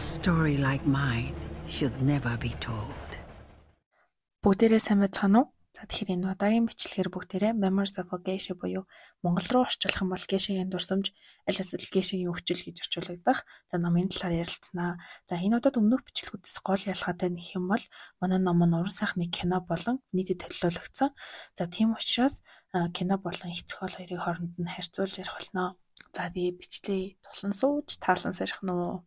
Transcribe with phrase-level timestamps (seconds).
[0.00, 1.34] A story like mine
[1.74, 3.08] should never be told.
[4.40, 5.46] Бүгдээрээ сайн байцгаана уу?
[5.76, 8.88] За тэгэхээр энэ удаагийн бичлэгээр бүгдээрээ Memories of a Geisha буюу
[9.20, 11.12] монгол руу орчуулах юм бол Geisha-гийн дурсамж
[11.44, 13.44] аль эсвэл Geisha-гийн өвчл гэж орчуулагдах.
[13.68, 14.96] За номын талаар ярилцсанаа.
[15.28, 17.84] За энэ удаад өмнөх бичлэгүүдээс гол ялгаатай нэг юм бол
[18.24, 21.12] манай ном нь уран сайхны кино болон нийтэд төлөөлөгдсөн.
[21.60, 22.40] За тийм учраас
[22.96, 25.76] кино болон их зохиол хоёрыг хооронд нь харьцуулж ярих болно.
[26.16, 29.04] За тэгээ бичлээ тулан сууж таалан сарих нь уу?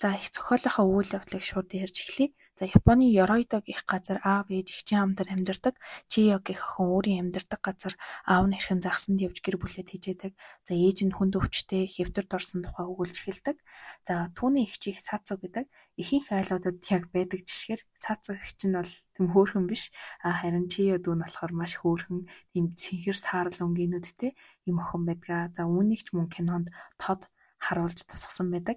[0.00, 2.34] За их зохиолынхоо үйл явдлыг шууд ярьж эхлэе.
[2.58, 5.74] За Японы Ёройдо гэх газар аав ээж эгчийн хамтар амьдардаг.
[6.10, 7.94] Чиё гэх охин өөрийн амьдардаг газар
[8.28, 10.32] аав нь хэрхэн загсанд явж гэр бүлээ тэжээдэг.
[10.66, 13.56] За ээж нь хүнд өвчтэй хэвтэрд орсон тухай өгүүлж эхэлдэг.
[14.06, 19.26] За түүний эгчийг Сацу гэдэг ихэнх айлуудад яг байдаг жишгээр Сацу эгч нь бол тэм
[19.32, 19.90] хөөхөн биш.
[20.20, 24.36] Харин Чиё дүү нь болохоор маш хөөхөн тэм цэнхэр саарл өнгөнүүдтэй
[24.68, 25.56] юм охин байдаг.
[25.56, 26.68] За үүнийг ч мөн кинонд
[27.00, 27.26] тод
[27.58, 28.76] харуулж тусгасан байдаг.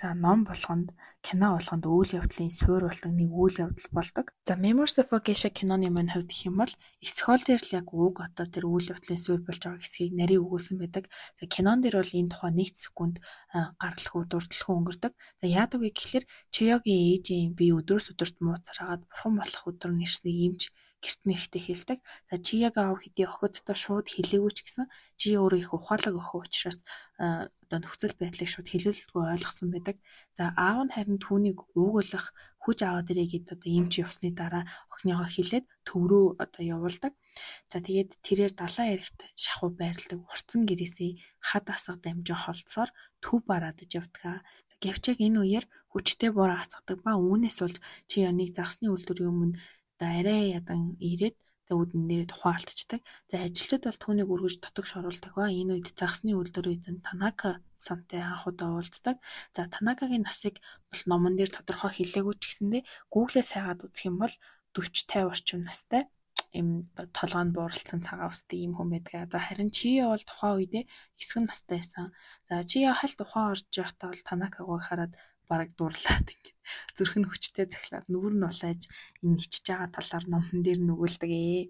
[0.00, 0.88] За ном болгонд
[1.26, 4.26] кино болгонд үйл явдлын суурь болдог нэг үйл явдал болдог.
[4.46, 7.88] За Memories of a Geisha киноны маань хувьд гэх юм бол эсхол дээр л яг
[7.90, 11.10] уг одоо тэр үйл явдлын суурь болж байгаа хэсгийг нарийн өгүүлсэн байдаг.
[11.34, 13.16] За кинон дээр бол энэ тухай нэг секунд
[13.82, 15.12] гаргалгүй дурдлаггүй өнгөрдөг.
[15.42, 20.62] За яадаг вэ гэхэлэр Чиёгийн ээжийн би өдрөөс өдөрт мууцраад бурхан болох өдөр нэрснийг имж
[20.98, 21.98] гэрт нэхтэй хэлдэг.
[22.30, 26.42] За чи яг аав хэдий охидтой шууд хэлээгүй ч гэсэн чи өөрөө их ухаалаг охин
[26.42, 26.80] учраас
[27.18, 29.96] одоо нөхцөл байдлыг шууд хэлүүлэлтгүй ойлгосон байдаг.
[30.34, 35.28] За аав нь харин түүнийг уугуулах хүч аваад ирээ гэд одоо эмч явсны дараа охиныгоо
[35.30, 37.12] хэлээд төв рүү одоо явуулдаг.
[37.70, 41.10] За тэгээд тэрээр далайн эрэгт шахуу байрладаг урцсан гэрээсээ
[41.48, 42.90] хад асга дамжин холцсоор
[43.22, 44.42] төв бараадаж явдаг.
[44.82, 47.76] Гэвч яг энэ үеэр хүчтэй буруу асгадаг ба үүнээс болж
[48.06, 49.58] чи яныг загсны үйлдвэрийн өмнө
[49.98, 51.36] одоо арай ядан ирээд
[51.68, 53.00] нэрээ тухайн алдчихдаг.
[53.28, 58.22] За ажилчид бол түүнийг өргөж тотогш оруулдаг ба энэ үед загсны үйлдвэр эзэн Танака сантай
[58.24, 59.16] анхудаа уулздаг.
[59.52, 60.54] За Танакагийн насыг
[60.88, 62.82] бол номон дээр тодорхой хэлээгүй ч гэсэндээ
[63.12, 64.34] Google-ээс хайгаад үзэх юм бол
[64.72, 66.02] 40 50 орчим настай
[66.56, 66.68] им
[67.18, 69.28] толгойд бууралцсан цагаан устай ийм хүн байдаг.
[69.32, 70.84] За харин Чиё бол тухайн үедээ
[71.20, 72.06] хэсэг настай байсан.
[72.48, 75.12] За Чиё хальт ухаан орж явахдаа бол Танакагаа хараад
[75.50, 76.58] бараг дурлаад ингээд
[76.96, 78.82] зүрх нь хүчтэй захлаад нүгэр нь улайж
[79.24, 81.62] энэ ичж байгаа талаар номхон дээр нүгэлдэг ээ.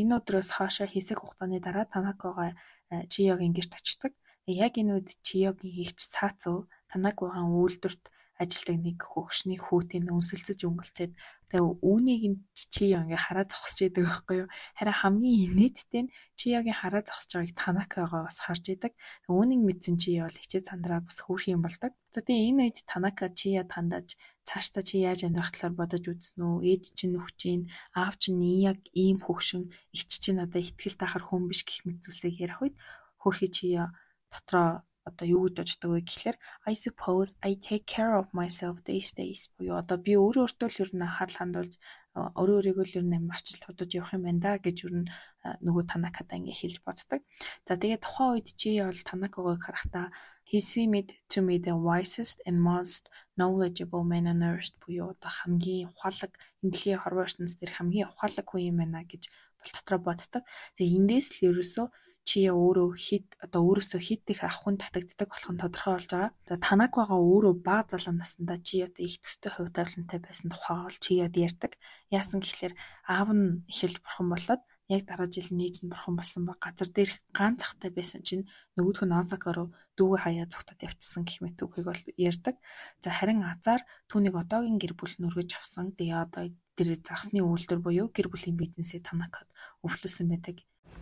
[0.00, 2.52] Энэ өдрөөс хоошоо хэсэг хугацааны дараа Танакога
[2.92, 4.12] э, Чиёгийн гэрт очдог.
[4.44, 8.04] Яг энэ үед Чиёгийн хийгч Сацу Танакогийн үйлдвэрт
[8.42, 11.12] ажилдаг нэг хөгшний хүүтийн өнсөлцөж өнгөлцөөд
[11.48, 12.22] тэгээ үүнийг
[12.52, 14.48] чи ингээ хараа зогсож идэг байхгүй юу.
[14.76, 18.92] Харин хамгийн инээдтэй нь чи ягийн хараа зогсож байгааг Танакагаа бас харж идэг.
[19.32, 21.92] Үүнийг мэдсэн чи бол хичээ сандраа бас хөөх юм болдог.
[22.12, 26.40] За тэгээ энэ үед Танака чи я тандаж цаашдаа чи яаж амьдрах талаар бодож үзсэн
[26.40, 26.64] үү?
[26.68, 27.64] Ээж чинь нөхч чинь
[27.96, 32.36] аав чинь яг ийм хөгшин ич чинь одоо ихтгэл тахар хүн биш гэх мэт зүйлсийг
[32.44, 32.76] ярих үед
[33.20, 33.92] хөрхи чи я
[34.32, 36.36] дотроо одоо юу гэж боддог вэ гэхлээр
[36.70, 40.80] I suppose I take care of myself these days буюу одоо би өөрөө өөртөө л
[40.84, 41.72] ер нь анхаарал хандуулж
[42.18, 45.10] өөрөө өөрийгөө л ер нь амарчил тодож явах юм байна да гэж ер нь
[45.66, 47.20] нөгөө Танакада ингээ хэлж боддог.
[47.66, 50.06] За тэгээд тухайн үед чи бол Танакагаыг харахтаа
[50.50, 53.02] he seemed to me the wisest and most
[53.38, 56.32] knowledgeable man on earth буюу одоо хамгийн ухаалаг
[56.62, 59.22] энэ дэлхийн хорвоо ертөнцийн дээр хамгийн ухаалаг хүн юм байна гэж
[59.58, 60.42] бол дотроо боддог.
[60.76, 61.86] Тэгээ эндээс л ерөөсөө
[62.28, 66.30] чи өөрөө хид одоо өөрөөсөө хид их авахын татагддаг болох нь тодорхой болж байгаа.
[66.48, 70.98] За Танаквага өөрөө баг залуу наснда чи одоо их төстэй хувь тавилантай байсан тухай бол
[71.04, 71.72] чи яд ярьдаг.
[72.12, 72.74] Яасан гэхэлэр
[73.14, 74.62] аав нь эхэлж бурхан болоод
[74.92, 79.00] яг дараа жил нээж нь бурхан болсон ба газар дээр ганц захтай байсан чинь нөгөөх
[79.04, 82.56] нь Ансака руу дүүгээ хаяа зүгтад явчихсан гэх мэт үгийг бол ярьдаг.
[83.04, 85.96] За харин азар түүнийг одоогийн гэр бүл нүргэж авсан.
[85.96, 86.44] Тэгээ одоо
[86.76, 89.48] тэр загсны үйлдвэр буюу гэр бүлийн бизнесээ Танакад
[89.84, 90.56] өвлөсөн байдаг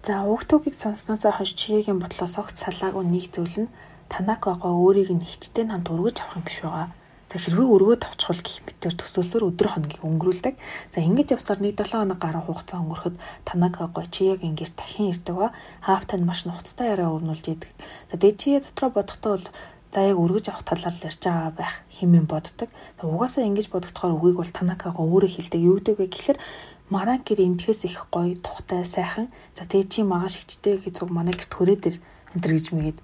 [0.07, 3.73] За уг төгийг сонссноосоо хойш чигийн бодлоос огт салаагүй нэг зүйл нь
[4.07, 6.95] Танакагаа өөрийг нь хичтэй хамт өргөж авах юм биш байгаа.
[7.27, 10.55] За хэрвээ өргөөд авчихвал гих мэтэр төсөөсөөр өдөр хоногийг өнгөрүүлдэг.
[10.95, 15.51] За ингэж явсаар нэг 7 хоног гаруй хугацаа өнгөрөхөд Танакагаа Чиягийн гэр дахин ирдэг ба
[15.83, 17.71] хаавтай нь маш нухацтай яриа өрнүүлж идэг.
[18.07, 19.47] За Чия дотроо бодохдоо бол
[19.91, 22.71] за яг өргөж авах талаар л ярьж байгаа байх хэмээн боддог.
[23.03, 25.61] Угаасаа ингэж бодогдохоор үгийг бол Танакагаа өөрөө хэлдэг.
[25.67, 26.39] Юу гэдэг вэ гэхээр
[26.87, 29.27] Мараа гэр энтхээс их гоё, тухтай, сайхан.
[29.59, 31.97] За тэгээ чи маргааш хичтэй гэж зүг манай гэрт хүрээ дээр
[32.31, 32.99] энэ төр гэж мэгээд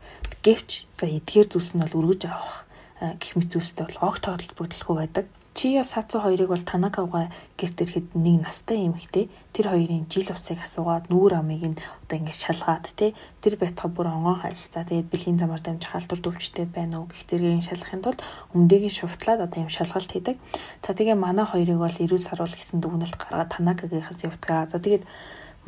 [0.47, 2.71] гэвч за эдгээр зүйлс нь бол өргөж авах
[3.19, 5.27] гэх мэт зүйлстэй бол огт тоодолбогдлохгүй байдаг.
[5.55, 7.29] Чия Сацу хоёрыг бол Танакавга
[7.61, 11.77] гэрт ирэхэд нэг настай эмэгтэй тэр хоёрын жил усыг асуугаад нүүр амыг нь
[12.09, 13.13] одоо ингээд шалгаад те
[13.45, 17.61] тэр байтха бүр онгон хайлцаа тэгээд бэлгийн замаар дамж хаалтур дөвчтэй байна уу гэх зэргийн
[17.61, 18.25] шалгахын тулд
[18.57, 20.41] өмдөгийн шувтлаад одоо юм шалгалт хийдэг.
[20.81, 24.73] За тэгээ манай хоёрыг бол эрүүл саруул гэсэн дүгнэлт гаргаад Танакагийнхаас явдгаа.
[24.73, 25.05] За тэгээд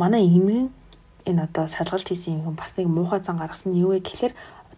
[0.01, 0.73] манай эмгэн
[1.25, 4.33] энэ одоо шалгалт хийсэн юм бас нэг муухай зан гаргасан нь юу вэ гэхээр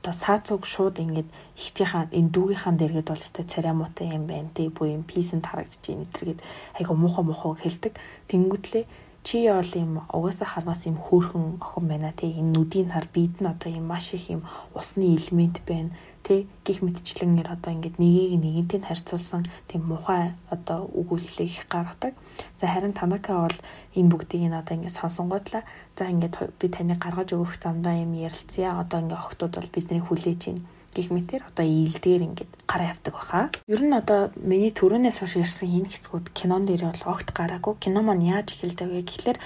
[0.06, 1.26] одоо саацуг шууд ингээд
[1.58, 5.82] ихчийнхаа энэ дүүгийнхаа дээргээд бол өстэй царай муутай юм байна тий бүү юм писэнд харагдаж
[5.82, 6.40] ийн гэтэргээд
[6.78, 7.98] айгу муухай муухай хэлдэг.
[8.30, 8.84] Тэнгүүтлээ
[9.26, 13.50] чи бол юм угаасаа харвас юм хөөхөн охин байна тий энэ нүдийн хар бид нь
[13.50, 14.46] одоо юм маш их юм
[14.78, 15.90] усны элемент байна
[16.26, 22.18] тий гих мэдчлэнээр одоо ингээд нэгийг нэгэнтэй харьцуулсан тийм мухай одоо өгүүлэлийг их гаргадаг.
[22.58, 23.58] За харин Танака бол
[23.94, 25.62] энэ бүгдийг нь одоо ингээд сонсонгоотлаа
[25.94, 28.82] за ингээд би таны гаргаж өгөх замдаа юм ярилцъя.
[28.82, 33.50] Одоо ингээд охтууд бол бидний хүлээж байна гих мэтэр одоо ийлдээр ингээд гараа явдаг баха.
[33.68, 37.76] Ер нь одоо миний төрөнөөс хойш ярьсан энэ хэсгүүд кинон дээр бол огт гараагүй.
[37.76, 39.38] Кино маань яаж эхэлдэг вэ гэхлээр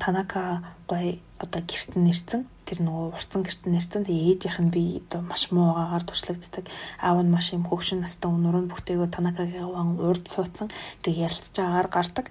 [0.00, 5.20] Танака гой одоо гэрт нэрсэн тэр нөгөө урцсан гэрт нэрсэн тэгээ ээжийнх нь би одоо
[5.20, 6.64] маш муу байгаагаар туршлагддаг.
[7.04, 10.72] Аав нь маш юм хөвгшин настай өнөр нь бүтээгөө Танакагийн урд суудсан
[11.04, 12.26] ингээ ярилцж байгаагаар гардаг.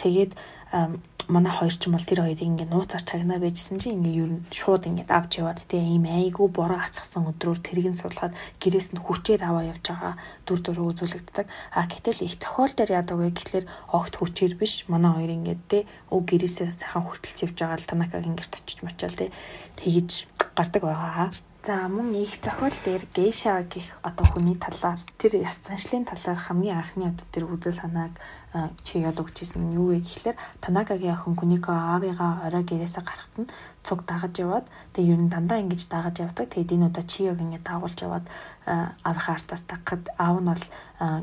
[0.00, 0.32] Тэгээд
[1.28, 4.44] манай хоёр ч юм бол тэр хоёрыг ингээ нууцаар чагнаа байжсэн чинь ингээ ер нь
[4.52, 9.00] шууд ингээ авч яваад те ийм айгүй бороо асгасан өдрөөр тэрийг нь суулгаад гэрээс нь
[9.00, 11.46] хүчээр аваа явж байгаа дүр зураг үзүүлэгддэг.
[11.48, 13.66] А гэтэл их тохиол дээр яадаг вэ гэхэлэр
[13.96, 15.78] огт хүчээр биш манай хоёр ингээ те
[16.12, 19.32] өө гэрээсээ сайхан хүртэлж явж байгаа л танакаг ингэрт очиж мочаал те
[19.80, 21.32] тэгж гардаг байгаа.
[21.64, 26.76] За мөн их зохиол дээр гейша гэх одоо хүний талаар тэр яс заншлын талаар хамгийн
[26.76, 28.12] анхны одоо тэр үзэл санааг
[28.86, 33.50] чи яд өгчээсэн нь юу вэ гэхлээр Танакагийн охин Кунико аавыгаа орой гэрээсээ гарахад нь
[33.82, 36.46] цуг дагаж яваад тэгээ ер нь дандаа ингэж дагаж явдаг.
[36.50, 38.26] Тэгээд энэ удаа Чиёг ингэ дагуулж яваад
[38.64, 40.64] аавынхаа артаас дагахад аав нь бол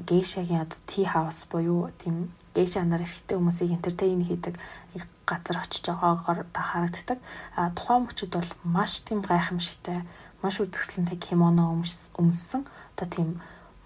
[0.10, 4.60] гейшагийн одоо ти хаус буюу тийм гейша нар ихтэй хүмүүсийг энтертейн хийдэг
[5.32, 7.20] газар очиж байгаагаар харагддаг.
[7.56, 10.04] А тухайн мөчид бол маш тийм гайхамшигтай
[10.44, 11.72] маш үзэсгэлэнтэй кимоно
[12.20, 13.30] өмссөн одоо тийм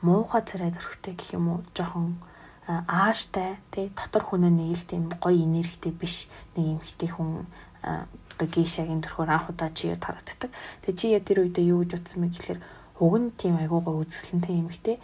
[0.01, 2.18] муухай царай зөрхтэй гэх юм уу жоохон
[2.67, 6.25] ааштай тий дотор хүнээ нэг л тийм гоё энергитэй биш
[6.57, 7.45] нэг юм хтэй хүн
[7.85, 10.50] одоо гейшагийн төрхөөр анх удаа чиё тарагддаг.
[10.81, 12.59] Тэгээ чиё тэр үедээ юу гэж утсан бэ гэхээр
[13.00, 14.97] уг нь тийм айгуугаа үзэсгэлэнтэй юм хтэй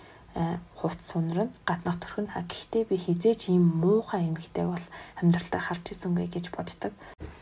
[0.80, 4.86] хувц сунар нь гаднах төрх нь гэхдээ би хизээч ийм муухай юм хтэй бол
[5.22, 6.94] амьдралтаа харж ирсэнгүй гэж боддог.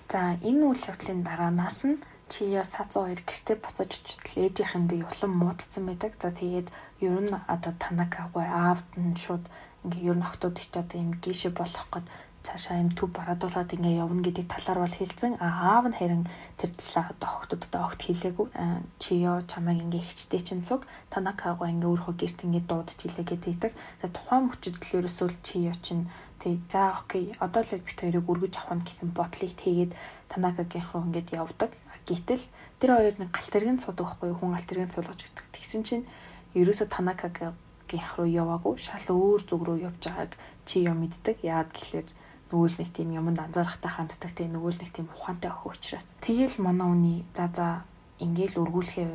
[0.10, 2.02] За энэ үйл явдлын дараанаас нь
[2.32, 6.14] чи яа сацуу хоёр гэртээ буцаж очтол ээжийнх нь би улам муудсан байдаг.
[6.22, 6.68] За тэгээд
[7.02, 9.44] ер нь одоо танакагой аавд нь шууд
[9.84, 12.08] ингээ ер нь октод их одоо юм гişэ болох гээд
[12.46, 15.34] цаашаа юм төв бараадуулаад ингээ явна гэдэг талаар бол хэлсэн.
[15.44, 16.24] А аав нь харин
[16.58, 18.48] тэр талаар одоо октодтой огт хэлээгүй.
[19.02, 23.72] Чи ёо чамайг ингээ ихчтэй чинь цуг танакагой ингээ өөрөө гэрт ингээ дуудаж илээ гэдэг.
[24.02, 26.08] За тухайн мөчөдөл ерөөсөө чи ёо чинь
[26.40, 29.92] тэг за окей одоо л бит хоёрыг өргөж авах гэсэн бодлыг тэгээд
[30.32, 31.72] танакагийн руу ингээд явдаг.
[32.10, 32.44] Гэтэл
[32.82, 35.46] тэр хоёр нэг галт тэрэгэн цудаг байхгүй хүн галт тэрэгэн цуулгаж өгдөг.
[35.54, 36.06] Тэгсэн чинь
[36.58, 37.54] ерөөсө Танакагийн
[38.02, 40.34] ах руу яваагүй шал өөр зүг рүү явж байгааг
[40.66, 41.46] чи юм мэддэг.
[41.46, 42.08] Яагаад гэхлээр
[42.50, 46.06] нөгөө л нэг тийм юмд анзаарахтай ханддаг те нөгөө л нэг тийм ухаантай охин учраас.
[46.22, 47.68] Тэгэл манай үний за за
[48.18, 49.10] ингээл өргүүлэхээ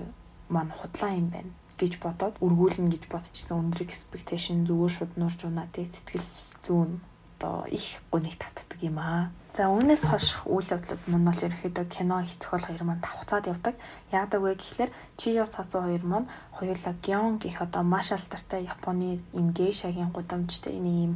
[0.54, 5.66] маань худлаа юм байна гэж бодоод өргүүлнэ гэж бодчихсон өндөр expectation зүгээр шууд нурж унаа
[5.74, 6.26] те сэтгэл
[6.62, 6.92] зүүн
[7.38, 9.30] одоо их гуниг татдаг юм аа.
[9.54, 13.78] За үүнээс хойш үйл явдлууд мөн бол ерөөхдөө кино их тохиол хоёр маань давхцаад явдаг.
[14.10, 16.26] Яадаг вэ гэхлээр Чиё Сацу хоёр маань
[16.58, 21.12] хоёулаа Гён гэх одоо маш алдартай Японы им гейшагийн гудамжтай энэ ийм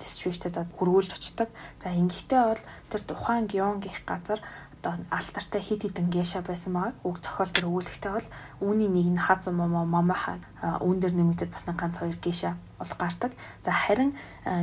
[0.00, 1.52] дистриктэд хөрвүүлж очдог.
[1.84, 4.40] За ингэхдээ бол тэр тухайн Гён гэх газар
[4.80, 6.94] одоо алтартай хид хідэн гейша байсан байгаа.
[7.04, 8.28] Уг зохиол төр өгүүлэхтэй бол
[8.64, 10.40] үүний нэг нь хазу момо мамаха
[10.80, 13.32] үүн дээр нэмэгдээд бас ганц хоёр гейша бол гардаг.
[13.60, 14.16] За харин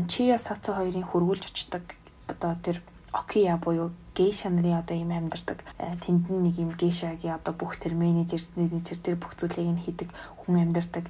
[0.09, 1.85] Чиё Сацу хоёрын хөрвүүлж очдог
[2.27, 2.81] одоо тэр
[3.13, 8.41] Окия буюу гейша нарын одоо юм амьдардаг тэнд нэг юм гейшагийн одоо бүх тэр менежер
[8.55, 10.09] менежер тэр бүх зүйлийг нь хийдэг
[10.43, 11.05] хүн амьдардаг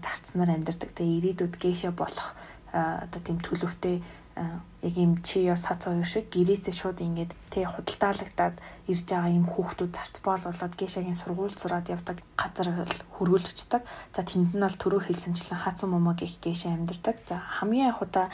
[0.00, 2.32] зарцнаар амьдардаг тэгээ ирээдүйд гейша болох
[2.72, 4.02] одоо тийм төлөвтэй
[4.36, 8.58] яг юм чи яа сац хоёр шиг гэрээсээ шууд ингээд тий худалдаалагдаад
[8.90, 12.68] ирж байгаа юм хүүхдүүд зарц боол болоод гейшагийн сургууль сураад явдаг газар
[13.14, 13.82] хөргүүлждэг.
[14.10, 17.16] За тэнд нь бол төрөө хэлсэнчлэн хацуу момо гэх гейшаа амьдардаг.
[17.30, 18.26] За хамгийн анхудаа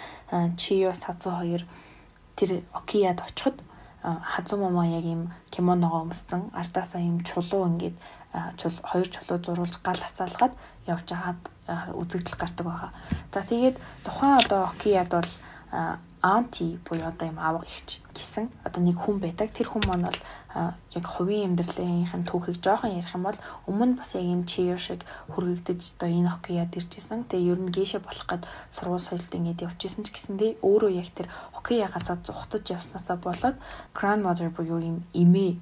[0.56, 1.68] чи яа сац хоёр
[2.34, 3.60] тэр Окияд очиход
[4.02, 7.96] хазумомо яг юм кимоногоо өмссөн ардаасаа юм чулуу ингээд
[8.88, 10.56] хоёр чулуу зурулж гал хасаалгаад
[10.88, 11.40] явж хагаад
[12.00, 12.90] үзэгдэл гардаг байгаа.
[13.28, 15.28] За тэгээд тухайн одоо Окияд бол
[16.22, 19.48] анти буюу одоо юм аав ихч гэсэн одоо нэг хүн байдаг.
[19.54, 20.20] Тэр хүн маань бол
[20.92, 25.00] яг хувийн амьдралынхын түүхийг жоохон ярих юм бол өмнө бас яг юм чиё шиг
[25.32, 27.24] хүргэгдэж одоо энэ хоккеяд иржсэн.
[27.24, 31.32] Тэгээ ер нь гээшэ болох гээд сургууль соёлд ингээд явжсэн ч гэсэндээ өөрөө яг тэр
[31.56, 33.56] хоккеягасаа зүхтаж явснаасаа болоод
[33.96, 35.56] grandmother буюу юм эмээ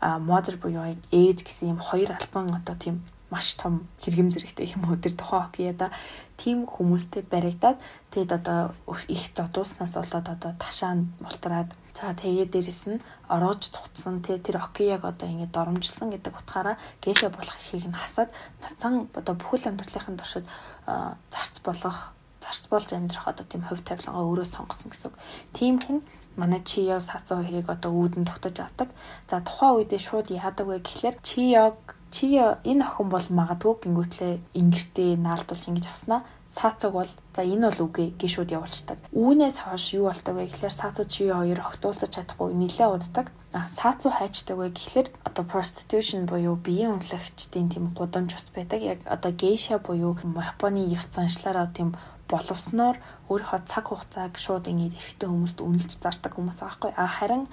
[0.00, 4.88] а mother буюу ээж гэсэн юм хоёр албан одоо тийм маш том хэрэгэм зэрэгтэй юм
[4.88, 5.92] уу тэр тухайн хоккейда
[6.40, 7.78] тийм хүмүүстэй баригдаад
[8.14, 8.72] тэгэд одоо
[9.08, 15.02] их додууснаас болоод одоо ташаанд мултраад за тэгээ дээрэс нь ороож тугтсан тэгээ тэр хоккейг
[15.04, 18.30] одоо ингэ доромжилсан гэдэг утгаараа гээшэ болох ихийг нь хасаад
[18.62, 20.46] насан одоо бүхэл амьдралынхын туршид
[20.86, 25.16] зарц болох зарц болж амьдрах одоо тийм хувь тавилангаа өөрөө сонгосон гэсэн үг.
[25.52, 26.00] Тийм хүн
[26.38, 28.88] манай Чиё Сацо хоёрыг одоо үүдэн тогтож авдаг.
[29.26, 35.10] За тухайн үедээ шууд яадаг вэ гэхлээр Чиёг чи энэ охин бол магадгүй гингүүтлээ ингэртээ
[35.16, 38.98] наалдуулж ингэж авснаа саацог бол за энэ бол үгүй гişүүд явуулцдаг.
[39.12, 43.28] Үүнээс хойш юу болдог вэ гэхээр саацуу чи хоёр огтуулж чадахгүй нилээ уддаг.
[43.52, 48.80] А саацуу хайчдаг вэ гэхээр одоо prostitution буюу биеийн үнэлэгчдийн тийм гудамж бас байдаг.
[48.80, 51.92] Яг одоо гейша буюу Японы ёс заншлаараа тийм
[52.28, 52.96] боловсноор
[53.28, 56.92] өөрийнхөө цаг хугацааг шууд ингэж эрэгтэй хүмүүст үнэлж зардаг хүмүүс байгаа хгүй.
[56.96, 57.44] А харин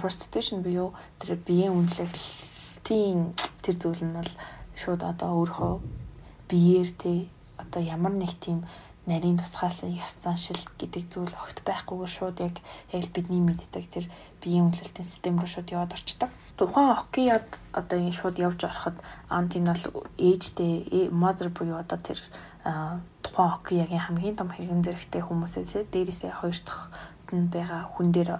[0.00, 4.32] prostitution буюу тэр биеийн үнэлэгчдийн тэр зүйл нь бол
[4.76, 5.74] шууд одоо өөрийнхөө
[6.50, 7.28] биеэр тий
[7.60, 8.64] одоо ямар нэг тийм
[9.06, 12.56] нарийн тусгаалсан ёс заншил гэдэг зүйл огт байхгүйгээр шууд яг
[12.92, 14.06] яг бидний мэддэг тэр
[14.42, 16.30] биеийн үнэлэлтийн систем рүү шууд яваад орчдөг.
[16.56, 18.96] Тухайн хоккейд одоо ингэ шууд явж ороход
[19.28, 22.20] ант энэ бол ээжтэй mother буюу одоо тэр
[23.24, 26.92] тухайн хоккейгийн хамгийн том хэрэгэн зэрэгтэй хүмүүсээс дээрээсээ хоёр дахь
[27.32, 28.30] нь байгаа хүн дээр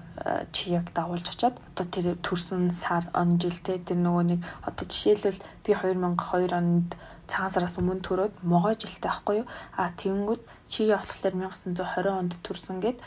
[0.53, 5.41] чи яг дагуулж очоод одоо тэр төрсөн сар он жилтэй тэр нөгөө нэг одоо жишээлбэл
[5.65, 6.97] би 2002 онд
[7.31, 9.47] цагаан сараас өмнө төрөөд могой жилтэй байхгүй юу?
[9.79, 12.99] А тэгэнгүүт чи болохоор 1920 онд төрсөн гэд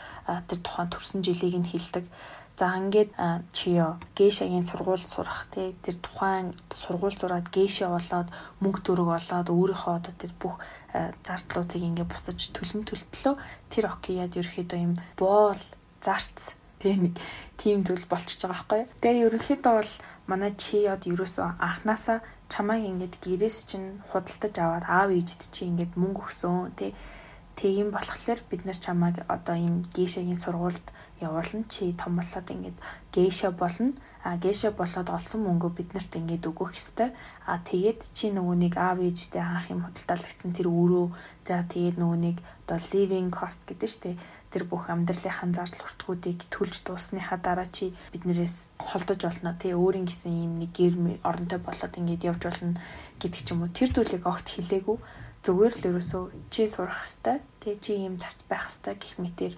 [0.48, 2.08] тэр тухайн төрсөн жилийг нь хилдэг.
[2.56, 3.10] За ингээд
[3.50, 8.30] чиё гейшагийн сургууль сурах те тэр тухайн сургууль зураад гейша болоод
[8.62, 10.62] мөнгө төрөг болоод өөрийнхөө одоо тэр бүх
[10.94, 13.34] зардлуудыг ингээд буцаж төлөн төлтлөө
[13.70, 15.62] тэр окияд ерөөхдөө юм боол
[15.98, 17.18] зарц те нэг
[17.58, 18.82] тийм зүйл болчихж байгаа байхгүй.
[19.02, 19.92] Тэгээ ерөнхийдөө бол
[20.30, 22.18] манай чиёд ерөөсөө анханасаа
[22.52, 26.92] чамайг ингээд гэрээс чинь худалдаж аваад аав ээжд чи ингээд мөнгө өгсөн те
[27.56, 30.86] тийм болохоор бид нар чамайг одоо ийм гейшагийн сургуульд
[31.24, 31.64] явуулна.
[31.68, 32.78] Чи том болоод ингээд
[33.12, 33.92] гейша болно.
[34.24, 37.12] А гейша болоод олсон мөнгөө биднэрт ингээд өгөх ёстой.
[37.44, 41.06] А тэгээд чи нөгөө нэг аав ээжтэй анх юм худалдаалагдсан тэр өрөө
[41.44, 44.16] за тэгээд нөгөө нэг одоо living cost гэдэг штэ.
[44.48, 49.52] Тэр бүх амьдралынхаа зардал хүртгүүдийг төлж дуусныхаа дараа чи биднээс холдож болно.
[49.60, 52.80] Тий өөрийн гэсэн юм нэг гэр оронтой болоод ингээд явж болно
[53.20, 53.76] гэдэг ч юм уу.
[53.76, 54.96] Тэр зүйлийг огт хэлээгүй.
[55.44, 59.52] Зүгээр л ерөөсөө чи сурах хэвээр тий чи юм зарц байх хэвээр гэх мэтэр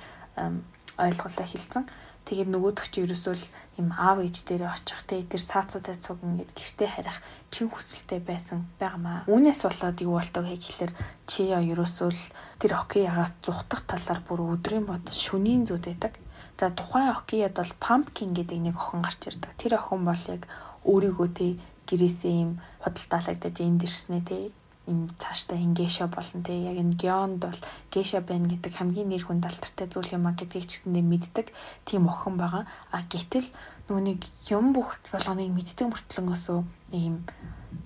[0.98, 1.84] ойлголоо хэлсэн
[2.26, 3.46] Тэгээд нөгөөдөх чи ерөөсөө л
[3.78, 7.22] юм аав ээж дээрээ очих те тэр саацуудаа цуг ингээд гэртээ харих
[7.54, 9.30] чин хүсэлтэй байсан байгаамаа.
[9.30, 10.92] Үүнээс болоод юу болтог хэ гэхэлэр
[11.30, 12.22] чи яа ерөөсөө л
[12.58, 16.18] тэр хоккейгаас зүхтах талаар бүр өдрийн бод шүнийн зүд байдаг.
[16.58, 19.54] За тухайн хоккейд бол pumpkin гэдэг нэг охин гарч ирдэг.
[19.54, 20.50] Тэр охин бол яг
[20.82, 24.50] өөрийгөө те гэрээсээ юм худалдаалагдаж энд ирснэ те
[24.86, 29.44] энэ цаашдаа гейша болно те яг энэ геонд бол гейша байна гэдэг хамгийн нэр хүнд
[29.46, 31.46] алдартай зүйл юм а гэдгийг ч гэсэндээ мэддэг
[31.84, 32.64] тийм охин байгаа.
[32.94, 33.50] А гэтэл
[33.90, 36.58] нэг юм бүх болгоныг мэддэг мөртлөнгөөсөө
[36.94, 37.26] ийм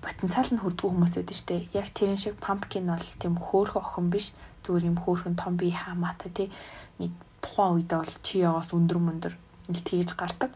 [0.01, 1.67] потенциал нь хүрдгүү хүмүүс байдаг штэ.
[1.73, 4.33] Яг тэрэн шиг pumpkin бол тийм хөөхөн охин биш.
[4.61, 6.43] Зүгээр юм хөөхөн том бие хамаатай те
[7.01, 9.33] нэг тухайн үедээ бол чиягоос өндөр мөндөр
[9.73, 10.53] тгийж гардаг.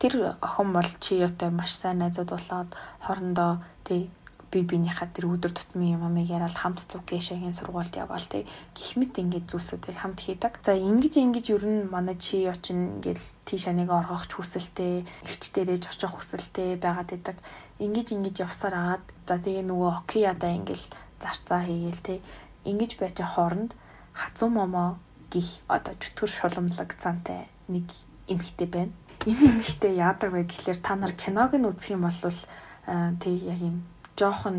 [0.00, 2.70] Тэр охин бол чиётой маш сайн найзууд болоод
[3.04, 4.08] хоорондоо тий
[4.50, 8.42] би биенийхээ тэр өдөр тутмын юм амыг яриад хамт зүг гээшагийн сургуульд яваал тий
[8.74, 10.58] гихмит ингээд зүйлсүүдийг хамт хийдэг.
[10.66, 15.86] За ингэж ингэж ер нь манай чи очин ингээд тийш аныг оргох хүсэлтэй, ихч дээрэж
[15.86, 17.38] очих хүсэлтэй байгаад идэг.
[17.78, 20.84] Ингэж ингэж явсаар агаад за тэгээ нөгөө океядаа ингээд
[21.22, 22.18] зарцаа хийгээл тий
[22.66, 23.78] ингэж байж хооронд
[24.12, 24.98] хацуу момоо
[25.30, 27.86] гих одоо чөтгөр шуламлаг цантай нэг
[28.26, 28.92] эмхтэй байна.
[29.30, 32.18] Энэ эмхтэй яадаг вэ гэхлээр та нар киног нь үзэх юм бол
[33.22, 33.86] тий яг юм
[34.20, 34.56] жоохон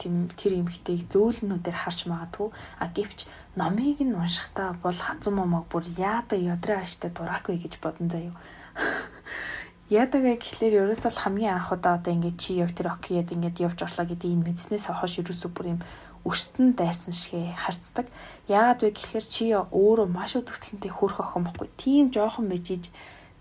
[0.00, 2.48] тийм тэр эмхтэйг зөөлнүүдээр харж магадгүй
[2.82, 8.08] а гэвч номыг нь уншихтаа бол хазуу момог бүр яада ядраа аштай дураагүй гэж бодон
[8.10, 8.34] заяа.
[9.92, 14.08] Яадаг гэхлээр ерөөсөө хамгийн анх удаа одоо ингээд чи яг тэр окияд ингээд явж орлоо
[14.08, 15.80] гэдэг энэ мэдснээс хойш ерөөсөө бүр юм
[16.24, 18.06] өрстөн дайсан шигэ харцдаг.
[18.48, 21.68] Яагаад вэ гэхлээр чи өөрөө маш үзэсгэлэнтэй хөрх охин бохгүй.
[21.76, 22.88] Тийм жоохон мэжиж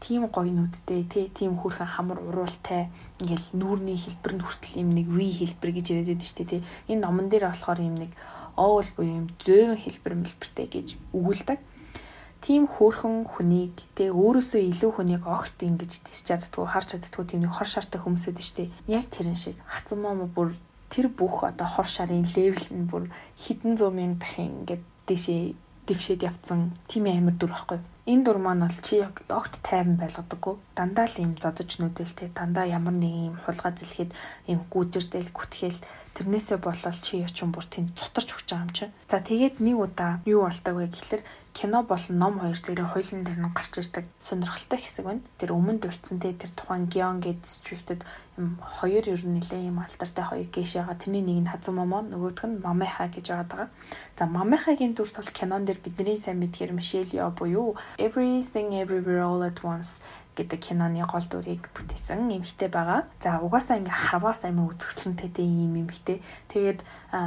[0.01, 2.89] тийм гоё нүдтэй тий тийм хүрхэн хамар уруултай
[3.22, 6.62] ингээл нүүрний хэлбэр нь хүртэл юм нэг V хэлбэр гэж яриад байдаг шүү дээ тий
[6.89, 8.12] энэ номон дээр болохоор юм нэг
[8.58, 11.60] оол буюу юм зөөвөн хэлбэр мэлбэртэй гэж өгүүлдэг.
[12.41, 17.53] Тийм хөөрхөн хүнийг тэ өөрөөсөө илүү хүнийг огт ингэж тисч чаддгүй харж чаддгүй тийм нэг
[17.53, 18.74] хор шартай хүмүүсэд дээ.
[18.89, 19.62] Яг тэрэн шиг
[19.93, 20.58] мом бүр
[20.89, 25.41] тэр бүх одоо хор шарын левел нь бүр хэдэн зуун мянга дахин ингээд дэшээ
[25.86, 26.74] дэвшээд явцсан.
[26.89, 27.79] Тийм амар дүр байхгүй.
[28.05, 30.55] Энэ дур маань бол чи огт тайван байлгадаггүй.
[30.74, 34.12] Дандаа л юм зодож нүдэлтэй, дандаа ямар нэг юм хулгай зэлхэд
[34.50, 35.77] юм гүжирдэл гүтгэл
[36.17, 38.86] тэрнээсээ болол чи ячин бүр тэнд цутарч өгч байгаа юм чи.
[39.05, 41.22] За тэгээд нэг удаа юу болдог вэ гэхэлэр
[41.53, 45.22] кино болон ном хоёр дээрээ хоёулын дээр нь гарч ирдэг сонирхолтой хэсэг байна.
[45.38, 48.01] Тэр өмнө дурдсан те тэр тухайн гэдэг сэтгүүлтэд
[48.39, 50.96] юм хоёр ер нь нэлээ юм алтартай хоёр гейш байгаа.
[50.96, 53.67] Тэрний нэг нь Хазу Момо, нөгөөх нь Мамеха гэж байгаа.
[54.17, 59.43] За Мамехагийн дүрс бол кинон дээр бидний сайн мэдхээр Мишель Йо буюу Everything Everywhere All
[59.43, 60.00] at Once
[60.41, 63.05] гэдэг киноны гол дүрийг бүтээсэн эмэгтэй байгаа.
[63.21, 66.19] За угаасаа ингээ харваас амин үзэсгэлэнтэй ийм эмэгтэй.
[66.50, 66.79] Тэгээд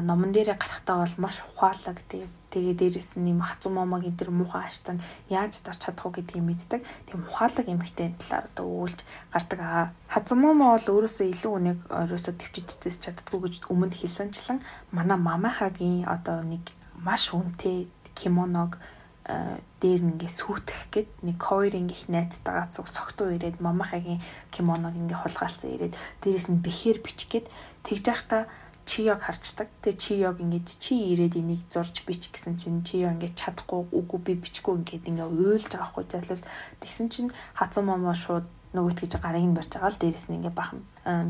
[0.03, 4.31] номон дээрээ гарахтаа бол маш ухаалаг тэгээд тэгээ дээрэс нь юм хацуу момог энэ төр
[4.31, 6.81] муухай аштан яаж дарч чадах уу гэдгийг мэддэг.
[7.07, 8.99] Тийм ухаалаг эмэгтэй талаар одоо үүлж
[9.35, 9.87] гардаг аа.
[10.07, 14.63] Хацуу момо бол өөрөөсөө илүү үнийг өөрөөсөө төвчжтэйс чаддгүй гэж өмнө хэлсэнчлэн
[14.95, 16.63] манай мамахагийн одоо нэг
[16.95, 18.79] маш үнэтэй кимоног
[19.25, 24.21] дээр ингээ сүйтгэх гэд нэг хоёр ингээ найзтайгаа цуг согтуу ирээд мамахагийн
[24.53, 27.47] кимоног ингээ хулгаалцсан ирээд дээрэс нь бэхээр бичих гэд
[27.89, 28.43] тэгж байхдаа
[28.85, 29.69] чиёг харцдаг.
[29.81, 34.33] Тэгээ чиёг ингээд чи ирээд энийг зурж бич гэсэн чинь чиё ингээд чадахгүй үгүй би
[34.45, 36.45] бичихгүй ингээд ингээ уйлж байгаа хгүй зайлвал
[36.85, 40.55] тэгсэн чинь хацан момоо шууд нөгөөт гэж гарыг нь барьж байгаа л дээрэс нь ингээ
[40.55, 40.83] бахан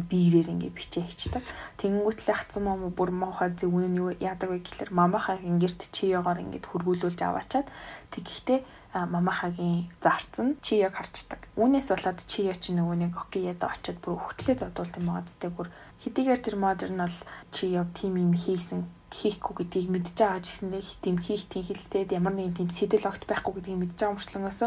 [0.09, 1.45] биерээр ингээ бичээ хийчдэг.
[1.79, 6.65] Тэнгүүтлээ хацсан мам бүр моохоо зөв үнэн юу яадаг вэ гэхэлэр мамахаа гэрт чиёгоор ингээ
[6.65, 7.69] хөргүүлүүлж аваачаад
[8.17, 8.59] тэгэхдээ
[8.95, 11.51] мамахагийн зарцсан чиёг харчдаг.
[11.59, 15.69] Үүнээс болоод чиё чи нөгөө нэг окияд очиод бүр өгтлээ задуулсан байгаа зү бүр
[16.07, 17.19] хэдийгээр тэр модерн бол
[17.51, 22.15] чиёг тим юм хийсэн хийхгүй гэдгийг мэдж байгаа ч гэсэн нэг тийм хийх тийм хилтэд
[22.17, 24.61] ямар нэгэн тийм сэтэл огт байхгүй гэдгийг мэдж байгаа мөрчлөнгөөс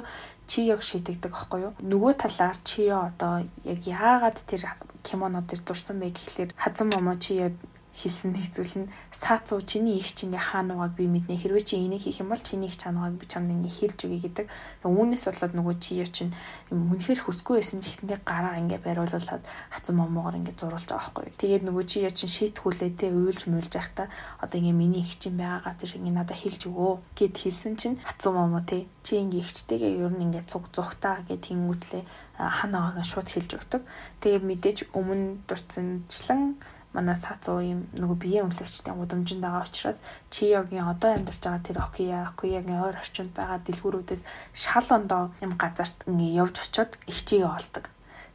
[0.48, 1.74] чи яг шийдэгдэг аахгүй юу.
[1.84, 4.64] Нөгөө талаар чи одоо яг яагаад тэр
[5.04, 7.52] кимоно дээр дурсан бэ гэхлээр хазан момо чи
[7.98, 12.22] хэлсэн хэцүүл нь саацуу чиний их чи ингээ хаануугааг би мэднэ хэрвээ чи энийг хийх
[12.22, 14.46] юм бол чиний их чанаагааг би чамд ингээ хэлж өгье гэдэг.
[14.82, 16.30] За үүнээс болоод нөгөө чи яа чин
[16.70, 19.42] үнэхээр хүсгүй байсан ч гэсэндээ гараа ингээ бариулуулаад
[19.74, 21.34] хацсан момоогоор ингээ зурулж байгаа байхгүй.
[21.42, 25.42] Тэгээд нөгөө чи яа чин шийтгүүлээ те уйлж муйлж байхдаа одоо ингээ миний их чин
[25.42, 30.06] байгаа газар ингээ надад хэлж өгөө гэд хэлсэн чинь хацсан момо те чи ингээ ихчтэйгээ
[30.06, 32.04] ер нь ингээ цуг зүхтаа гэд хингүүтлээ
[32.38, 33.82] ханаагааг шууд хэлж өгдөг.
[34.22, 36.62] Тэгээд мэдээж өмнө дурдсанчлан
[36.96, 40.00] манай сацуу юм нөгөө биеийн үнэлэгчдийн гудамжинд байгаа учраас
[40.34, 44.24] Чиёгийн одоо амьдарч байгаа тэр Окия, Окиягийн ойр орчинд байгаа дэлгүүрүүдээс
[44.56, 47.86] шал ондоо юм газарт ингээ явж очиод их чигээ олдог.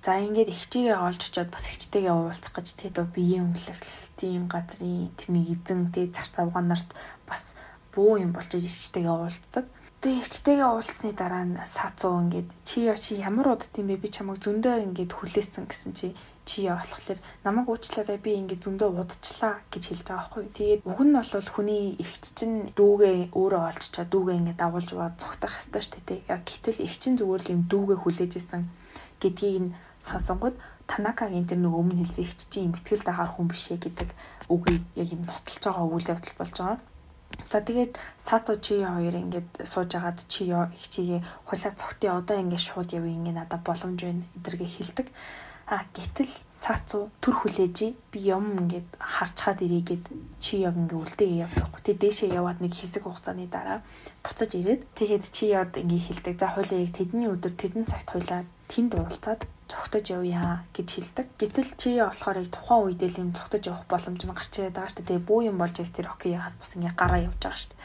[0.02, 5.46] За ингээд их чигээ олж очиод бас ихчтэйгээ уулзах гэж тэд биеийн үнэлэгчдийн газрын тэрний
[5.54, 6.90] эзэн тэ цар цавгаа нарт
[7.22, 7.54] бас
[7.94, 9.70] буу юм болж ихчтэйгээ уулздаг.
[10.02, 14.10] Тэгээ ихчтэйгээ уулзсны дараа нь сацуу ингээд чи яа чи ямар удд тийм бэ би
[14.10, 16.10] чамайг зөндөө ингээд хүлээсэн гэсэн чи
[16.42, 20.44] чи яа болохоор намайг уучлаарай би ингээд зөндөө удчихлаа гэж хэлж байгаа байхгүй.
[20.58, 25.54] Тэгээд уг нь бол хүний ихч чинь дүүгээ өөрөө олччаа дүүгээ ингээд дагуулж баа цогтах
[25.54, 26.20] хэвээр шүү дээ.
[26.34, 28.62] Яг гэтэл их чинь зүгээр л юм дүүгээ хүлээж исэн
[29.22, 30.58] гэдгийг нь сонсонгод
[30.90, 34.10] Танакагийн тэр нэг өмнө хэлсэн их чинь имтгэл дагаар хүн бишээ гэдэг
[34.50, 36.82] үгийг яг юм нотолж байгаа үйл явдал болж байгаа.
[37.52, 42.64] За тэгээд Сацо чи хоёр ингээд сууж агаад чи их чигээ хулаа цогтын одоо ингээд
[42.64, 45.06] шууд явъя ингээд надад боломж байна эдэргээ хэлдэг.
[45.68, 50.04] А гэтэл саацуу төр хүлээж би юм ингээд харчаад ирээ гэд
[50.40, 51.76] чи яг ингээ үлдээгээ явдаг.
[51.84, 53.84] Тэ дээшээ яваад нэг хэсэг хугацааны дараа
[54.24, 56.40] буцаж ирээд тэгээд чи яд ингээ хэлдэг.
[56.40, 61.26] За хойлоо яг тэдний өдөр тэдэн цагт хойлоо тэнд уулзаад цогтож явъя гэж хэлдэг.
[61.40, 64.92] Гэтэл чи болохоор яг тухайн үед л юм цогтож явах боломж нь гарч ирээд байгаа
[64.92, 65.08] шүү дээ.
[65.16, 67.80] Тэгээ бүү юм болж яг тэр окей ягаас бас ингээ гараа явж байгаа шүү дээ.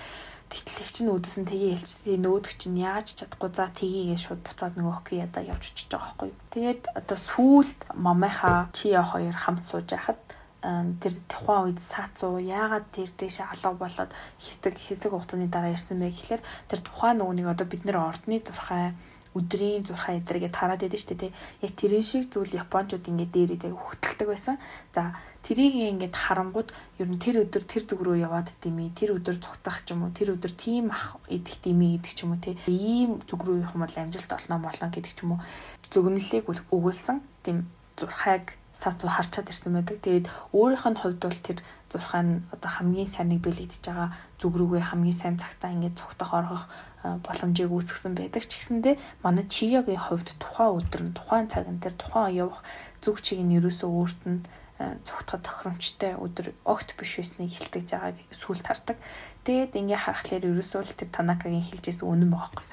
[0.47, 4.73] Тэгтлэгч нь өдөс нь тгий хэлж тэгээ нөөдөг чинь яаж чадахгүй за тгийгээ шууд буцаад
[4.80, 6.32] нөгөө хокки ядаа явж очиж байгаа байхгүй.
[6.56, 10.19] Тэгээд одоо сүүлд мамайха чиа хоёр хамт сууж байхад
[10.63, 16.12] тэр тухайн үед саацуу яагаад тэр дэше алга болоод хэсэг хэсэг хугацааны дараа ирсэн бэ
[16.12, 18.95] гэхэлэр тэр тухайн нөгөөнийг одоо бид нэр ордны зурхай
[19.38, 21.32] өдрийн зурхаа эдрэгээ тараад байдаг шүү дээ.
[21.63, 24.56] Яг тэрэн шиг зүйл японочууд ингээд дээрээ хөтэлдэг байсан.
[24.91, 25.13] За
[25.45, 26.69] тэрийг ингээд харангууд
[27.00, 30.12] ер нь тэр өдөр тэр зүг рүү яваад димээ тэр өдөр цугтах ч юм уу
[30.12, 33.76] тэр өдөр тийм ах идэх димээ гэдэг ч юм уу те ийм зүг рүү явах
[33.78, 35.41] юм бол амжилт олно болно гэдэг ч юм уу
[35.88, 39.97] зөгнөлийг өгүүлсэн тийм зурхайг сацуу харчаад ирсэн байдаг.
[40.06, 44.84] Тэгээд өөрийнх нь хувьд бол тэр зурхаа нь одоо хамгийн сайныг бэлэгдэж байгаа зүг рүүгээ
[44.93, 46.69] хамгийн сайн цагтаа ингээд цугтах оргох
[47.03, 52.33] боломжийг үүсгэсэн байдаг ч гэсэндээ манай чиёгийн хувьд тухайн өдөр нь тухайн цагт тэр тухайн
[52.33, 52.62] явах
[53.03, 54.41] зүг чиг нь ерөөсөө өөрт нь
[54.77, 58.97] цугтахад тохиромжтой өдөр огт биш байсныг хэлтэж байгааг сүлд хардаг.
[59.41, 62.65] Тэгээд ингээ харахаар ерөөсөө л тэр Танакагийн хэлжсэн үнэн байхгүй.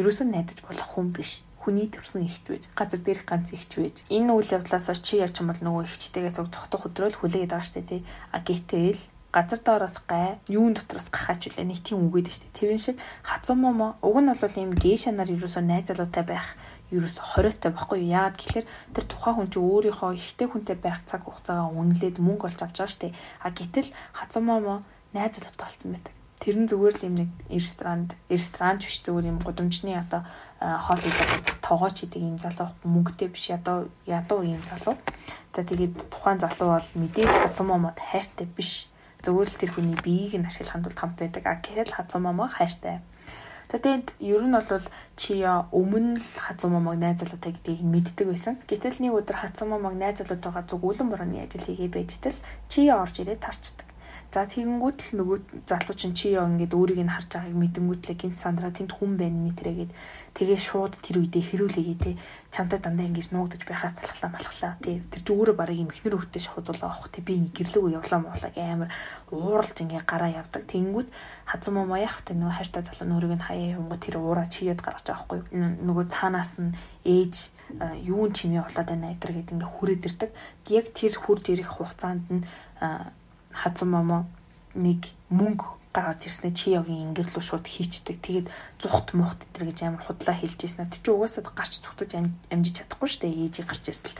[0.00, 4.32] Ерөөсөө найдаж болох хүн биш хүний төрсэн ихч байж газар дээрх ганц ихч байж энэ
[4.32, 8.00] үйл явдлаас чи яч юм бол нөгөө ихчтэйгээ зөв цогтох өдрөөл хүлээгээд байгаа штэ тий
[8.32, 8.96] а гэтэл
[9.32, 14.16] газар доороос гай юун дотроос гахаач үлээ нэг тийм үгээд штэ тэрэн шиг хацумомо уг
[14.18, 16.58] нь бол ийм гейша нар юусоо найз залуутай байх
[16.90, 18.10] ерөөс хориотой байхгүй юу?
[18.18, 22.60] Яагаад гэхээр тэр тухайн хүн чинь өөрийнхөө ихтэй хүнтэй байх цаг хугацаагаа үнэлээд мөнгө олж
[22.66, 23.14] авч байгаа штэ.
[23.46, 24.82] А гэтэл хацамаа
[25.14, 26.14] найз залуутай болсон байдаг.
[26.40, 30.24] Тэр нь зүгээр л юм нэг ресторанд, ресторанч биш зүгээр юм гудамжны одоо
[30.58, 34.96] хоол идэх газар тоогооч идэг юм залуу мөнгөтэй биш ядуу ядуу юм залуу.
[35.52, 38.88] За тэгээд тухайн залуу бол мэдээж хацамаамад хайртай биш.
[39.24, 41.44] Зүгээр л тэр хүний биеийг нь ашиглахын тулд хамт байдаг.
[41.44, 43.04] А гэтэл хацамаамаа хайртай.
[43.70, 48.58] Тэгээд ер нь бол чия өмнө л хазуу момог найз залуутай гэдгийг мэддэг байсан.
[48.66, 53.22] Гэтэл нэг өдөр хазуу момог найз залуутайгаа зүг үлэн борооны ажил хийгээд байжтэл чия орж
[53.22, 53.89] ирээд тарчдаг.
[54.30, 58.38] За тэгэнгүүт л нөгөө залуу чинь чи яа ингээд өөрийг нь харж байгааг мэдэнгүүтлээ гинт
[58.38, 59.90] сандраа тэнд хүн байна нэтрэгээд
[60.38, 62.14] тэгээ шууд тэр үедээ хэрүүлээгээ те
[62.54, 66.94] чамтай дандаа ингэж нуугдаж байхаас залхлаа малхлаа те тэр зүгээр бараг юм ихнэр хөвтэй шуудуулаа
[66.94, 68.90] авах те би гэрлүүг явлаа муулаа амар
[69.34, 70.62] ууралж ингээ гараа явдаг.
[70.62, 71.10] Тэгэнгүүт
[71.50, 75.10] хазам маа яах те нөгөө хайртай залуу нөрийг нь хаяа юмго тэр уураа чигээд гаргаж
[75.10, 75.58] байгаа байхгүй.
[75.82, 76.70] Нөгөө цаанаас нь
[77.02, 77.50] ээж
[78.06, 80.30] юун чимээ болоод байна гэдэр гээд ингээ хүрээд ирдэг.
[80.70, 82.42] Яг тэр хурж ирэх хугацаанд нь
[83.52, 84.18] хазан момо
[84.74, 88.22] нэг мөнгө гаргаж ирснээр чи ягийн ингэрлүү шууд хийчдэг.
[88.22, 88.46] Тэгээд
[88.78, 90.86] зүхт мухт гэтэр гэж амар худлаа хэлж ирсэн.
[90.86, 92.10] Тэг чи угаасаа гарч зүхтэж
[92.54, 93.42] амжиж чадахгүй шүү дээ.
[93.50, 94.18] Ээжийг гарч иртэл.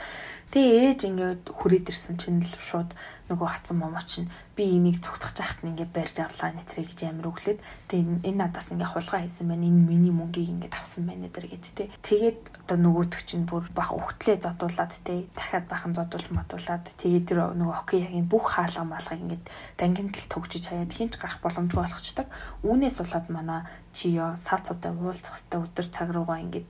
[0.51, 2.91] Тэгээ ээж ингээд хүрээд ирсэн чинь л шууд
[3.31, 7.31] нөгөө хацсан момоо чинь би энийг зүгтах жахт нь ингээд барьж авлаа нэтрэ гэж амар
[7.31, 9.63] өглөөд тэгээ энэ надаас ингээд хулгай хийсэн байна.
[9.71, 11.87] Энэ миний мөнгийг ингээд авсан байна дэр гэд тэ.
[12.03, 17.39] Тэгээд одоо нөгөөтг чинь бүр бах өгтлээ зодуулаад тэ дахиад бахан зодуулж матуулаад тэгээд тэр
[17.55, 19.45] нөгөө хоккеягийн бүх хаалга малгыг ингээд
[19.79, 22.27] дангинтал төгжиж хаяад хинч гарах боломжгүй болгочдаг.
[22.67, 23.63] Үүнээс болоод манай
[23.95, 26.67] чиё саацуудаа уулзах хэвээр өдөр цаг руугаа ингээд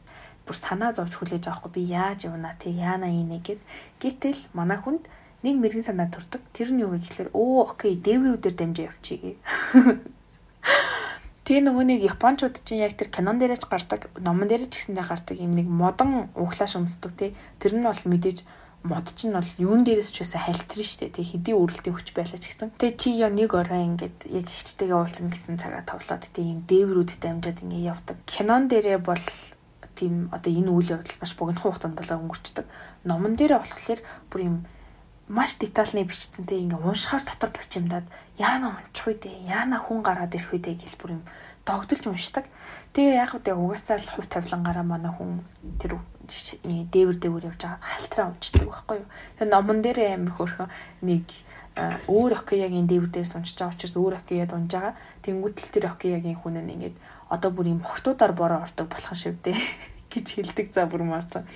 [0.52, 3.64] бүр санаа зовж хүлээж авахгүй би яаж явна те яана ийнэ гэд
[4.04, 5.08] гэтэл манай хүнд
[5.48, 9.40] нэг мэрэгэн санаа төрдөг тэр нь юу вэ гэхээр оо окей дээврүүдээр дамжаа явчихъя
[11.42, 15.52] Тэгээ нөгөө нэг японочууд чинь яг тэр кинон дээрэж гардаг, номон дээрэж гисэндээ гардаг юм
[15.58, 17.36] нэг модон углааш өмсдөг тий.
[17.58, 18.46] Тэр нь бол мэдээж
[18.86, 22.40] мод ч нь бол юун дээрээс ч байсан хайлтрын штэ тий хэдий өрөлтийн хүч байлаа
[22.40, 22.78] ч гэсэн.
[22.78, 27.30] Тэгээ чи яа нэг орой ингээд яг ихчтэйгээ уулзна гэсэн цагаа товлоод тий ийм дээврүүдтэй
[27.30, 28.18] амжаад ингээд явдаг.
[28.30, 29.26] Кинон дээрээ бол
[30.02, 32.66] тийм одоо энэ үйл явдал маш богино хугацаанд болоо өнгөрчдөг.
[33.06, 34.02] Номон дээр болохоор
[34.34, 34.56] бүр юм
[35.30, 38.10] маш детальны бичтэнтэй ингээ уншихаар дотор бочимдаад
[38.42, 41.24] яана унчих үү дээ яана хүн гараад ирэх үү дээ гэл бүр юм
[41.64, 42.46] догдолж уншдаг.
[42.92, 45.46] Тэгээ яг үдэ угаасаа л хувь тавилангаараа манай хүн
[45.80, 49.10] тэр дээвэр дээвэр явж байгаа халтраа уншдаг байхгүй юу.
[49.38, 50.70] Тэгээ номон дээр амир хөөрхөн
[51.06, 51.26] нэг
[52.12, 55.00] өөр океягийн дээвэр дээрс уншиж байгаа учраас өөр океяд унж байгаа.
[55.24, 56.96] Тэнгүүтэл тэр океягийн хүн нь ингээд
[57.32, 59.56] одоо бүр юм хогтуудаар бороо ордог болох шивдээ
[60.14, 61.48] гэж хэлдэг за бүр марцсан.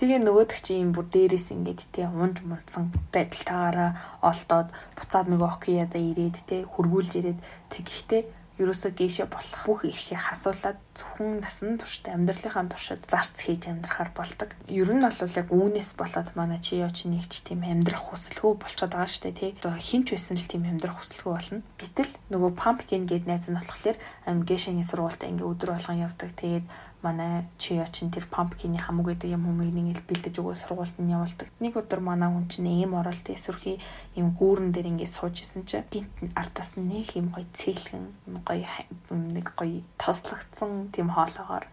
[0.00, 3.90] Тэгээ нөгөөдөг чи юм бүр дээрээс ингээд те унж мунсан байдалтаагаараа
[4.24, 8.22] олдоод буцаад нөгөө океяда ирээд те хургуулж ирээд тэгэхдээ
[8.60, 14.52] ерөөсөө гээшээ болох бүх эрхийг хасуулаад зөвхөн насан туршид амьдралынхаа туршид зарц хийж амьдрахаар болдог.
[14.68, 18.92] Ер нь бол яг үүнээс болоод манай чи яа чи нэгч тийм амьдрах хүсэлгүй болчиход
[18.92, 19.56] байгаа штэ тий.
[19.64, 21.64] Одоо хинч байсан л тийм амьдрах хүсэлгүй болно.
[21.80, 23.96] Гэтэл нөгөө pumpkin гээд найз нь болохоор
[24.28, 26.30] гээшээний сургуультай ингээ өдөр болгон явдаг.
[26.36, 26.66] Тэгээд
[27.02, 31.48] манай чи очин тэр pumpkin-ы хамаг гэдэг юм хүмүүс нэг бэлдэж өгөө сургуульд нь явуулдаг.
[31.60, 33.80] Нэг өдөр манай хүн чинь ийм оролт эсвэрхий
[34.16, 38.04] ийм гүүрэн дээр ингээд сууж исэн чинь гинт ардаас нэг юм гоё цээлхэн
[38.44, 38.68] гоё
[39.08, 41.64] нэг гоё тослогдсон тийм хоолоогоор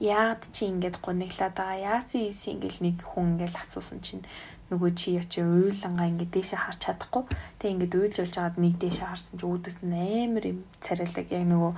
[0.00, 4.24] яад чи ингээд гуниглаад байгаа яасын ийс ингээл нэг хүн ингээл асуусан чинь
[4.70, 7.22] нөгөө чи очи уйлангаа ингээд дээшээ харж чадахгүй.
[7.58, 9.98] Тэг ингээд уйлж болж байгаад нэг дээшээ харсан чи үүдээс нь
[10.30, 11.72] амар юм царайлаг яг нөгөө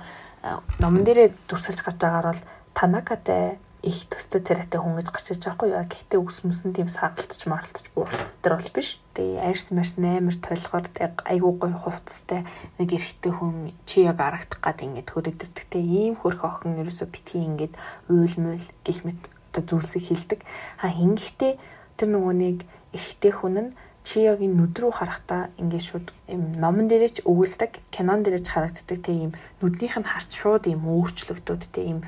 [0.79, 2.41] номон дээрээ дүрсэлж гарч байгаагаар бол
[2.73, 5.83] Танакатай их төстэй царайтай хүн гэж гарч иж байгаа юу.
[5.83, 8.95] Гэхдээ үс мөсөн тийм саалтч марлтч бууралц тэр бол биш.
[9.11, 12.47] Тэгээ арьс марс амар тойлохоор тэг айгуу гой хувцастай
[12.79, 15.67] нэг эрэгтэй хүн чи яг арагдах гад ингээд хөрөд ирдэг.
[15.67, 17.75] Тэг ийм хөрх охин ерөөсө битгий ингээд
[18.07, 19.19] уйлмөл гих мэт
[19.51, 20.39] одоо зүйлсийг хилдэг.
[20.79, 21.59] Ха хингхдээ
[21.99, 22.57] тэр нөгөө нэг
[22.95, 23.71] эрэгтэй хүн нь
[24.03, 28.99] Чиёгийн нүд рүү харахтаа ингээд шууд юм номон дээрээ ч өгүүлдэг, кинон дээрээ ч харагддаг
[28.99, 29.31] тийм
[29.63, 32.03] нүднийх нь харц шууд юм өөрчлөгдөд тийм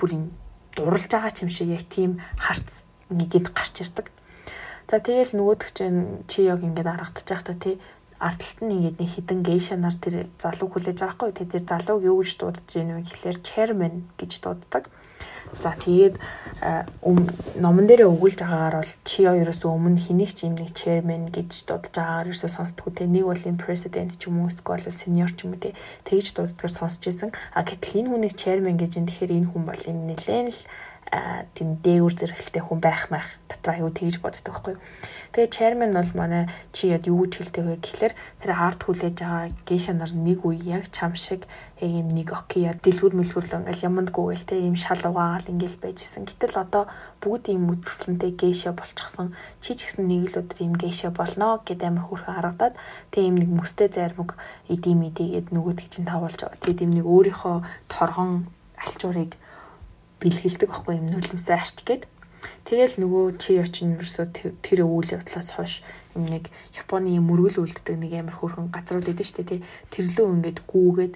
[0.00, 0.24] бүр юм
[0.72, 4.08] дурлж байгаа ч юм шиг яг тийм харц нэгэнд гарч ирдэг.
[4.88, 7.76] За тэгэл нөгөөдөг чинь чи яг ингээд аргадчих байхдаа тий
[8.18, 12.18] ардталт нь ингээд нэг хідэн гейшанаар тэр залуу хүлээж байгаа хгүй тий тэр залууг юу
[12.24, 14.88] гэж дуудаж ийн вэ гэхлээр chairman гэж дууддаг.
[15.58, 16.14] За тэгээд
[16.62, 16.86] э,
[17.58, 21.90] номон дээрээ өгүүлж байгаагаар бол чи ерөөсөө өмнө хэнийг ч юм нэг chairman гэж дуудаж
[21.90, 25.58] байгаагаар ерөөсөө сонсдгоо те нэг бол юм president ч юм уу эсвэл senior ч юм
[25.58, 25.74] уу те
[26.06, 27.34] тэгж дууддгаар сонсч байсан.
[27.50, 30.60] А гэтэл энэ хүнийг chairman гэж юм тэгэхээр энэ хүн бол юм нэлээд л
[31.10, 34.76] тийм дээгүр зэрэгтэй хүн байх мах дотроо аюу тэгж боддог байхгүй.
[35.34, 39.50] Тэгээ chairman бол манай чи яд юу гэж хэлдэг вэ гэхэлэр тэр арт хүлээж байгаа
[39.66, 41.50] гейша нар нэг үе яг чам шиг
[41.82, 46.30] яг юм нэг окия дэлгүр мэлгүрлөө ингээл ямандгүй гэл те ийм шал угаагаал ингээл байжсэн.
[46.30, 46.86] Гэтэл одоо
[47.18, 49.34] бүгд ийм үзэсгэлэнтэй гейша болчихсон.
[49.58, 52.74] Чи ч гэсэн нэг л өдөр ийм гейша болно гэд амар хүрхэн харагдаад
[53.10, 54.38] тэг ийм нэг мөстэй зармаг
[54.70, 56.62] идэм идэгээд нөгөөд чинь тавуулж байгаа.
[56.62, 57.56] Тэгэд ийм нэг өөрийнхөө
[57.90, 58.46] торгон
[58.78, 59.34] алчуурыг
[60.20, 62.04] бэлгэлдэг байхгүй юм нулимсаа арч гээд
[62.64, 64.26] Тэгэл нөгөө чи очин ерөөсөө
[64.64, 65.84] тэр үйл явдлаас хойш
[66.16, 69.60] юм нэг Японы юм мөргөл үлддэг нэг амар хөөрхөн газрууд идэв штэ тий.
[69.92, 71.14] Тэрлөө ингээд гүүгээд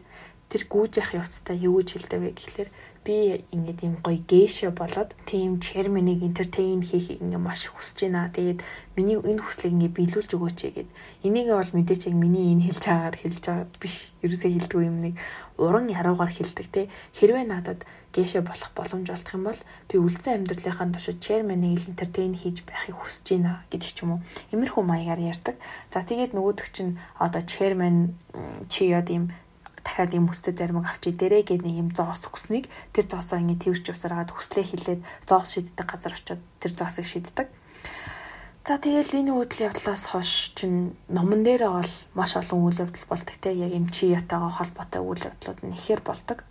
[0.53, 2.69] тэр гүүж явах явцдаа юу гэж хэлдэг вэ гэхэлэр
[3.05, 8.33] би ингээд юм гоё гейшэ болоод тийм черменийг энтертейн хийхийг ингээд маш хүсэж байна.
[8.33, 8.65] Тэгээд
[8.97, 10.91] миний энэ хүслийг ингээд биелүүлж өгөөч гэгээд
[11.29, 13.97] энийг бол мэдээч яг миний энэ хэлж байгаагаар хэлж байгаа биш.
[14.25, 15.15] Ерөөсөө хэлдэг юм нэг
[15.61, 16.89] уран яруугаар хэлдэг те.
[17.13, 22.63] Хэрвээ надад гейшэ болох боломж олдох юм бол би үлдсэн амьдралынхаа туршид черменийг энтертейн хийж
[22.63, 24.21] байхыг хүсэж байна гэдэг ч юм уу.
[24.55, 25.59] Имэрхүү маягаар ярьдаг.
[25.91, 28.15] За тэгээд нөгөөдөг чинь одоо чермен
[28.71, 29.35] чи яд юм
[29.85, 33.85] дахиад юм өстэй заримыг авчи дээрээ гээд нэг юм зоос хүснэг тэр зоосоо ингэ твэрч
[33.93, 37.47] усараад хүслээ хилээд зоос шиддэг газар очиод тэр зоосыг шиддэг.
[38.65, 43.37] За тэгэл энэ үйл явдлаас хойш чинь номон дээрээ бол маш олон үйл явдал болдог
[43.37, 46.49] те яг юм чи ятаага холбоотой үйл явдлууд нь ихээр болдог.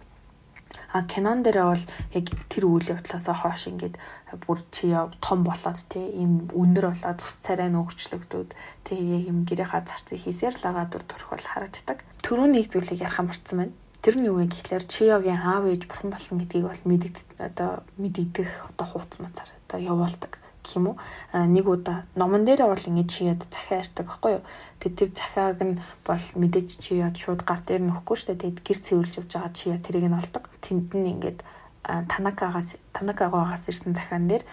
[0.94, 3.98] А кинон дээрээ бол яг тэр үйл явдлаас хойш ингээд
[4.46, 4.94] бүр чи
[5.26, 8.54] том болоод те ийм өндөр болоод цус царай нь өгчлөгдөөд
[8.86, 12.06] те яг юм гэрийнхаа зарцыг хийсээр л агаа дүр төрх бол харагддаг.
[12.22, 13.74] Төрөө нэг зүйлийг ярих амарсан байна.
[14.06, 18.52] Тэр нь юу вэ гэхлээр Чиогийн аав ээж бурхан болсон гэдгийг бол мэдэгд одоо мэдэгдэх
[18.76, 20.98] одоо хууц мацаар одоо явуулдаг гэх юм уу.
[21.36, 24.44] Нэг удаа номон дээр бол ингэж чияд захиа ярьдаг байхгүй юу.
[24.80, 25.76] Тэд тэр захиаг нь
[26.08, 28.42] бол мэдээж чияд шууд гар дээр нөхгүй шүү дээ.
[28.48, 30.44] Тэгэд гэр цэвэрлж явж байгаа чияд тэрийг нь олдог.
[30.64, 31.40] Тэнд нь ингээд
[31.84, 34.44] танакагаас танакагоогоос ирсэн захиан дээр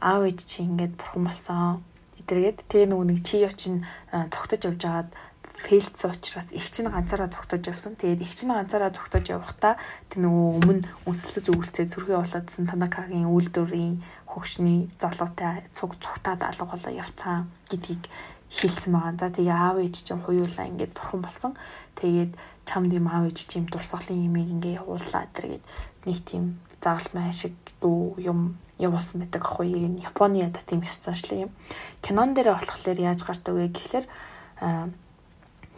[0.00, 1.84] аав ээж чи ингээд бурхан болсон.
[2.16, 5.10] Эдэргээд тэгээ нөгөө нэг чияв чинь цогтож явж агаад
[5.56, 7.96] фейлдсэн учраас их чинь ганцаараа зүгтэж явсан.
[7.96, 9.76] Тэгээд их чинь ганцаараа зүгтэж явахдаа
[10.08, 16.92] тэр нөгөө өмнө үнсэлцэж өгүүлцээ зүрхээ болоодсэн Танакагийн үйлдвэрийн хөгшний залуутай цуг цугтаад алга болоо
[16.92, 18.08] явцсан гэдгийг
[18.48, 19.16] хэлсэн байгаа.
[19.20, 21.52] За тэгээ аав ээж чинь хуйуулаа ингээд бурхан болсон.
[21.96, 22.32] Тэгээд
[22.64, 25.64] чамд юм аав ээж чинь дурсгалын имийг ингээ явууллаа тэргээд
[26.04, 29.96] нэг тийм загалмай шиг дүү юм явуулсан байдаг аахгүй юм.
[30.00, 31.52] Японы ята тийм ёс заншлаг юм.
[32.02, 34.06] Кинон дээр болохоор яаж гардаг вэ гэхэлэр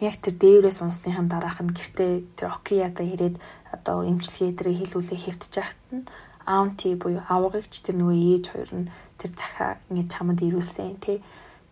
[0.05, 3.37] яг тэр дээврээс унсныхан дараах нь гэртээ тэр окияда ирээд
[3.73, 6.05] одоо эмчилгээ дээр хийлүүлээ хэвтэж яхад нь
[6.45, 11.19] аунти буюу авгагч тэр нөгөө ээж хоёр нь тэр захаа ингэ чамд ирүүлсэн тий.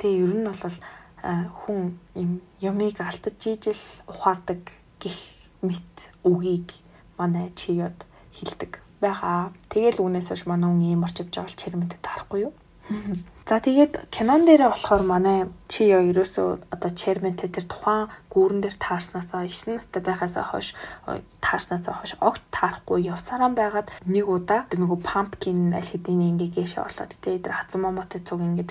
[0.01, 0.77] Тэгээ ер нь бол
[1.23, 1.81] хүн
[2.17, 5.19] юм юмыг алдаж жижил ухаардаг гих
[5.63, 6.73] мэт үгийг
[7.19, 7.95] манай чиёд
[8.33, 9.53] хилдэг байгаа.
[9.69, 12.53] Тэгэл үүнээс хойш манай хүн ийм орчивж байгаа бол чирмэдэд тарахгүй юу?
[13.49, 18.77] За тэгээд кинон дээрээ болохоор манай чи яа ерөөсөө одоо chairman-тэй тэр тухайн гүүрэн дээр
[18.77, 20.77] таарснасаа 9 настай байхасаа хойш
[21.41, 27.17] таарснасаа хойш огт таарахгүй явсараа байгаад нэг удаа нөгөө pumpkin аль хэдийн ингээ гээшээ болоод
[27.17, 28.69] тэ тэр хазан момотой цуг ингээд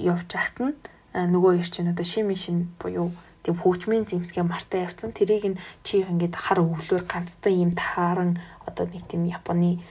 [0.00, 0.72] явж байхад нь
[1.12, 3.12] нөгөө ир чинь одоо шим шин буюу
[3.44, 5.12] тийм хөгжмийн зэмсгээ мартаа явцсан.
[5.12, 9.84] Тэрийг нь чи ингээд хар өвлөөр ганцхан юм тааран одоо нэг тийм Японы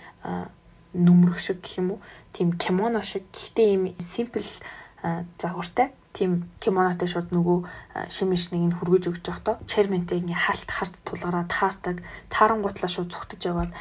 [0.97, 2.01] нүмерх шиг гэх юм уу?
[2.33, 3.25] Тийм кимоно шиг.
[3.33, 4.45] Гэхдээ ийм simple
[5.38, 7.60] загвартай тийм кимонотой шууд нөгөө
[8.10, 12.02] шимиш нэг нь хүргэж өгч явахдаа черментэй ингээ халт харт тулгараа таардаг
[12.34, 13.72] таарангуутлаа шууд зүгтэж яваад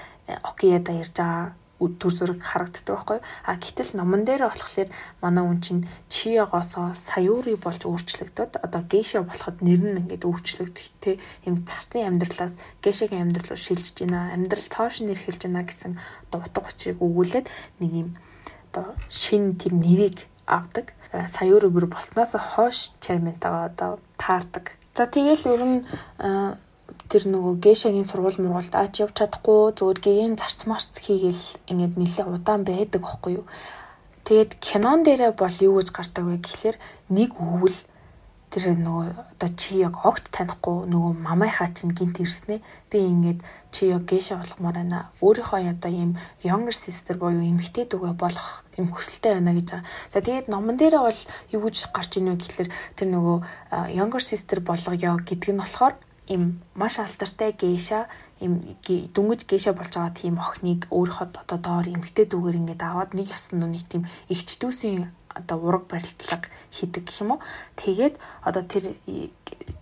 [0.44, 3.18] окияда ирж байгаа төр зураг харагддаг байхгүй.
[3.46, 4.90] А гэтэл номон дээр болохоор
[5.22, 11.22] манай хүн чинь чиягоосоо саяури болж өөрчлөгдөд одоо гейша болоход нэр нь ингээд өөрчлөгдөх те
[11.46, 15.94] юм царцын амьдралаас гейшагийн амьдрал руу шилжиж байна амьдрал цоош нэр хэлж байна гэсэн
[16.28, 17.46] одоо утга учирыг өгүүлээд
[17.78, 18.08] нэг юм
[18.74, 20.96] одоо шин тийм нэрийг авдаг.
[21.12, 24.72] Э, саяур өвөр болсноос хойш чарментагаа одоо таардаг.
[24.96, 25.78] За тэгэл ер нь
[26.24, 26.56] э,
[27.08, 32.28] тэр нөгөө гейшагийн сургууль мургуулд аач явж чадахгүй зүгээр гээгийн зарц марц хийгээл ингээд нэлээд
[32.28, 33.46] удаан байдаг байхгүй юу.
[34.28, 36.76] Тэгээд кинон дээрээ бол юу гэж гардаг вэ гэхэлэр
[37.08, 37.78] нэг өвөл
[38.58, 42.58] тэр нөгөө одоо чи яг огт танихгүй нөгөө мамайхаа чинь гинт ирснэ
[42.90, 43.40] би ингээд
[43.70, 45.10] чи яг гейша болохмоор байна.
[45.22, 49.86] Өөрийнхөө одоо ийм younger sister буюу эмэгтэй дүүгээ болох юм хүсэлтэй байна гэж байгаа.
[50.10, 51.20] За тэгээд номон дээрээ бол
[51.54, 53.36] юу гэж гарч ийнэ вэ гэхэлэр тэр нөгөө
[53.94, 55.94] younger sister болгоё гэдэг нь болохоор
[56.26, 62.26] им маш алдартай гейша им дүнгэж гейша болж байгаа тийм охиныг өөрийнхөө одоо доор эмэгтэй
[62.28, 67.40] дүүгээр ингээд аваад нэг ясн нэг тийм ихчдүүсийн одоо ураг барилтлага хийдэг гэх юм уу.
[67.78, 68.98] Тэгээд одоо тэр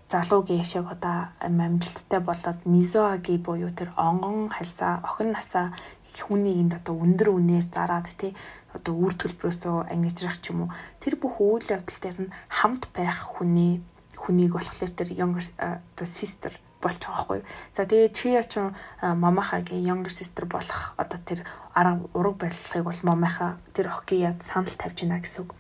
[0.09, 5.75] залуу гейшэг одоо амжилттай болоод мизоаги буюу тэр онгон хальсаа охин насаа
[6.15, 8.33] хүний энд одоо өндөр үнээр зараад тий
[8.73, 10.71] одоо үр төлбөрөөсөө ангижрах ч юм уу
[11.03, 13.83] тэр бүх үйл явдал дээр нь хамт байх хүний
[14.17, 17.41] хүнийг болохоор тэр younger одоо sister байгаа байхгүй.
[17.73, 23.57] За тэгээ чи ячин мамахагийн younger sister болох одоо тэр арга ураг барилгыг бол мамаха
[23.75, 25.55] тэр хоккияд санал тавьж байна гэсэн үг.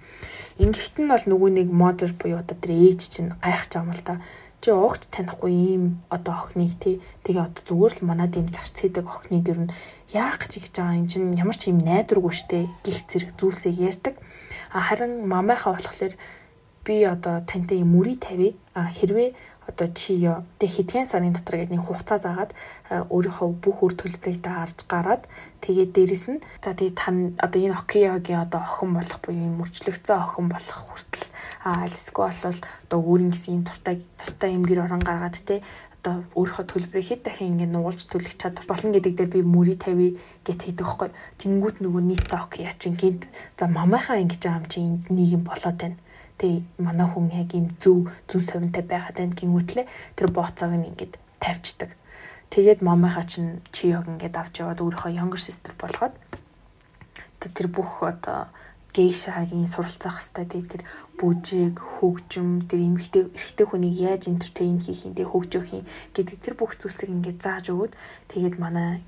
[0.58, 4.04] Ингэхт нь бол нөгөө нэг модер буюу одоо тэр ээж чинь гайхаж байгаа юм л
[4.04, 4.14] да
[4.60, 9.06] чи огт танихгүй ийм одоо охиныг тий тэгээ одоо зүгээр л манад ийм зарц хийдэг
[9.06, 9.70] охиныг нь
[10.10, 14.14] яах гэж хийж байгаа юм чинь ямар ч ийм найдваргүй штэ гих зэрэг зүйлсээ ярьдаг.
[14.72, 16.14] Харин мамайхаа болохоор
[16.86, 18.54] би одоо тантай ийм мөрий тавья.
[18.74, 19.34] Хэрвээ
[19.66, 22.52] одоо чи ёо тэг хэдхэн сарын дотор гэдэг нэг хугацаа заагаад
[23.10, 25.26] өөрийнхөө бүх үр төлбөрийг та арж гараад
[25.62, 30.16] тэгээд дээрэс нь за тэгээд тань одоо энэ Окиогийн одоо охин болох буюу юм мөрчлөгцөө
[30.16, 31.26] охин болох хүртэл
[31.66, 35.62] альсгүй болол одоо өөрийн гэсэн юм туртай тустай юм гэр орон гаргаад те
[36.06, 40.14] одоо өөрийнхөө төлбөрийг хэд дахин ингэ нуулж төлөх чадвар болно гэдэг дээр би мөрий тавь
[40.46, 41.10] гэт хийдэг хгүй.
[41.42, 43.26] Тэнгүүд нөгөө нийт ок яа чин гинт
[43.58, 45.98] за мамайхаа ингэж байгаа юм чи энд нийгэм болоод байна.
[46.36, 51.16] Тэ манай хүн яг юм зөв зүн совинтай байгаад байна гингүүтлээ тэр бооцоог нь ингэж
[51.40, 51.96] тавьчихдаг.
[52.52, 56.14] Тэгээд мамайхаа чин чи яг ингэж авч яваад өөрийнхөө younger sister болгоод
[57.40, 58.50] тэр бүх одоо
[58.96, 60.82] гейшагийн суралцах хэвээр тэр
[61.20, 65.84] бүжиг, хөгжим, тэр эмэгтэй эрэгтэй хүнийг яаж энтертейн хийх юм, тэг хөгжөөх юм
[66.16, 67.92] гэдэг тэр бүх зүйлсийг ингээд зааж өгөөд
[68.32, 69.04] тэгээд манай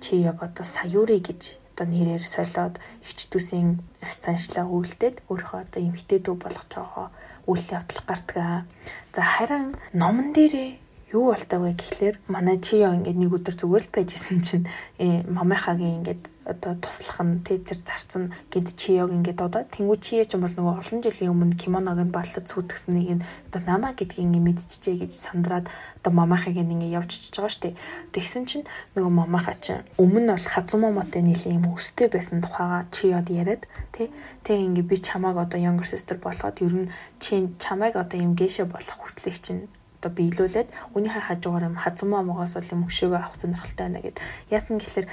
[0.00, 6.36] чи яг одоо саяури гэж одоо нэрээр солиод өвчтүүсийн станчлаа үйлдээд өөрөө одоо эмэгтэй дүү
[6.38, 7.10] болгож байгаа
[7.50, 8.70] үйл явдал гардаг.
[9.10, 10.78] За харин номон дээрээ
[11.10, 14.66] юу болтойг вэ гэхлээр манай чиё ингээд нэг өдөр зүгээр л байжсэн чинь
[15.02, 20.26] э, мамайхагийн ингээд одоо туслах нь тэ зэр зарцсан гэд чиёг ингээд удаа тэнгуү чиё
[20.26, 23.92] ч юм бол нөгөө олон жилийн өмнө кимоног нь баллад сүйтгэсэн нэг нь одоо намаа
[23.94, 25.66] гэдгийг ингээд мэдчихжээ гэж сандраад
[26.02, 27.78] одоо мамахыг ингээд явж чиж байгаа штэ
[28.10, 28.66] тэгсэн чинь
[28.98, 34.10] нөгөө мамахаа чинь өмнө нь бол хазумаматай нийлийн юм өстэй байсан тухайга чиёд яриад тэ
[34.42, 36.90] тэг ингээд би чамааг одоо younger sister болгоод ер нь
[37.22, 39.70] чи чамайг одоо юм гээшэ болох хүслийг чинь
[40.02, 44.18] одоо биелүүлээд үүнийхээ хажуугаар юм хазмаа могоос бол юм өшөөгөө авах сонирхолтой байна гэд.
[44.50, 45.06] Яасан гэхэлэр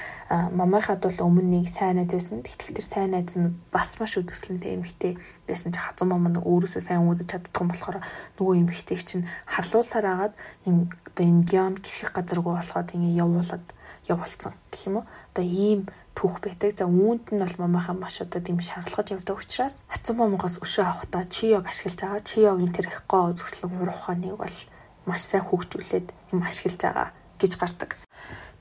[0.50, 2.42] мамайхад бол өмнө нэг сайн найз байсан.
[2.42, 5.12] Тэгтэл тэр сайн найз нь бас маш үзэсгэлэнтэй эмэгтэй
[5.46, 8.02] байсан чи хазмаа мань өөрөөсөө сайн үзэж чаддгүй болохоор
[8.34, 10.34] нөгөө эмэгтэйг чинь харлуулсаар агаад
[10.66, 13.66] юм одоо энэ гион гисгэх газаргүй болоход ингэ явуулаад
[14.10, 15.06] явуулсан гэх юм уу.
[15.30, 15.86] Одоо ийм
[16.18, 16.74] түүх байдаг.
[16.74, 21.64] За үүнд нь бол мамайхаа маш одоо тийм шаарлаж явдаг учраас момгоос өшөө авахтаа чиёг
[21.70, 22.26] ашиглаж байгаа.
[22.26, 24.56] Чиёгийн тэр их гоо зөвслөг урах ухааныг бол
[25.06, 27.08] маш сайн хөгжүүлээд юм ашиглаж байгаа
[27.40, 27.90] гэж гардаг.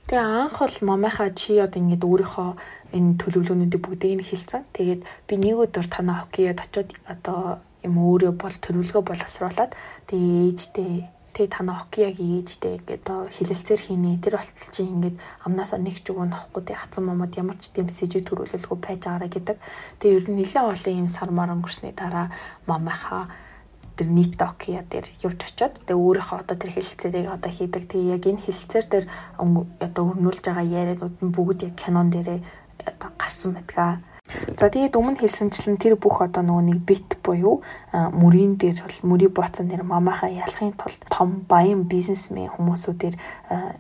[0.10, 2.50] Тэгээ анх бол мамайхаа чи одоо ингэж өөрийнхөө
[2.98, 4.66] энэ төлөвлөгөөнүүдийг бүгдийг нь хэлсэн.
[4.74, 9.78] Тэгээд би нэг өдөр танаа хоккейд очиод одоо юм өөрөө бол төлөвлөгөө боловсруулад
[10.10, 13.06] тэгээ ээжтэй тэгээ танаа хоккейгийн ээжтэй ингээд
[13.38, 14.18] хилэлцээр хийнэ.
[14.18, 17.88] Тэр болтол чи ингээд амнаасаа нэг ч өгөө нөхгүй тэгээ хацсан момод ямар ч тийм
[17.94, 19.58] сэжиг төрүүлэлгүй байж байгаарэ гэдэг.
[20.02, 22.34] Тэгээ ер нь нэлээд олон юм сармаар өнгөрсний дараа
[22.66, 23.30] мамайхаа
[24.00, 27.84] тэр нийт Nokia дээр явж очиод тэгээ өөрийнхөө одоо тэр хэлэлцээрийг одоо хийдэг.
[27.92, 29.06] Тэгээ яг энэ хэлэлцээр дээр
[29.84, 32.40] одоо өрнүүлж байгаа яриануд нь бүгд яг кинон дээрээ
[32.88, 34.00] одоо гарсан байдаг.
[34.30, 39.34] За тэгээд өмнө хэлсэнчлэн тэр бүх одоо нөгөө нэг бит буюу мөрийн дээр бол мөрийн
[39.34, 43.18] бооцсон нэр мамахаа ялахын тулд том баян бизнесмен хүмүүсүүдээр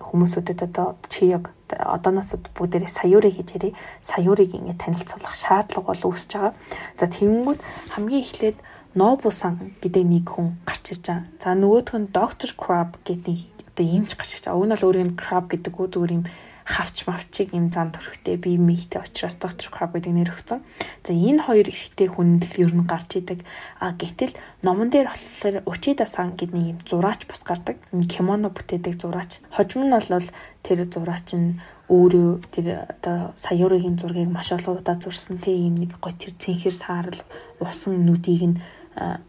[0.02, 3.78] хүмүүсүүдэд одоо чи яг одооноос бүгдээрээ саяурыг гэж ярив.
[4.02, 6.54] Саяурыг ингэ танилцуулах шаардлага бол үүсэж байгаа.
[6.98, 7.62] За тэгэнгүүт
[7.94, 8.58] хамгийн эхлээд
[8.98, 11.30] Нобусан гэдэг нэг хүн гарч ирж байгаа.
[11.38, 12.58] За нөгөөх нь Dr.
[12.58, 13.38] Crab гэдэг
[13.70, 14.58] одоо юмч гарч ирж байгаа.
[14.58, 16.24] Уг нь бол өөрийн Crab гэдэг үү зүгээр юм
[16.70, 19.70] хавч мавчиг юм зан төрхтэй бие мэйтэй учраас Dr.
[19.70, 20.66] Crab гэдэг нэр өгсөн.
[21.06, 23.46] За энэ хоёр ихтэй хүн л ер нь гарч идэг.
[23.78, 24.34] А гэтэл
[24.66, 27.78] номон дээр болохоор Учида сан гэдэг нэг юм зураач бас гардаг.
[28.10, 29.42] Кимоно бүтээдэг зураач.
[29.54, 30.30] Хожим нь бол
[30.66, 35.98] тэр зураач нь өөрөө тэр одоо саяурын зургийг маш олон удаа зурсан те ийм нэг
[35.98, 37.18] гой тэр цэнхэр саарл
[37.58, 38.62] усан нүдийг нь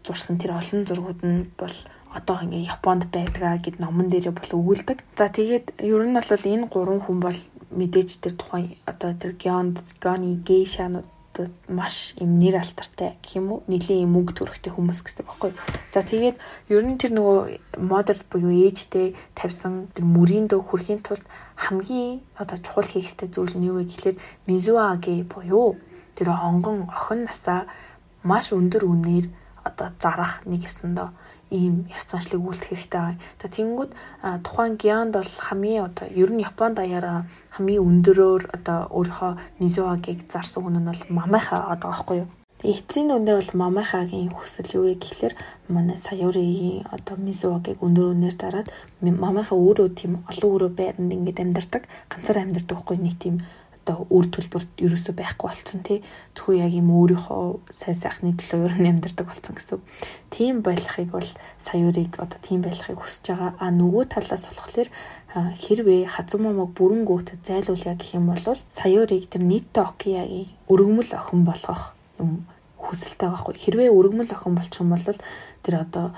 [0.05, 1.75] зурсан тэр олон зургууд нь бол
[2.11, 4.99] одоо ингээ Японд байдгаа гэд номон дээрээ бол өгүүлдэг.
[5.15, 7.39] За тэгээд ер нь бол энэ гурван хүн бол
[7.71, 11.07] мэдээж тэр тухайн одоо тэр Гёнд, Гони, Гейшанууд
[11.71, 15.55] маш юм нэр алтартай гэх юм уу нэлийн юм мөнгө төрөхтэй хүмүүс гэсэн баггүй.
[15.95, 21.23] За тэгээд ер нь тэр нөгөө модер буюу ээжтэй тавьсан тэр мөрийн дөг хүрхийн тулд
[21.55, 25.79] хамгийн одоо чухал хийх ёстой зүйл нь юу вэ гэхлээр Мизуаги буюу
[26.19, 27.65] тэр онгон охин насаа
[28.27, 29.25] маш өндөр үнээр
[29.63, 31.09] одоо зарах нэг ёсондоо
[31.51, 33.17] ийм яс заншлыг үйлдэх хэрэгтэй байгаа.
[33.41, 33.91] За тэгэнгүүт
[34.45, 40.63] тухайн гианд бол хамгийн одоо ер нь Японд даяараа хамгийн өндөрөөр одоо өөрийнхөө Низуагийг зарсан
[40.63, 42.29] хүн нь бол Мамайха одоо байхгүй юу?
[42.61, 45.33] Эцсийн дүндээ бол Мамахагийн хүсэл юу вэ гэхэлэр
[45.67, 48.67] манай Саяуригийн одоо Мизуагийг өндөр үнээр дараад
[49.01, 53.41] Мамаха өөрөө тийм олон өрөө байранд ингээд амьдардаг, ганцаар амьдардаг хгүй нэг тийм
[53.91, 55.99] одоо үр төлбөрт ерөөсөө байхгүй болсон тий
[56.35, 59.79] зөвхөн яг юм өөрийнхөө сайн сайхны төлөө ер нь амьдардаг болсон гэсэн.
[60.31, 61.29] Тийм байхыг бол
[61.59, 63.51] саяурыг одоо тийм байхыг хүсэж байгаа.
[63.59, 64.89] А нөгөө талаас болохоор
[65.35, 71.91] хэрвээ хазумамаг бүрэн гүйцэд зайлуулъя гэх юм бол саяурыг тэр нийт Токиагийн өргөмөл охин болгох
[72.19, 72.47] юм
[72.79, 73.55] хүсэлтэй байхгүй.
[73.59, 75.19] Хэрвээ өргөмөл охин болчих юм бол
[75.63, 76.15] тэр одоо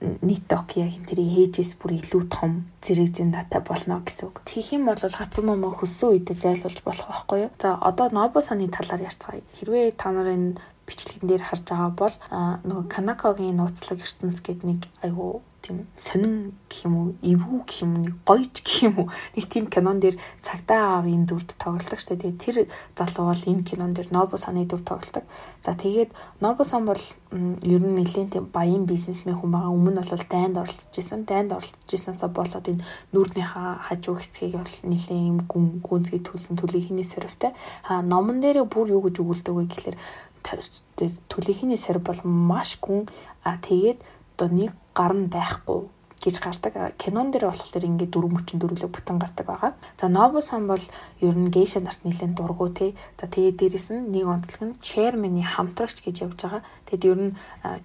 [0.00, 4.40] нийт Токиогийн тэрийг хээжээс бүр илүү том зэрэг зэн дата болно гэсэн үг.
[4.48, 7.52] Тэгэх юм бол хацсан момоо хөссөн үедээ зайлуулж болох байхгүй юу?
[7.60, 9.44] За одоо Нобо саны талаар ярьцгаая.
[9.60, 10.56] Хэрвээ та нарын
[10.88, 12.16] бичлэгэн дээр харж байгаа бол
[12.64, 14.80] нөгөө Канакогийн нууцлаг ертөнц гэдэг нэг
[15.70, 19.08] айгу тийм сонин гэх юм уу, эвгүй гэх юм уу, нэг гоёж гэх юм уу.
[19.36, 22.18] Нэг тийм кинон дээр цагдаа аавын дүрд тоглодог штэ.
[22.18, 22.56] Тэгээ тэр
[22.98, 25.24] залуу бол энэ кинон дээр Нобо саны дүр тоглодог.
[25.62, 26.10] За тэгээд
[26.40, 26.98] Нобо сан бол
[27.30, 29.70] ер нь нэлийн тийм баян бизнесмен хүн байгаа.
[29.70, 31.24] Өмнө бол дайнд оролцож исэн.
[31.24, 37.02] Дайнд оролцож иснээсээ болоод энэ нүүрнийхаа хажуу хэсгийг бол нэлийн юм гүн гүнзгий төлсөн төлөхийн
[37.06, 37.54] сорвтой.
[37.86, 39.98] А номон дээр бүр юу гэж өгүүлдэг вэ гэхэлэр
[41.30, 43.06] төлөхийн сорв бол маш гүн.
[43.44, 44.00] А тэгээд
[44.40, 45.88] одоо нэг гар нь байхгүй
[46.20, 46.74] гэж гардаг.
[47.00, 49.72] Кинон дээр болохоор ингээд 434-лөө бүтэн гардаг байгаа.
[49.96, 50.84] За Нобу сан бол
[51.24, 52.92] ер нь гейша нарт нэлээд дургу те.
[53.16, 56.62] За тэгээд дээрэс нь нэг онцлог нь Chairman-ы хамтрагч гэж явж байгаа.
[56.92, 57.36] Тэгэд ер нь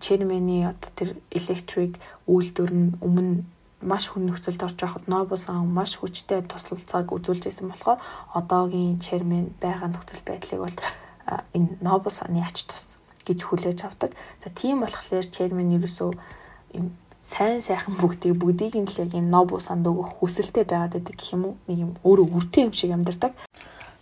[0.03, 1.95] Chairman-ы одоо тэр electric
[2.27, 3.47] үйлдвэр нь өмнө
[3.79, 8.03] маш хүн нөхцөлд орж байхад Нобу сан маш хүчтэй туслалцааг үзүүлж байсан болохоор
[8.35, 10.77] одоогийн Chairman байгаа нөхцөл байдлыг бол
[11.55, 14.11] энэ Нобу саны ач тус гэж хүлээж авдаг.
[14.43, 16.11] За тийм болохоор Chairman ерөөсөө
[16.75, 16.87] юм
[17.25, 21.33] сайн сайхан бүгдийг бүгдийг нь л яг юм ноб усанд өгөх хүсэлтэй байгаад байдаг гэх
[21.33, 23.33] юм уу нэг юм өөрөө үртэй юм шиг амьдардаг.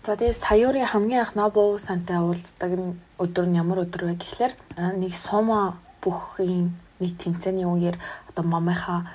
[0.04, 2.76] За тэгээ саяурын хамгийн анх нобо сантай уулздаг
[3.16, 4.54] өдөр нь ямар өдөр вэ гэхлээр
[5.00, 6.68] нэг сомо бүхний
[7.00, 7.96] нэг тэмцээний үеэр
[8.28, 9.08] одоо мамынхаа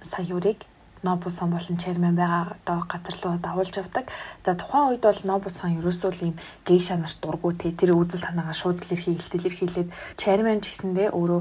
[0.00, 0.64] саяурыг
[1.02, 4.04] Нобусан болон chairman байгаа одоо газар руу давуулж авдаг.
[4.44, 6.36] За тухайн үед бол Нобусан ерөөсөө л ийм
[6.68, 9.88] гейша нарт дургу те тэр үзэл санаагаа шууд л ирхий илтэл ирхийлээд
[10.20, 11.40] chairman ч гэсэндээ өөрөө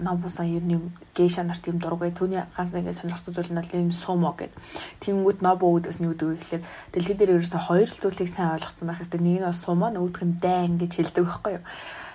[0.00, 3.92] Нобусан ер нь гейша нарт ийм дургуй түүний ганц нэг сонирхолтой зүйл нь бол ийм
[3.92, 4.56] сумо гэд.
[5.04, 6.62] Тэнгүүд Нобу үүдээс нь үүдээ гэхэлэр
[6.96, 9.20] дэлхий дээр ерөөсөө хоёр л зүйлийг сайн ойлгоцсон байх хэрэгтэй.
[9.20, 11.64] Нэг нь бол сумо нөгөөх нь дайн гэж хэлдэг байхгүй юу?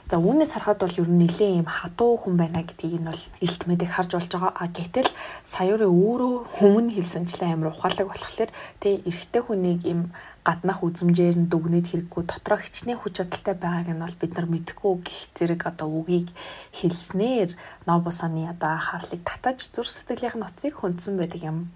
[0.09, 3.61] За үүнээс харахад бол ер нь нэлээд юм хатуу хүн байна гэдгийг нь бол илт
[3.69, 4.57] мэдээ харж болж байгаа.
[4.57, 5.05] А гэтэл
[5.45, 8.49] саяурын өөрөө хүмүүн хэлсэнчлэн амар ухаалаг болохоор
[8.81, 10.09] тэг эрэгтэй хүнийг юм
[10.41, 14.93] гаднах үзмжээр нь дүгнээд хэрэггүй дотроо хичнээн хүч чадалтай байгааг нь бол бид нар мэдэхгүй
[15.05, 16.33] гих зэрэг одоо үгийг
[16.73, 17.53] хэлснээр
[17.85, 21.69] нобосаны одоо анхаарлыг татаж зүр сэтгэлийнх нь уцыг хүндсэн байдаг юм.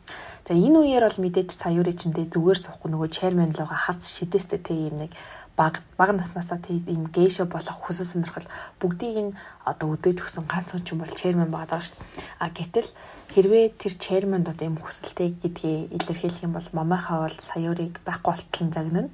[0.47, 4.77] За энэ үеэр бол мэдээж саяурын чиндээ зүгээр суухгүй нөгөө chairman луга харц шидэстэй тэг
[4.89, 5.11] юм нэг
[5.55, 8.47] баг бага наснаасаа тийм гейшо болох хүсэл сонирхол
[8.81, 9.35] бүгдийг нь
[9.69, 12.09] одоо өдөөж өгсөн ганц хүн ч юм бол chairman байгаа шүү дээ.
[12.41, 12.89] А гэтэл
[13.33, 18.73] хэрвээ тэр chairman одоо юм хүсэлтэй гэдгийг илэрхийлэх юм бол мамайхаа бол саяурыг байхгүй болтол
[18.73, 19.09] загнана.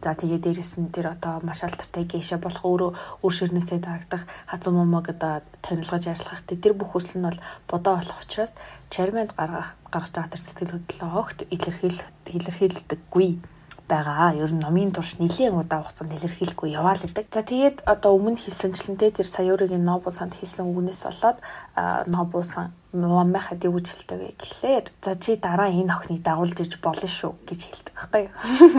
[0.00, 4.72] За тэгээ дээрэс нь тэр одоо маш алдартай гейшо болох өөрөө үр ширнээсээ дарагдах хазуу
[4.72, 8.56] момог одоо танилцуулж ярилцах тэр бүх хүсэл нь бол бодоо болох учраас
[8.88, 13.59] chairman гаргах гаргаж байгаа тэр сэтгэл хөдлөлөө огт илэрхийлэх илэрхийлдэггүй
[13.90, 14.38] байгаа.
[14.38, 17.26] Ер нь номын турш нэлийн удаа хугацаанд илэрхийлэхгүй яваал гэдэг.
[17.34, 21.38] За тэгээд одоо өмнө хэлсэнчлэнтэй тэр Саяуригийн Нобу санд хэлсэн үгнээс болоод
[22.06, 27.06] Нобу сан Маммахад юу гэж хэлдэг гэхлээр за чи дараа энэ охиныг дагуулж иж болно
[27.06, 28.34] шүү гэж хэлдэг байхгүй юу.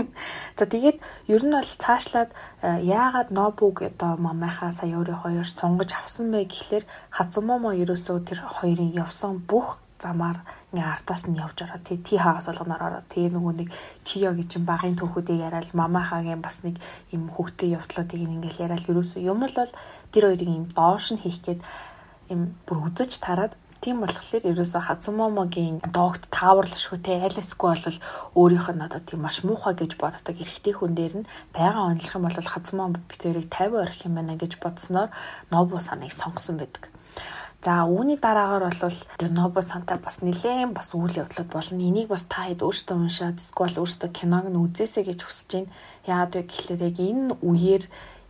[0.59, 0.99] За тэгээд
[1.32, 7.72] ер нь бол цаашлаад яагаад Нобуг одоо Маммаха Саяури хоёр сонгож авсан бэ гэхлээр Хацумомо
[7.72, 10.38] ерөөсөө тэр хоёрын явсан бүх замаар
[10.74, 13.70] ингээ артаас нь явж ороо тий ти хагас болгоноор ороо тий нөгөө нэг
[14.08, 16.76] чиё гэж чинь багын түүхүүдийг яриад мамахагийн бас нэг
[17.16, 19.72] юм хөвгтэй явдлуудыг ингээл яриад ерөөсөө юм л бол
[20.12, 21.62] тэр хоёрыг юм доош нь хийх гээд
[22.34, 27.97] юм бүр үзэж тараад Тийм болохоор ерөөсөө Хацумомогийн доогт тааварлшгүй те айлсгүй бол
[28.38, 32.30] өөрийнх нь одоо тийм маш муухай гэж боддог эрэгтэй хүн дээр нь байгаа онцлох юм
[32.30, 35.10] бол Хацумом битэрийг 50 орхих юм байна гэж бодсноор
[35.49, 36.93] Нобу саныг сонгосон байдаг.
[37.62, 41.78] За үүний дараагаар бол тэр Нобо Санта бас нэлээд бас үйл явдлууд болно.
[41.78, 45.74] Энийг бас та хэд өөртөө уншаад эсвэл өөртөө киног нь үзээсэй гэж хүсэж байна.
[46.09, 47.84] Яагаад вэ гэхлээр яг энэ үеэр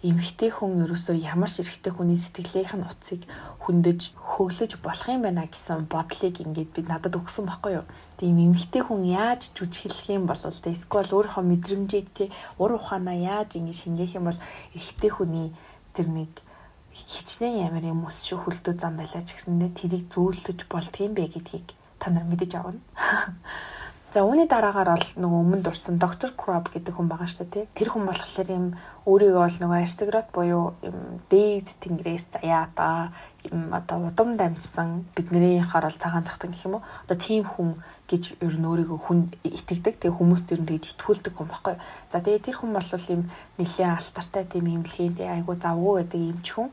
[0.04, 3.24] эмэгтэй хүн ерөөсөө ямар ч эрэгтэй хүний сэтгэлийнх нь утсыг
[3.64, 7.88] хөндөж хөглөж болох юм байна гэсэн бодлыг ингээд бид надад өгсөн байхгүй юу.
[8.20, 12.28] Тийм эмэгтэй хүн яаж жүжиглэх юм бол тэ эсвэл өөрийнхөө мэдрэмжийг тий
[12.60, 14.40] ур ухаанаа яаж ингэ шингээх юм бол
[14.76, 15.56] эрэгтэй хүний
[15.96, 16.32] тэр нэг
[16.94, 21.68] хичнээн ямар юм ус шүү хөлдөө зам байлаа ч гэсэндээ тэрийг зөөлөж болдгийм бэ гэдгийг
[22.00, 22.82] та нар мэдэж авна.
[24.12, 27.72] За үүний дараагаар бол нөгөө өмнө дурсан доктор Краб гэдэг хүн байгаа шүү дээ.
[27.72, 28.66] Тэр хүн болохоор юм
[29.08, 33.16] өөрийгөө бол нөгөө аристократ буюу юм дээд тэнгэрээс заяа та
[33.48, 36.88] юм одоо удам дамжсан бидний харал цагаан захтан гэх юм уу.
[37.08, 37.80] Одоо тийм хүн
[38.12, 39.96] гэж ер нь өөрийгөө хүн итгэдэг.
[40.04, 41.76] Тэгээ хүмүүст ер нь тэгж итгүүлдэг хүн баггүй.
[42.12, 43.22] За тэгээ тэр хүн бол юм
[43.56, 46.70] нэлээд алтартай тийм имлэгийн тэгээ айгу завгүй байдаг эмч хүн.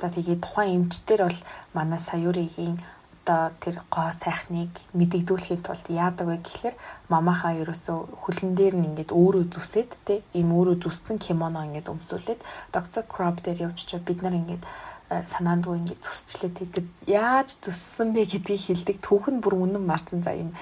[0.00, 1.40] За тэгээ тухайн эмчтэр бол
[1.76, 2.80] манай саяурийн
[3.28, 6.76] одоо тэр гоо сайхныг мэдэгдүүлэхийн тулд яадаг вэ гэхэлэр
[7.12, 12.40] мамахаа ерөөсөө хөлн дээр нь ингээд өөрөө зүсээд те ийм өөрөө зүссэн кимоно ингээд өмсүүлээд
[12.72, 14.64] доктор краб дээр явчихаа бид нар ингээд
[15.08, 18.96] санаандгүй ингээд зүсчлээ тэгээд яаж зүссэн бэ гэдгийг хэлдэг.
[19.00, 20.52] Түүхэн бүр үнэн марцсан за ийм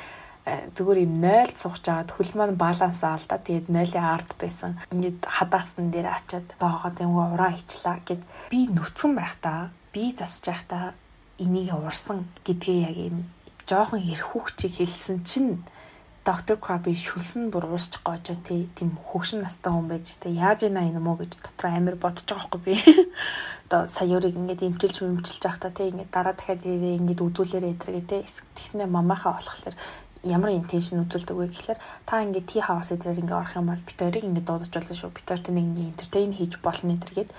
[0.46, 4.78] э, зүгээр юм 0 сууж агаад хөл маань балансаа алдаа тэгээд 0-ийн арт байсан.
[4.94, 10.84] Ингээд хадаасан дээр ачаад доогоод юм ураа ичлаа гэд би нүцгэн байхдаа би засаж байхдаа
[11.42, 13.18] энийг урсан гэдгээ яг юм
[13.66, 15.58] жоохон эрх хүүхчийг хэлсэн чинь
[16.26, 20.82] доктор Краби шүлсэн бүр уусч гоожоо тий тийм хөгшин настай хүн байж тий яаж ийна
[20.82, 22.74] энэ мó гэж дотор амир бодож байгаа байхгүй би.
[23.70, 28.22] Одоо саяурыг ингээд имчилж мэмчилж байхдаа тий ингээд дараа дахиад ирээ ингээд үзүүлээрээ эдэргээ тий
[28.26, 29.76] тэгснэ мамахаа болохлээр
[30.26, 33.98] ямар интеншн үзүүлдэг вэ гэхээр та ингээд тий хавас эдрээр ингээд орох юм бол бит
[34.02, 35.14] хоёрыг ингээд дуудаж болно шүү.
[35.14, 37.30] Бит хоёрт нэг ингээд энтертейн хийж болно эдэргээд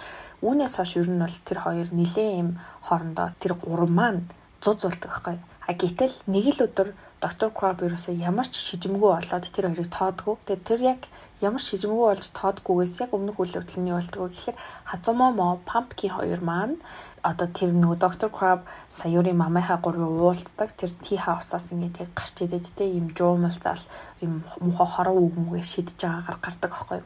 [0.47, 2.49] үүнээс хойш ер нь бол тэр хоёр нилээн юм
[2.87, 4.21] хоорондоо тэр гурван маань
[4.63, 5.35] зуз болдог байхгүй.
[5.67, 10.35] А гэтэл нэг л өдөр доктор Краб ерөөсөө ямар ч шижимгүй болоод тэр хоёрыг тоодгүй.
[10.47, 11.01] Тэгээд тэр яг
[11.43, 14.57] ямар шижимгүй болж тоодгүйгээс яг өмнөх үйл явдал нь болдгоо гэхээр
[14.87, 16.79] Хазумомо Pumpkin хоёр маань
[17.27, 22.35] одоо тэр нөгөө доктор Краб саяурын мамынхаа гурвын уулздаг тэр ти хаусаас ингээд яг гарч
[22.47, 23.83] ирээд те ийм жуумалцаал
[24.23, 27.01] ийм муха хороо үгмгээ шидэж байгаагаар гардаг аахгүй.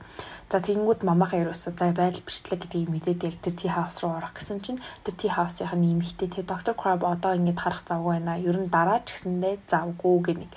[0.51, 4.35] За тэгэнгүүт мамаахан ерөөсөө за байдал бичлэг гэдгийг мэдээд яг тэр ти хаус руу орох
[4.37, 8.37] гэсэн чинь тэр хаусынх нь нэмэгтэй те доктор Краб одоо ингээд харах завгүй байна.
[8.37, 10.51] Ер нь дараа ч гэсэндээ завгүй гэх нэг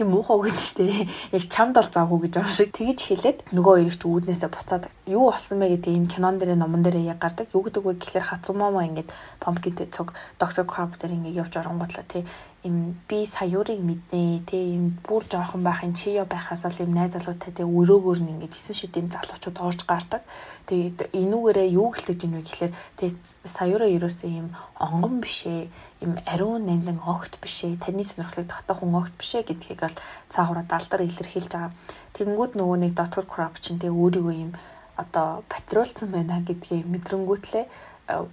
[0.00, 2.72] тийм муухай үг гэдэг чинь яг чамд бол завгүй гэж юм шиг.
[2.72, 6.80] Тэгэж хэлээд нөгөө хоёрыг ч үүднээсээ буцаад юу болсон бэ гэдэг энэ кинон дээр номон
[6.80, 7.52] дээр яг гардаг.
[7.52, 9.12] Юу гэдэг вэ гэхээр Хацумамо ингээд
[9.44, 12.24] pumpkin цог доктор Краб дээр ингээд явж оронгуудлаа тий
[12.62, 17.56] им би саяурыг мэднэ тий им бүр жоохон байхын чиё байхаас л им найз залуутай
[17.56, 20.20] тий өрөөгөр нь ингээд 9 шидийн залуучууд орж гардаг.
[20.68, 23.10] Тэгээд энүүгээрээ юу гэлтэж ийн вэ гэхээр тий
[23.48, 25.72] саяураа ерөөсөө им онгон бишээ
[26.04, 29.96] им ариун нандин огт бишээ таны сонирхлыг татах хүн огт бишээ гэдгийг бол
[30.28, 31.72] цаавраа далдар илэрхийлж байгаа.
[32.12, 34.52] Тэгэнгүүт нөгөө нэг доктор крап чинь тий өөрийгөө им
[35.00, 37.64] одоо патрулцсан байна гэдгийг мэдрэнгүүтлээ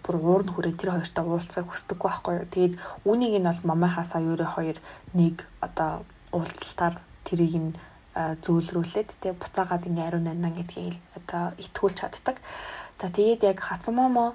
[0.03, 2.47] бүр уур нь хүрээ тэр хоёртой уулзахыг хүсдэггүй байхгүй юу.
[2.53, 2.75] Тэгээд
[3.05, 4.77] үүнийг нь бол мамаахаас аюурын хоёр
[5.13, 6.95] нэг одоо уулзалтаар
[7.27, 7.71] тэрийг нь
[8.17, 12.41] зөөлрүүлээд тэг буцаагаад ингээ ариун нанаа гэдгийг одоо итгүүлж чаддаг.
[12.97, 14.33] За тэгээд яг хацмомо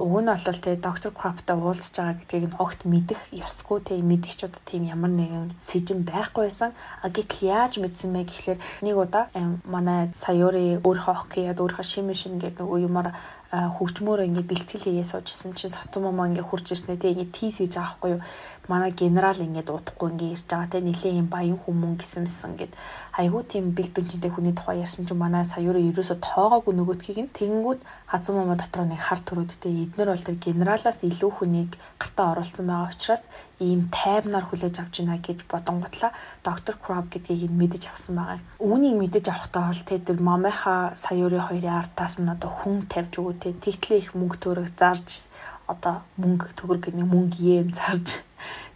[0.00, 4.34] уг нь бол тэгээ доктор Краптай уулзж байгаа гэдгийг нь огт мэдэх ёсгүй тэгээ мэдих
[4.38, 6.70] ч одоо тийм ямар нэгэн сэжин байхгүй байсан.
[7.02, 9.24] А гэтэл яаж мэдсэн мэ гэхлээр нэг удаа
[9.66, 13.08] манай саяури өөрийнхөө хоккейд өөрийнхөө шимишин гэдэг нөгөө юмар
[13.54, 17.78] хөгжмөөр ингээ бэлтгэл хийгээ суужсэн чинь сатум маа ингээ хурж ирснэ тэгээ ингээ тийс хийж
[17.78, 18.22] байгаа хгүй юу
[18.66, 22.72] манай генерал ингээд удахгүй ингээ ирж байгаа те нилээ юм баян хүмүүн гисэмсэн гэд
[23.14, 27.80] айгуу тийм бэл бэнчтэй хүний тухай ярьсан чинь манай саяураа ерөөсө тоогоогүй нөгөөдхийг нь тэгэнгүүт
[28.10, 32.90] хазан мама дотор нэг хар төрөөдтэй эднэр бол тэр генералаас илүү хүнийг гартаа оруулсан байгаа
[32.90, 33.24] учраас
[33.62, 36.10] ийм тайвнаар хүлээж авч байна гэж бодонготлаа
[36.42, 38.42] доктор Краб гэдгийг нь мэдэж авсан байгаа.
[38.58, 43.34] Үүнийг мэдэж авахтаа бол тэ тэр мамынхаа саяурын хоёрын артаас нь одоо хүн тавьж өгөө
[43.38, 45.30] тэ тэгтлээ их мөнгө төрөг зарж
[45.70, 48.26] одоо мөнгө төгрөг гэдэг мөнгө юм зарж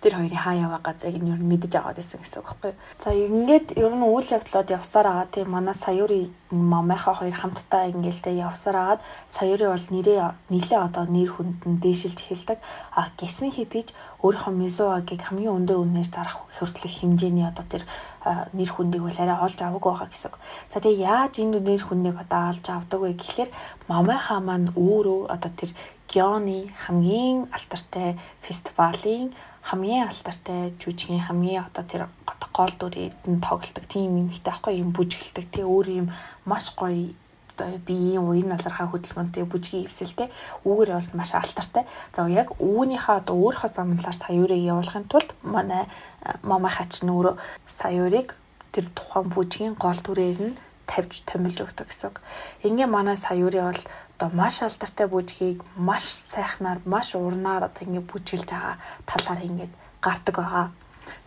[0.03, 2.73] тэр хоёрын хаа яваа газрыг нь ер нь мэдэж аваад байсан гэсэн үг байхгүй.
[3.03, 8.23] За ингээд ер нь үйл явдлууд явсаар байгаа тийм манай саяури мамынхаа хоёр хамтдаа ингээл
[8.23, 10.23] тэ явсаар агаад саяури бол нэрээ
[10.55, 12.59] нилээ одоо нэр хүндэн дээшилж эхэлдэг.
[12.95, 13.93] А гисэн хэдийж
[14.23, 17.83] өөрийнхөө мизуагийг хамгийн өндөр үнээр зарах хүртэлх хэмжээний одоо тэр
[18.55, 20.33] нэр хүндийг бол арай олж аваагүй байгаа гэсэн.
[20.71, 23.51] За тэгээ яаж энэ нэр хүндийг одоо олж авдаг вэ гэхлээр
[23.91, 25.71] мамынхаа маань өөрөө одоо тэр
[26.09, 29.37] Гёны хамгийн алтартай фестивалийн
[29.69, 32.03] хамгийн алтартай жүжигийн хамгийн одоо тэр
[32.57, 36.07] гол дүрээд нь тоглолдог тийм юм ихтэй аахгүй юм бүжгэлдэг тий өөр юм
[36.49, 37.13] маш гоё
[37.59, 40.29] одоо биеийн уян налархаа хөдөлгөөнтэй бүжгийн ивсэлтэй
[40.65, 41.85] үүгээр бол маш алтартай.
[42.15, 45.85] За яг үүнийхээ одоо өөрийнхөө замналаар саяурыг явуулахын тулд манай
[46.43, 47.35] мама хач өөрөө
[47.67, 48.39] саяурыг
[48.73, 50.55] тэр тухайн бүжгийн гол дүрээр нь
[50.89, 52.17] тавьж томилж өгдөг гэсэн.
[52.65, 53.83] Ингээ манай саяурын бол
[54.17, 58.77] одоо маш алдартай бүжгийг маш сайхнаар маш урнаар одоо ингээ бүжгэлж байгаа
[59.07, 60.67] талаар ингээд гардаг байгаа.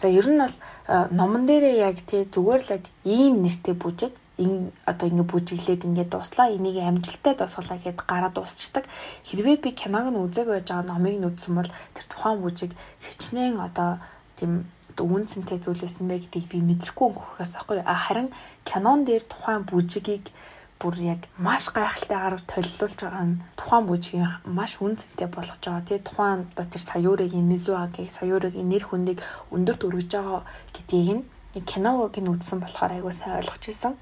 [0.02, 0.56] За ер нь бол
[0.90, 6.06] э, номон дээрээ яг тий зүгээр л ийм нэртэй бүжиг ин одоо ингэ бүжиглээд ингэ
[6.10, 8.86] дуслаа энийг амжилттай дуусгалаа гэд гараад дуусчдаг.
[9.28, 12.72] Хэрвээ би киног нь үзег байж байгаа номыг нь үзсэн бол тэр тухайн бүжиг
[13.06, 14.02] хичнээн одоо
[14.38, 14.66] тийм
[15.00, 18.30] үн цэнтэй зүйл байсан бэ гэдгийг би мэдрэхгүй өнгөрөхөөс аахгүй а харин
[18.68, 20.34] кинон дээр тухайн бүжигийг
[20.82, 24.28] бүр яг маш гайхалтайгаар толилуулж байгаа нь тухайн бүжгийн
[24.58, 25.86] маш үн цэнтэй болгож байгаа.
[25.86, 29.22] Тэгээ тухайн одоо тэр Саюуригийн Мизуагийн Саюуригийн нэр хүндийг
[29.54, 30.42] өндөрт өргөж байгаа
[30.74, 31.24] гэдгийг нь
[31.70, 33.94] киног нь үзсэн болохоор айгуу сайн ойлгож ирсэн.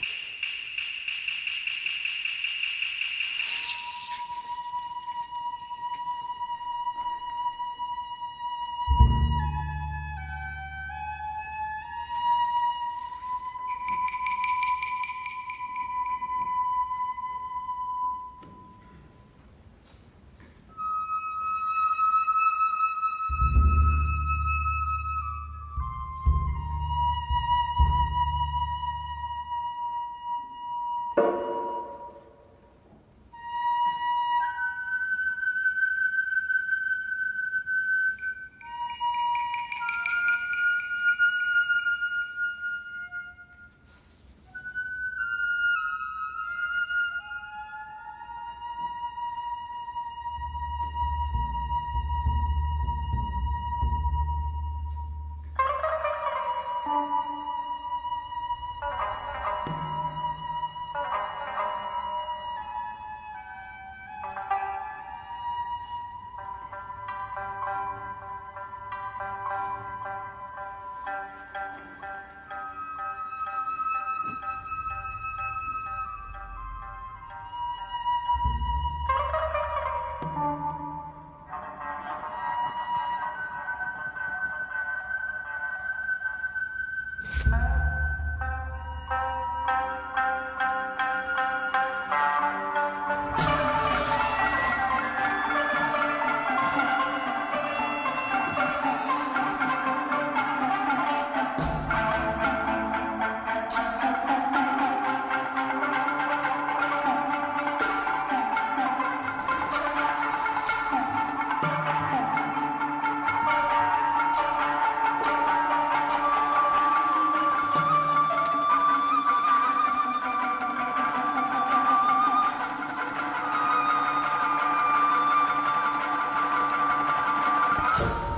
[128.00, 128.29] you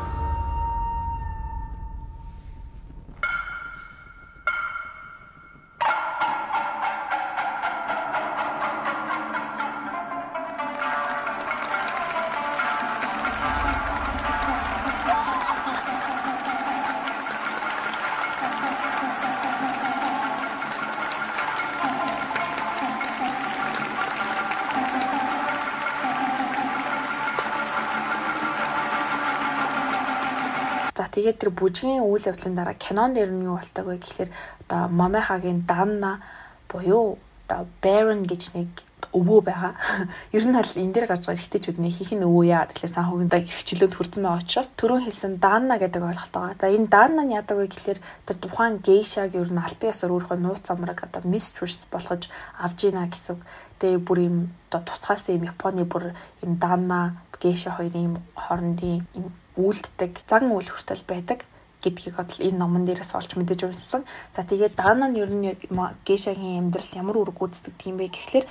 [31.21, 34.29] тэгээд тэр бүжгийн үйл явдлын дараа кинон дээр нь юу болтойг вэ гэхэлэр
[34.65, 36.17] одоо Мамехагийн Данна
[36.65, 38.69] буюу одоо Baron гэж нэг
[39.13, 39.77] өвөө байгаа.
[40.35, 42.65] Ер нь бол энэ дээр гарч байгаа ихтэйчүүдний хийх нь өвөө яа.
[42.65, 46.57] Тэгэхээр сан хугандаа ихчлөөд хүрсэн байгаа учраас түрүүн хэлсэн Данна гэдэг ойлголт байгаа.
[46.57, 50.39] За энэ Данна нь яадаг вэ гэхэлэр тэр тухайн гейшаг ер нь албан ёсоор өөрийнхөө
[50.41, 53.37] нууц амраг одоо mistress болгож авж ийна гэсэн.
[53.77, 54.37] Тэгээ бүр юм
[54.73, 61.03] одоо тусгаас юм Японы бүр юм Данна гейша хоёрын хоорондын юм үйлддэг зан үйл хүртэл
[61.07, 61.43] байдаг
[61.81, 64.05] гэдгийг бодол энэ номон дээрээс олж мэдэж унссан.
[64.31, 65.57] За тэгээд Дана нь ер нь
[66.05, 68.45] гейшагийн амьдрал ямар үүрэг гүйцэтгэдэг юм бэ гэхлээр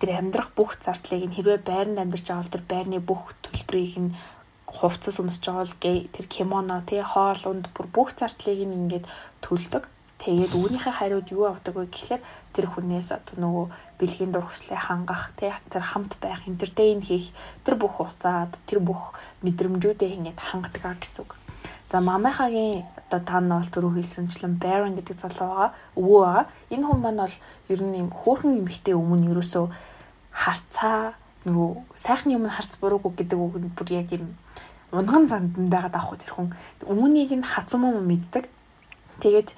[0.00, 4.16] тэр амьдрах бүх зардлыг нь хэрвээ байранд амьдарч байгаа бол тэр байрны бүх төлбөрийг нь
[4.66, 9.04] хувцас өмсөж байгаа бол тэр кимоно тий хоол унд бүр бүх зардлыг нь ингээд
[9.44, 9.84] төлдөг.
[10.16, 12.22] Тэгээд үүнийхээ хариуд юу авдаг вэ гэхлээр
[12.56, 13.66] тэр хүнээс одоо нөгөө
[14.00, 17.36] бэлгийн дургслыг хангах тэр хамт байх entertain хийх
[17.68, 19.12] тэр бүх хугацаад тэр бүх
[19.44, 21.36] мэдрэмжүүдээ ингээд хангадаг гэсэн үг.
[21.92, 26.44] За мамахагийн одоо та нь бол түрүү хэлсэнчлэн Baron гэдэг залуу байгаа өвөө байгаа.
[26.74, 27.36] Энэ хүн маань бол
[27.68, 29.66] ер нь юм хөөрхөн эмэгтэй өмнө ерөөсөө
[30.32, 31.14] харцаа
[31.46, 34.34] нөгөө сайхны өмнө харц буруугүй гэдэг үг нь бүр яг юм
[34.90, 36.50] унган занданд байгаад авах тэр хүн
[36.82, 38.50] өмнөнийг нь хазам юм мэддэг
[39.20, 39.54] Тэгээд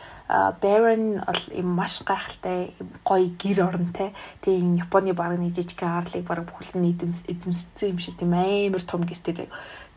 [0.63, 4.15] Baron бол юм маш гайхалтай гоё гэр оронтой.
[4.43, 8.83] Тэгээ энэ Японы баг нэг жижиг арлыг баг бүхэл нь эзэмссэн юм шиг тийм амар
[8.87, 9.49] том гэртэй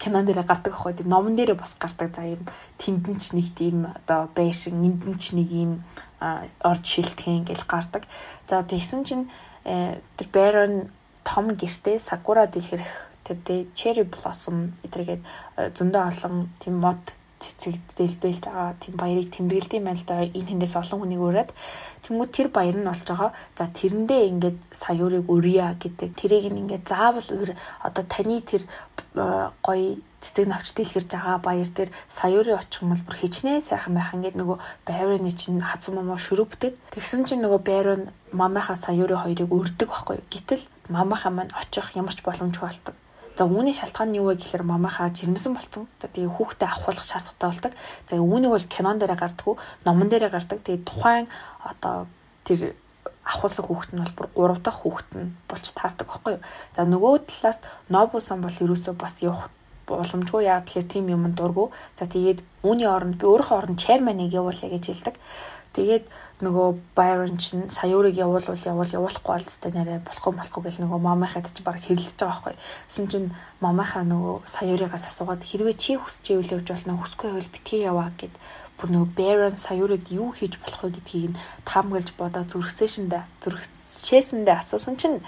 [0.01, 2.41] кинон дээр гардаг ахгүй тийм номон дээр бас гардаг за юм
[2.81, 5.71] тэндэнч нэг тийм одоо байшин эндэнч нэг юм
[6.61, 8.03] орж шилтгэн гэл гардаг.
[8.49, 9.29] За тэгсэн чинь
[9.65, 10.89] э, тэр Baron
[11.23, 17.01] том гэртээ Sakura дэлгэрэх тэр Cherry Blossom эдрэгээд э, зөндөө олон тийм мод
[17.41, 21.49] цэцэг дэлбэлж байгаа тийм баярыг тэмдэглэдэм байл да энэ хэндээс олон хүнийг ураад
[22.05, 23.31] тэнгуү тэр баяр нь болж байгаа.
[23.57, 26.09] За тэрэндээ ингээд саяурыг өрья гэдэг.
[26.13, 27.27] Тэрийг нь ингээд заавал
[27.81, 28.63] одоо таны тэр
[29.65, 34.13] гоё цэцэг навч дэлгэрж байгаа баяр дээр саяурын очих юм бол бүр хичнээн сайхан байх.
[34.13, 39.49] Ингээд нөгөө байрны чинь хазуу момоо шөрөв бүтээд тэгсэн чинь нөгөө байрын мамынхаа саяурын хоёрыг
[39.49, 40.63] өрдөг байхгүй гítэл
[40.93, 42.95] мамынхаа маань очих ямар ч боломжгүй болдог
[43.35, 45.87] За үүний шалтгаан нь юу вэ гэхээр мамахаа жирэмсэн болсон.
[46.01, 47.73] За тэгээ хүүхдээ авахулах шаардлагатай болдог.
[48.07, 49.55] За үүнийг бол кинон дээр гардаггүй,
[49.87, 50.59] номон дээр гардаг.
[50.61, 51.25] Тэгээ тухайн
[51.63, 52.11] одоо
[52.43, 52.75] тэр
[53.23, 56.43] авахулсан хүүхэд нь бол бүр 3 дахь хүүхэд нь болж таардаг байхгүй юу.
[56.75, 59.47] За нөгөө талаас Нобусан бол ерөөсөө бас явах
[59.87, 61.71] боломжгүй яа тэгэхээр тийм юм дургу.
[61.95, 65.15] За тэгээд үүний оронд би өөрийнхөө оронд chairman-ыг явуулъя гэж хэлдэг.
[65.75, 66.03] Тэгээд
[66.41, 66.67] нөгөө
[66.97, 71.47] Byron чинь саяурыг явуулвал явуул явуулахгүй бол тест нэрээ болох юм болохгүй гэл нөгөө мамахад
[71.53, 72.55] чи баг хэрэлдэж байгаа байхгүй.
[72.89, 73.27] Тэсэн чинь
[73.61, 78.33] мамахаа нөгөө саяурыгаас асуугаад хэрвээ чи хүсч ивэл явж болно хүсгүй байвал битгий яваа гэд
[78.81, 81.37] бүр нөгөө Baron саяурыг юу хийж болох вэ гэдгийг
[81.69, 85.21] таамаглаж бодоо зүрхсэшэндээ зүрхшээсэндээ асуусан чинь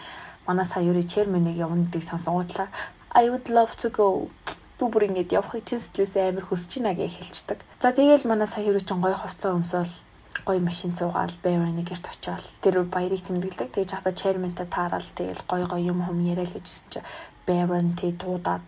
[0.50, 2.68] манай саяурын chairman-ыг явна гэдгийг сонсонгуудлаа
[3.14, 4.34] I would love to go
[4.80, 7.60] би бүр ингэж явахыг чин сэтгэлээсээ амар хүсэж байна гэж хэлцдэг.
[7.78, 9.94] За тэгэл манай саяурын чинь гоё хувцас өмсөөл
[10.46, 13.70] гоё машин цуугаал Baron-ы гэрт очиод тэр баярыг тэмдэглэдэг.
[13.72, 17.00] Тэгж хата chairman-тай таарал тэгэл гоё гоё юм хүм яриа л гэжсэн чи
[17.46, 18.66] Baron тэг дуудаад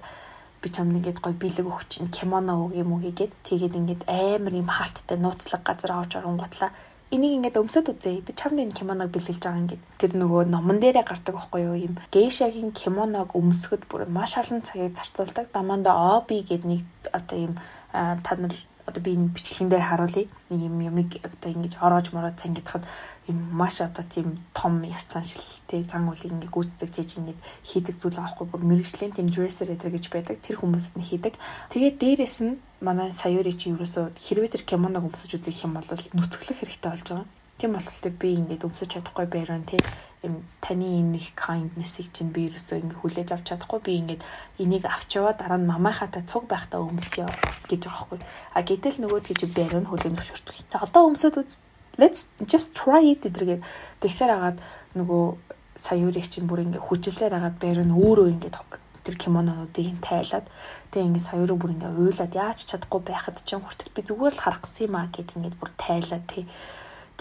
[0.62, 4.54] би чамд ингээд гоё бэлэг өгч чинь кимоно өг юм уу гэгээд тэгээд ингээд амар
[4.54, 6.72] юм хаалттай нууцлаг газар авч оронготлаа
[7.14, 8.22] энийг ингээд өмсөд үзье.
[8.26, 9.84] Би чамд энэ кимоног бэлгэлж байгаа ингээд.
[10.02, 11.96] Тэр нөгөө номон дээрээ гардаг байхгүй юу юм.
[12.10, 15.54] Гейшагийн кимоног өмсөхөд бүр маш олон цагийг зарцуулдаг.
[15.54, 16.82] Даманда оби гэд нэг
[17.14, 17.54] одоо юм
[17.94, 18.56] та нар
[18.86, 20.30] одоо би энэ бичлэгэн дээр харуулъя.
[20.50, 22.86] Нэг юм юмыг одоо ингэж ороож мороод цангидахад
[23.28, 28.22] юм маш одоо тийм том яс цаншилтэй зан үлийг ингээ гүйцэтгэж хийж ингээ хийдэг зүйл
[28.22, 30.38] аахгүй бүр мэрэгжлийн тийм dresser эдэр гэж байдаг.
[30.46, 31.34] Тэр хүмүүсд нь хийдэг.
[31.74, 36.62] Тэгээд дээрэс нь манай саяури чи ерөөсөө хэрвээ тэр кимоног өмсөж үзэх юм бол нүцгэлэх
[36.62, 37.28] хэрэгтэй болж байгаа.
[37.58, 39.80] Тийм болохоор би ингээд өмсөж чадахгүй байран тий
[40.26, 44.22] юм таны энэ их kindness-ийг чинь би ерөөсөө ингээ хүлээж авч чадахгүй би ингээд
[44.60, 47.30] энийг авч яваа дараа нь мамаахатай цуг байхдаа өмсөё
[47.70, 48.20] гэж байгаа байхгүй.
[48.54, 50.82] А гэтэл нөгөө тийж байран хүлээн зөвшөөрдөг.
[50.82, 51.62] Одоо өмсөд үз.
[51.96, 53.64] Let's just try it гэдэргээд
[54.04, 54.58] тэгсээр агаад
[55.00, 55.24] нөгөө
[55.76, 58.56] саяурыг чинь бүр ингээ хүчилсээр агаад байран өөрөө ингээд
[59.06, 60.48] тэр кимононуудыг нь тайлаад
[60.90, 64.64] тэгээ ингээд саяурыг бүр ингээ уйлаад яаж чадахгүй байхад чинь хүртэл би зүгээр л харах
[64.64, 66.44] гэсэн юм аа гэд ингээд бүр тайлаад тий.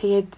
[0.01, 0.31] Тэгээд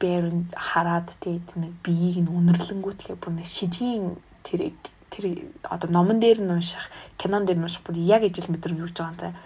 [0.00, 4.76] бэрэнд хараад тэгээд нэг биеийг нь үнэрлэнгүүтлээ бүр нэг шижгийн тэр
[5.10, 8.98] тэр одоо номон дээр нь унших, кинон дээр нь унших бүр яг ижил мэдрэмж өгч
[9.00, 9.38] байгаа юм.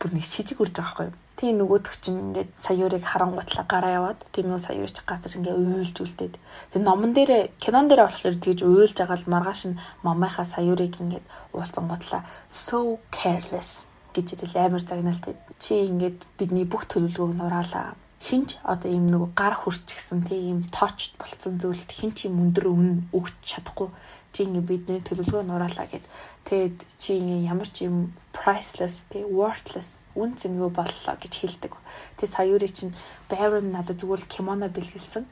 [0.00, 1.18] Бүр нэг шижиг үрж байгаа байхгүй?
[1.38, 6.34] Тэгээ нөгөөдөх чинь ингээд саяурыг харангуутлаа гараа яваад тэгээ нөгөө саяурч газар ингээ уйлж үлдээд.
[6.74, 11.26] Тэгээ номон дээр кинон дээр болохоор тэгж уйлж байгаа л маргааш нь мамынхаа саяурыг ингээд
[11.54, 15.34] уулзангуутлаа so careless гэж ирэл амар загнаалтай.
[15.62, 21.18] Чи ингээд бидний бүх төлөвлөгөөг нураалаа хинч одоо ийм нэг гар хурцгсан тийм ийм тоочд
[21.18, 23.90] болцсон зүйлд хинч юм өндөр өн өгч чадахгүй
[24.32, 26.04] чи ингээ бидний төлөвлөгөө нураалаа гэд
[26.46, 31.72] тэгэд чи ингээ ямар ч юм priceless тий worthless үн цэнгүй боллоо гэж хэлдэг.
[32.16, 32.96] Тэг саяури чинь
[33.28, 35.24] Baron надад зүгээр кимоно бэлгэлсэн.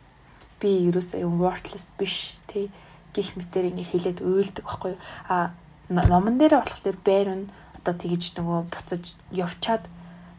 [0.60, 2.68] Би ерөөсөө worthless биш тий
[3.14, 4.94] гих мэтэр ингээ хэлээд уйлдаг байхгүй.
[5.28, 5.52] А
[5.88, 7.42] номон дээр болохоор Baron
[7.80, 9.88] одоо тэгж нөгөө буцаж явчаад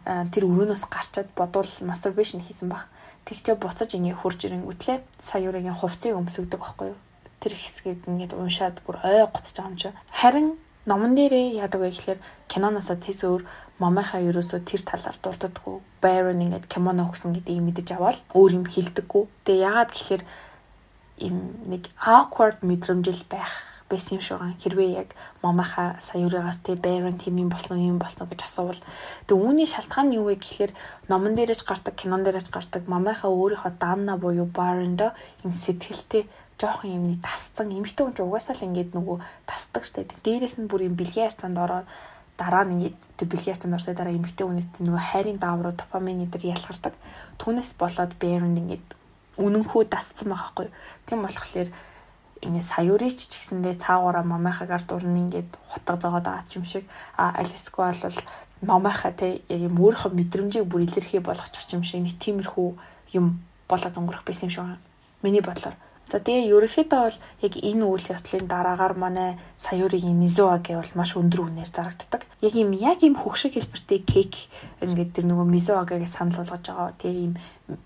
[0.05, 2.89] тэр өрөөнөөс гарчаад бодвол masturbation хийсэн баг.
[3.25, 6.99] Тэгчээ буцаж ингэ хурж ирэн үтлээ саяурын хувцсыг өмсөгдөг байхгүй юу?
[7.37, 9.89] Тэр хэсгийг ингээд уншаад бүр ой готж байгаа юм чи.
[10.09, 10.57] Харин
[10.89, 13.45] номон дээрээ яадаг вэ гэхээр киноноосоо тэс өөр
[13.77, 15.77] мамынхаа ерөөсөө тэр талаар дурддаггүй.
[16.01, 19.23] Baron ингээд кимоно өгсөн гэдгийг мэдэж аваад өөр юм хэлдэггүй.
[19.45, 20.23] Тэгээ яагаад гэхээр
[21.21, 21.35] им
[21.69, 23.53] нэг awkward мэдрэмжил байх
[23.89, 24.61] байсан юм шиг байгаа.
[24.61, 25.09] Хэрвээ яг
[25.41, 28.81] мамаха саяуригаас тэ байрын тийм юм босноо юм босноо гэж асуувал
[29.27, 30.71] тэг үүний шалтгаан нь юу вэ гэхээр
[31.09, 36.29] номон дээрэж гардаг, кинон дээрэж гардаг мамаха өөрийнхөө данна буюу барондо энэ сэтгэлтэй
[36.61, 39.17] жоохон юмны тасцсан эмхтэн хүн ч угаасаа л ингээд нөгөө
[39.49, 40.05] тасдаг штэ.
[40.21, 41.89] Дээрээс нь бүр юм бэлгийн арцанд ороод
[42.37, 46.53] дараа нь ингээд тэг бэлгийн арцанд орсоо дараа эмхтэн хүнээс нөгөө хайрын даавруу допамин эдэр
[46.53, 46.93] ялгардаг.
[47.41, 48.85] Түүнээс болоод бэрэнд ингээд
[49.41, 50.67] үнэнхүү дасцсан байгаа хгүй.
[51.09, 51.69] Тийм болохоор
[52.41, 56.85] ингээ саяурич ч гэсэндээ цаагаараа мамайхаг ард урн ингээд хутга зогоод байгаа юм шиг
[57.17, 58.17] а алиско бол
[58.61, 62.69] мамайхаа те яг юм өөрийнхөө мэдрэмжийг бүр илэрхий болгочих юм шиг нэг тиймэрхүү
[63.17, 64.81] юм болоод өнгөрөх байсан юм шиг байна.
[65.21, 65.77] Миний бодлоор.
[66.11, 71.47] За тэгээ ерөнхийдөө бол яг энэ үйл явдлын дараагаар манай саяурын мизуаги бол маш өндөр
[71.47, 72.27] үнээр зарагддаг.
[72.43, 74.51] Яг юм яг юм хөгшиг хэлбэртэй кек
[74.83, 76.99] ингээд тэр нөгөө мизуагиг санал болгож байгаа.
[76.99, 77.33] Тэгээ юм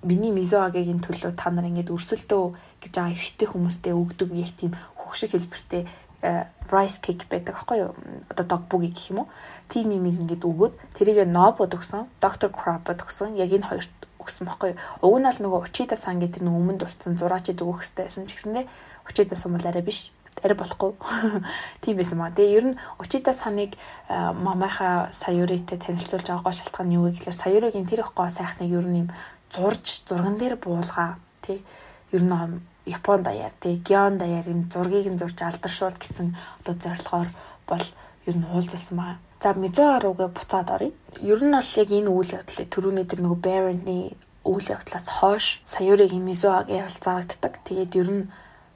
[0.04, 2.44] миний мизуагигийн төлөө та нар ингээд өрсөлдөө
[2.82, 5.84] гэж байгаа эрэгтэй хүмүүстэй өгдөг яг тийм хөгшиг хэлбэртэй
[6.26, 7.94] э, rice cake байдаг аахгүй юу?
[8.30, 9.30] Одоо dogbugi гэх юм уу?
[9.70, 12.50] Тим юм ингээд өгөөд тэрийг нобод өгсөн, Dr.
[12.50, 13.38] Crab-д өгсөн.
[13.38, 13.94] Яг энэ хоёрт
[14.26, 14.80] өгсөн байхгүй юу.
[15.06, 18.66] Уг нь бол нөгөө Учида сан гэдэг нэг өмнө дурдсан зураачид өгөх хэрэгтэйсэн ч гэсэндээ
[19.06, 20.10] Учида сан бол арай биш.
[20.44, 20.92] арай болохгүй.
[21.82, 22.34] Тийм байсан маа.
[22.34, 23.78] Тэгээ ер нь Учида саныг
[24.10, 29.10] мамайха Саюритэй танилцуулж байгаагаа шалтгаан юу гэхээр Саюригийн тэр их гоо сайхныг ер нь юм
[29.56, 31.64] зурж зурган дээр буулгаа тий.
[32.12, 37.30] Ер нь Япон даяар тий Гион даяар юм зургийг нь зурж алдаршуул гэсэн одоо зорилгоор
[37.70, 37.86] бол
[38.28, 39.16] ер нь уулзсан маа.
[39.42, 40.94] За Мизоаругээ буцаад оръё.
[41.22, 43.98] Ер нь бол яг энэ үйл явдлыг түрүүний тэр нөгөө Baron-ы
[44.46, 47.54] үйл явдлаас хойш Саюригийн Мизоагийн бол зарагддаг.
[47.66, 48.24] Тэгээд ер нь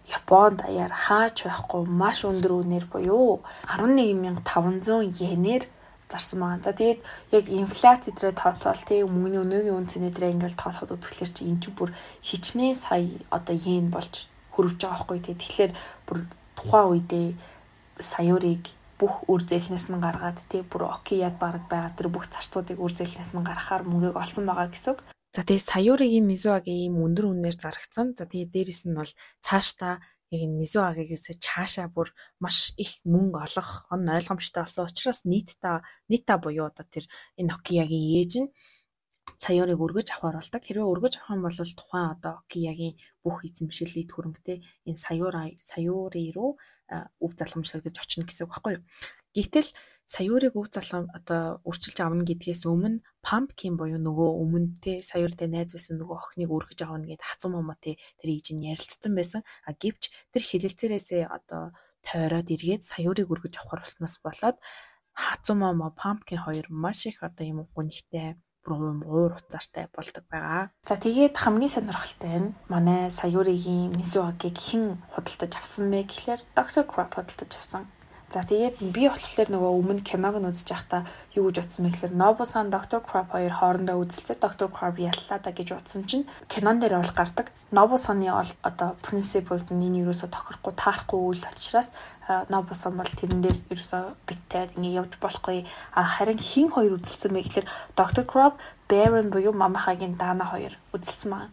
[0.09, 5.63] Японд даяар хаач байхгүй маш өндөр үнээр буюу 11500 йенээр
[6.09, 6.65] зарсан байгаа.
[6.65, 6.99] За тэгээд
[7.31, 11.61] яг инфляц эдрээ тооцоол тий мөнгөний өнөөгийн үн цэнэ эдрээ ингээл тооцоход үзэхлээр чи энэ
[11.61, 11.89] ч бүр
[12.25, 15.35] хичнээн сая одоо йен болж хөрвж байгаа байхгүй тий.
[15.37, 15.71] Тэгэхээр
[16.09, 16.17] бүр
[16.57, 17.27] тухайн үедээ
[18.01, 18.63] саяурыг
[18.99, 23.31] бүх үр зээлнээс нь гаргаад тий бүр окияд баг байгаа тэр бүх зарцуудыг үр зээлнээс
[23.31, 24.99] нь гаргахаар мөнгөийг олсон байгаа гэсэн.
[25.29, 28.17] За тэгээ Саюригийн Мизуагийн ийм өндөр үнээр зарагдсан.
[28.17, 29.11] За тэгээ дээрэс нь бол
[29.45, 30.01] цаашдаа
[30.33, 32.13] яг энэ Мизуагигээс цаашаа бүр
[32.43, 37.05] маш их мөнгө олох он ойлгомжтой болсон учраас нийтдээ нийта буюу одоо тэр
[37.39, 38.49] энэ Нокиягийн ээж нь
[39.37, 40.63] Саюрыг өргөж авахар болдог.
[40.65, 44.57] Хэрвээ өргөж авах юм бол тухайн одоо Окиягийн бүх эзэмшил эд хөрөнгөтэй
[44.89, 46.57] энэ Саюра Саюри руу
[47.21, 48.83] өв залхамжлагдаж очно гэсэн үг байхгүй юу.
[49.37, 49.69] Гэтэл
[50.15, 55.69] саяурыг өв залгам одоо үрчилж авна гэдгээс өмнө pumpkin буюу нөгөө өмнө те саяуртай найз
[55.75, 59.41] байсан нөгөө охиныг өргөж авна гэд хацсан момо те тэр ээж нь ярилцсан байсан.
[59.69, 60.03] А гэвч
[60.33, 61.63] тэр хилэлцээрээсээ одоо
[62.01, 64.57] тойроод эргээд саяурыг өргөж авахар болсноос болоод
[65.13, 68.33] хацсан момо pumpkin хоёр маш их одоо юм гүнхтэй
[68.65, 70.69] бүр уур уцаартай болдог байгаа.
[70.89, 76.83] За тэгээд хамгийн сонирхолтой нь манай Саюригийн Мисуагийг хэн худалдаж авсан бэ гэхээр Dr.
[76.91, 77.83] Crop худалдаж авсан.
[78.29, 81.01] За тэгээд би болохоор нөгөө өмнө киног нь үзэж байхдаа
[81.33, 83.01] юу гэж утсан бэ гэхээр Nobu-сан Dr.
[83.01, 84.69] Crab хоёр хоорондоо үзэлцээ Dr.
[84.69, 87.49] Crab яллаа да гэж утсан чинь кинон дээр бол гардаг.
[87.73, 91.89] Nobu-саны бол одоо principle-д энэ юусоо тохирохгүй таарахгүй үйл учраас
[92.53, 95.65] Nobu-сан бол тэрэн дээр ерөөсөө битээд ингэ явж болохгүй.
[95.97, 97.67] А харин хин хоёр үзэлцэн бэ гэхээр
[97.97, 98.29] Dr.
[98.29, 101.49] Crab, Baron буюу Мамахагийн Дана хоёр үзэлцэн байна.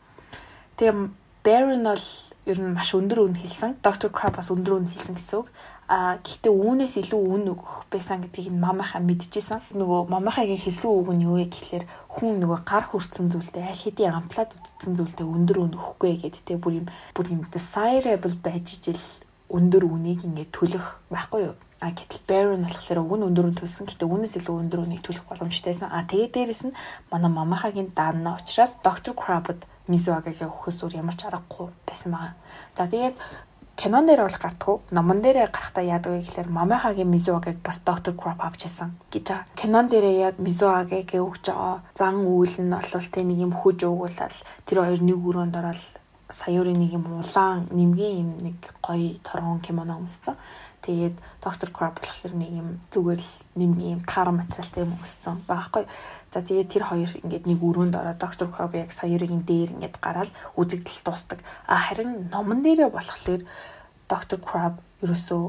[0.76, 1.08] Тэгээ
[1.40, 2.04] Baron бол
[2.44, 3.80] ер нь маш өндөр үн хэлсэн.
[3.80, 4.12] Dr.
[4.12, 5.48] Crab бас өндөр үн хэлсэн гэсэн үг.
[5.86, 9.62] А гэхдээ үүнээс илүү үн өгөх байсан гэдгийг нь мамахаа мэдчихсэн.
[9.78, 14.18] Нөгөө мамахагийн хэлсэн үг нь юу вэ гэхэлэр хүн нөгөө гар хүрсэн зүйлдээ аль хэдийн
[14.18, 18.98] амтлаад үтцсэн зүйлдээ өндөр үн өгөхгүй гэдэг те бүр юм бүр юм desirable байж ижил
[19.46, 21.54] өндөр үнийг ингээд төлөх байхгүй юу?
[21.78, 23.86] А гэтэл Baron болохоор уг нь өндөр үн төлсөн.
[23.86, 25.92] Гэтэ үүнээс илүү өндөр үнийг төлөх боломжтойсэн.
[25.92, 26.76] А тэгээ дээрэс нь
[27.12, 29.12] манай мамахагийн даанна учраас Dr.
[29.12, 32.34] Crab-д Мизуагагийн өгөхөөс өөр ямар ч аргагүй байсан байгаа.
[32.74, 33.14] За тэгээд
[33.76, 34.76] кинон дээр бол гардаггүй.
[34.90, 39.52] Номон дээрээ гарахтаа яадаг вэ гэхээр Мамехагийн Мизуагийг бас доктор Кроп авчихсан гэж байгаа.
[39.54, 44.36] Кинон дээрээ яг Мизуагийг өгч байгаа зан үйл нь бол тэ нэг юм хөж уугуулал
[44.64, 45.82] тэр хоёр нэг өрөөнд ороод
[46.32, 50.40] саяурын нэг юм улаан нэмгийн юм нэг гоё торгон кимоно өмссөн.
[50.82, 55.84] Тэгээд доктор Кроп болохоор нэг юм зүгээр л нэмгийн юм таар материалтай юм өмссөн байхгүй.
[56.36, 60.28] За тэгээд тэр хоёр ингээд нэг өрөөнд ороод доктор Кроб яг саярын дээр ингээд гараад
[60.60, 61.40] үзэгдэл дуустдаг.
[61.64, 63.48] А харин номон дээрээ болохоор
[64.04, 65.44] доктор Кроб ерөөсөө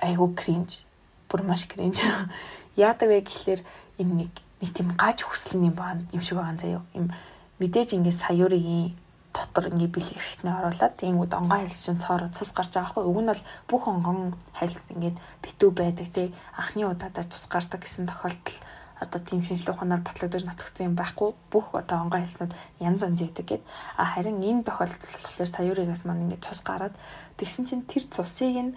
[0.00, 0.88] айгу кринж.
[1.28, 2.00] Бүр маш кринж.
[2.80, 3.60] Яадаг вэ гэхэлэр
[4.00, 4.32] юм нэг
[4.64, 6.80] нэг тийм гаж хүсэлний баан юм шиг байгаа заяо.
[6.96, 7.12] Им
[7.60, 8.96] мэдээж ингээд саярын
[9.36, 13.04] дотор ингээ бэлэг хэрэгтнээ оруулаад тэгэнгүүт онгон хальс чинь цоороо цус гарч байгаа хгүй.
[13.04, 16.32] Уг нь бол бүх онгон хальс ингээд битүү байдаг тий.
[16.56, 18.56] Анхны удаадаа цус гардаг гэсэн тохиолдол
[19.00, 21.34] одоо тийм шинжлэх ухаанаар батлагдаж нотгдсон юм байхгүй.
[21.52, 23.62] Бүх одоо онгой хэлснүүд янз янз яадаг гэд.
[23.96, 26.94] А харин энэ тохиолдол болохоор саяуригаас маань ингээд цус гараад
[27.36, 28.72] тэгсэн чинь тэр цусыг нь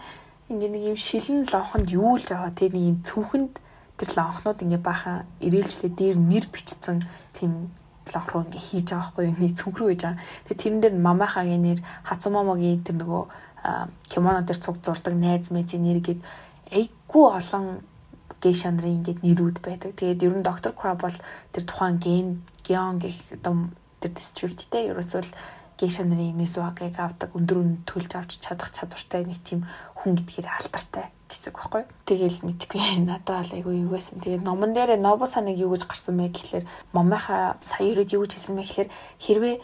[0.52, 3.54] ингээд нэг юм шилэн лонхонд юулж байгаа тэр нэг юм цүнхэнд
[3.96, 7.00] тэр лонхнууд ингээд баахан ирээлжлээ дээр нэр бичсэн
[7.32, 7.72] тийм
[8.12, 9.40] лонх руу ингээ хийж байгаа байхгүй юу?
[9.40, 10.20] Нэг цүнх рүү хийж байгаа.
[10.50, 13.24] Тэгээ тэрэн дээр мамахагийн нэр хацумомогийн тэр нөгөө
[14.08, 16.22] кимоно дээр цуг зурдаг найз мэзийн нэр гээд
[16.72, 17.84] айгүй олон
[18.42, 19.96] гейша нарын ингээд нэрүүд байдаг.
[19.96, 21.18] Тэгээд ер нь доктор Краб бол
[21.52, 22.28] тэр тухайн ген
[22.64, 25.32] геон гэх одоо тэр дистрикттэй ерөөсөө л
[25.80, 29.64] гейша нарын мисуагийг авдаг өндөр үн төлж авч чадах чадвартай нэг тийм
[29.96, 31.84] хүн гэдгээр алдартай гэсэн үг байхгүй.
[32.04, 34.20] Тэгэл мэдгүй надад бол айгүй юу байсан.
[34.20, 38.34] Тэгээд номон дээр Нобо саныг юу гэж гарсан бэ гэхэлэр момынхаа сая ирээд юу гэж
[38.36, 38.90] хэлсэн бэ гэхэлэр
[39.24, 39.56] хэрвээ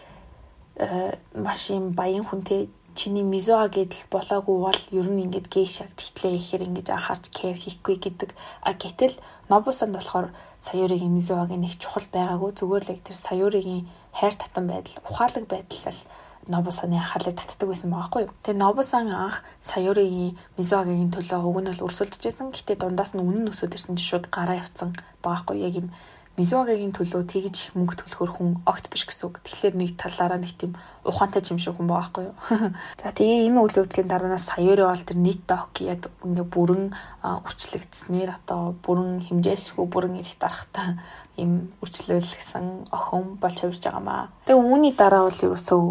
[0.79, 6.39] э, маш юм баян хүнтэй чиний мизуа гэдэл болоогүй бол ер нь ингээд гейшаг тэгтлээ
[6.39, 8.31] ихээр ингэж анхаарч кэр хийхгүй гэдэг.
[8.63, 9.15] А гэтэл
[9.51, 10.31] Нобусанд болохоор
[10.63, 13.83] Саяуригийн мизуагийн нэг чухал байгаагүй зүгээр л тэр Саяуригийн
[14.15, 15.99] хайр татан байдал, ухаалаг байдал
[16.47, 18.23] Нобусаны анхаарлыг татдаг байсан байгаа хгүй.
[18.45, 22.53] Тэгээ Нобусан анх Саяуригийн мизуагийн төлөө уг нь бол өрсөлдөж байсан.
[22.53, 24.93] Гэтэ дундаас нь үнэн өсөд ирсэн чинь шууд гараа явцсан
[25.25, 25.89] байгаа хгүй яг юм
[26.35, 29.39] Мизуагагийн төлөө тэгж их мөнгө төлөхөр хүн огт биш гэсэн үг.
[29.39, 30.75] Тэгэхээр нэг талаараа нэг тийм
[31.07, 32.35] ухаантай юм шиг хүн байгаа байхгүй юу.
[32.99, 36.83] За тэгээ энэ үйл явдлын дараанаас Саяори бол тэр нийт Токиод ингээ бүрэн
[37.23, 40.99] үрчлэгдснээр одоо бүрэн хэмжээсгүй бүрэн ирэх дарахтай
[41.39, 44.27] им үрчлүүлсэн охин болж хувирж байгаамаа.
[44.43, 45.83] Тэгээ үүний дараа бол ерөөсөө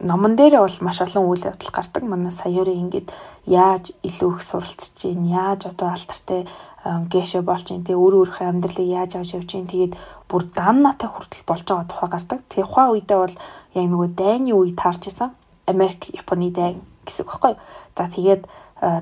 [0.00, 2.02] номон дээрээ бол маш олон үйл явдал гардаг.
[2.02, 3.08] Манай саяурын ингээд
[3.46, 6.46] яаж илүү их суралцж чинь, яаж одоо алтартай
[6.84, 9.96] гэшэ болж чинь, тэгээ өөр өөрхөө амьдралыг яаж авч явж чинь, тэгээд
[10.28, 12.38] бүр даннатай хүртэл болж байгаа тухай гардаг.
[12.52, 13.36] Тэгээ ухаан үедээ бол
[13.74, 15.32] яг нөгөө дайны үе таарч исэн.
[15.64, 17.60] Америк, Японы дайн гэсэн үг байхгүй юу?
[17.96, 18.42] За тэгээд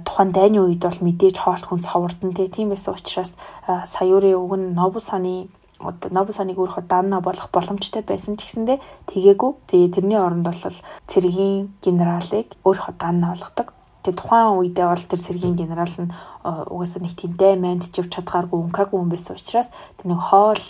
[0.06, 3.34] тухайн дайны үед бол мэдээж хоол хүнс ховордон тийм байсан учраас
[3.66, 5.50] саяурын уг нь Нобусаны
[5.82, 8.78] одоо Нобусаныг өөрөө данна болох боломжтой байсан ч гэсэндэ
[9.10, 9.50] тэгээгүй.
[9.66, 10.62] Тэгээ тэрний оронд бол
[11.10, 13.74] цэргийн генералыг өөрөө данна болгодог.
[14.02, 16.10] Тэгээ тухайн үедээ бол тэр цэргийн генерал нь
[16.42, 20.64] угаасаа нэг тийм дай манд чив чадгааргүй ункаагүй хүн байсан учраас тэр нэг хоол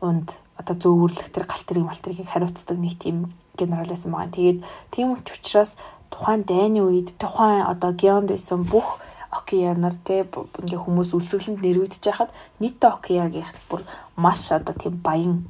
[0.00, 3.30] унд одоо зөөвөрлөх тэр галтрыг малтрыг хариуцдаг нэг тийм
[3.60, 4.32] генерал байсан байгаа.
[4.32, 4.58] Тэгээд
[4.90, 5.76] тийм учраас
[6.10, 8.98] тухайн дайны үед тухайн одоо геонд байсан бүх
[9.30, 12.30] океанаар те ингээ хүмүүс өсөглөнд нэрвэгдэж байхад
[12.60, 13.84] нийтдээ океагийн бүр
[14.16, 15.44] маш одоо тийм баян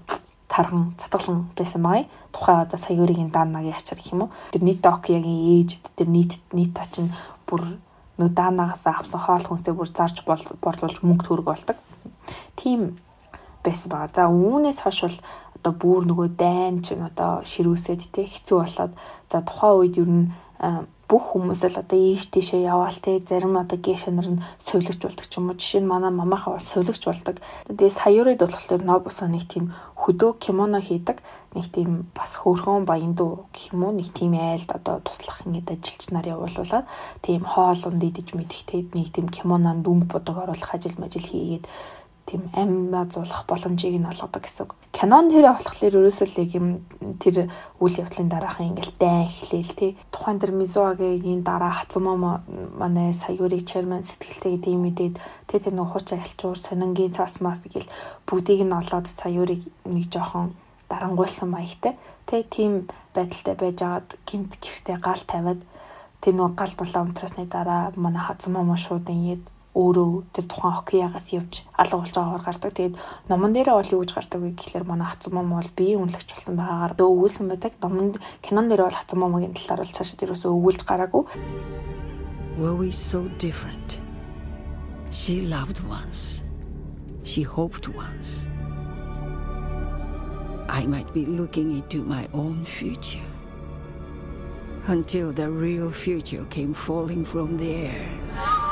[0.48, 2.08] тархан цатгалан байсан байгаа.
[2.32, 4.34] Тухайн одоо саяөрийн даанагийн ачаар гэх юм уу.
[4.52, 7.12] Тэр нийтдээ океагийн ээж тэр нийт нийт чинь
[7.46, 7.78] бүр
[8.18, 11.76] нөө даанагаас авсан хоол хүнсээ бүр зарж борлуулж мөнгө төгрөг болдог.
[12.56, 12.98] Тийм
[13.62, 14.10] байсан байгаа.
[14.14, 15.18] За үүнээс хойш бол
[15.58, 18.92] одоо бүр нөгөө дайн чинь одоо ширүүсэд те хэцүү болоод
[19.30, 20.26] за тухайн үед ер нь
[21.08, 25.40] бүх хүмүүс л одоо ийш тийшээ яваал те зарим одоо гешнер нь совлогч болдог ч
[25.40, 25.56] юм уу.
[25.56, 27.40] Жишээ нь манай мамааха бол совлогч болдог.
[27.64, 31.24] Тэгээ саяурыг болохоор нобусо нэг тийм хөдөө кимоно хийдэг.
[31.56, 33.96] Нэг тийм бас хөөрхөн баян дуу гэх юм уу?
[33.96, 36.84] Нэг тийм айлд одоо туслах ингээд ажилч нар явуулуулаад
[37.24, 41.64] тийм хоол унд идэж мэдэх те нэг тийм кимононд өнгө бодог оруулах ажил мажил хийгээд
[42.28, 44.76] тийм амьмаа зулах боломжийг нь олгодог гэсэн үг.
[44.92, 46.66] Canon тэр болохоор ерөөсөө л юм
[47.16, 47.48] тэр
[47.80, 49.90] үйл явдлын дараахан ингээл дайн эхлээл тий.
[50.12, 52.44] Тухайн тэр Мизуагийн дараа Хацумомо
[52.76, 55.16] манай саяурыг chairman сэтгэлтэй гэдэг юм мэдээд
[55.48, 57.88] тий тэр нэг хууч аялчуур сонингийн цаас мас гэл
[58.28, 60.52] бүгдийг нь олоод саяурыг нэг жоохон
[60.92, 61.96] дарангуйлсан маягтай.
[62.28, 65.60] Тэ тийм байдалтай байж агаад гинт гэртээ гал тавиад
[66.20, 69.44] тэр нэг гал булаа унтрасны дараа манай Хацумомо шууд ингээд
[69.78, 72.72] өөрөө тэр тухайн хоккеягаас явж алга болж байгаагаар гардаг.
[72.74, 72.94] Тэгээд
[73.30, 76.58] номон дээрээ бол юу гэж гардаг вэ гэхэлэр манай хацсан мом бол биеийн үнэлэгч болсон
[76.58, 77.72] байгаагаар өгүүлсэн байдаг.
[77.78, 81.22] Номон кинон дээр бол хацсан момгийн талаар бол цаашид ерөөсөө өгүүлж гараагүй.
[82.58, 84.02] Were we so different?
[85.14, 86.42] She loved once.
[87.22, 88.50] She hoped once.
[90.68, 93.30] I might be looking into my own future
[94.88, 98.67] until the real future came falling from the air.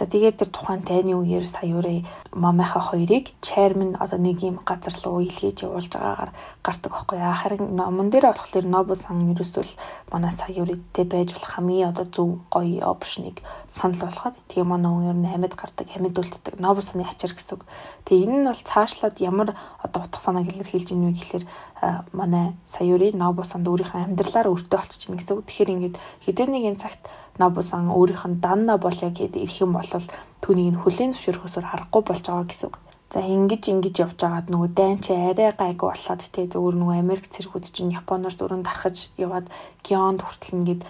[0.00, 5.20] За тэгээд тэр тухайн тайны үеэр саяурын мамынхаа хоёрыг chairman одоо нэг юм газар руу
[5.20, 6.32] илгээж явуулж байгаагаар
[6.64, 7.36] гардаг байхгүй яа.
[7.36, 9.76] Харин номон дээр болохоор Нобу сан ерөөсөл
[10.08, 15.18] манай саяуридтэй байж болох хамгийн одоо зөв гоё опшныг санал болгоод тэгээ манай хүн ер
[15.20, 16.56] нь амьд гардаг, амьд үлддэг.
[16.56, 17.68] Нобу саны ачаар гэсэн үг.
[18.08, 19.52] Тэгээ энэ нь бол цаашлаад ямар
[19.84, 21.44] одоо утга санааг илэрхийлж ийнэ вэ гэхэлэр
[22.16, 25.44] манай саяурын Нобу санд өөрийнхөө амьдралаар өртөө олчих чинь гэсэн үг.
[25.44, 27.04] Тэгэхээр ингээд хизээ нэгэн цагт
[27.40, 29.88] Нобусан өөрийнх нь данна болё гэд ирэх юм бол
[30.44, 32.76] түүнийг нь хүлээн зөвшөөрөхөөсөр харахгүй болж байгаа гэсэн үг.
[33.10, 37.26] За ингэж ингэж явж байгаад нөгөө дайн чи арай гайгүй болоод те зөвөр нөгөө Америк
[37.26, 39.50] цэргүүд чинь Японоор дөрөнд дарахж яваад
[39.82, 40.82] Гионд хүртэл ингээд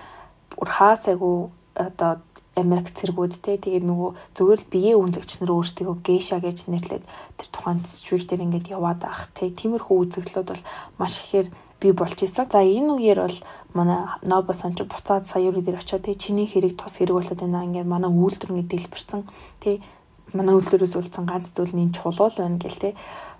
[0.52, 1.36] бүр хаасайгүй
[1.80, 2.20] одоо
[2.60, 7.04] Америк цэргүүд те тэгээд нөгөө зөвөр л биеийн үнэлэгч нар өөрсдөө гейша гэж нэрлээд
[7.40, 10.64] тэр тухайн стрит дээр ингээд яваад ах те тиймэрхүү үзэгдлүүд бол
[11.00, 11.48] маш ихээр
[11.80, 12.46] бий болж исэн.
[12.52, 13.38] За энэ үеэр бол
[13.74, 17.64] манай Нобо сонч буцаад сая юу дээр очиод тий чиний хэрэг тус хэрэг болоод байна.
[17.64, 19.24] Ингээд манай үйлдвэр ингээд дэлбэрсэн.
[19.64, 19.82] Тий
[20.36, 22.94] манай үйлдвэрээс үлдсэн ганц зүйл нь чулуул байна гэл тий.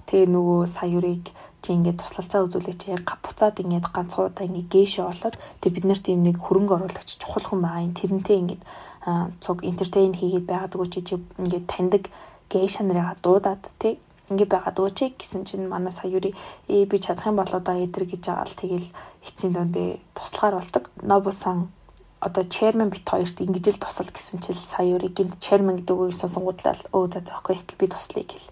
[0.09, 1.25] Тэгээ нөгөө саяурыг
[1.61, 6.25] чи ингээд туслалцаа үзүүлээч гап буцаад ингээд ганцгуудаа ингээд гээшээ болоод тэг бид нарт юм
[6.25, 8.63] нэг хөрөнгө оруулагч чухал хүн байгаа юм тэрнтэй ингээд
[9.45, 11.01] цуг энтертейн хийгээд байгаадгүй чи
[11.37, 12.05] ингээд таньдаг
[12.49, 14.01] гээш нарыгаа дуудаад тий
[14.31, 16.35] ингэ байгаад өөч гэсэн чинь манай саяури
[16.71, 18.89] ээ би чадах юм бол одоо эдэр гэж байгаа л тэгэл
[19.27, 20.87] эцсийн дондээ туслахаар бол ตก.
[21.03, 21.69] Нобусан
[22.21, 26.77] одоо chairman бит хоёрт ингэж л тусал гэсэн чил саяури гинт chairman гэдэг үгийг сонсонгуудлаа
[26.95, 28.49] өө за зөөхгүй би туслая гэл.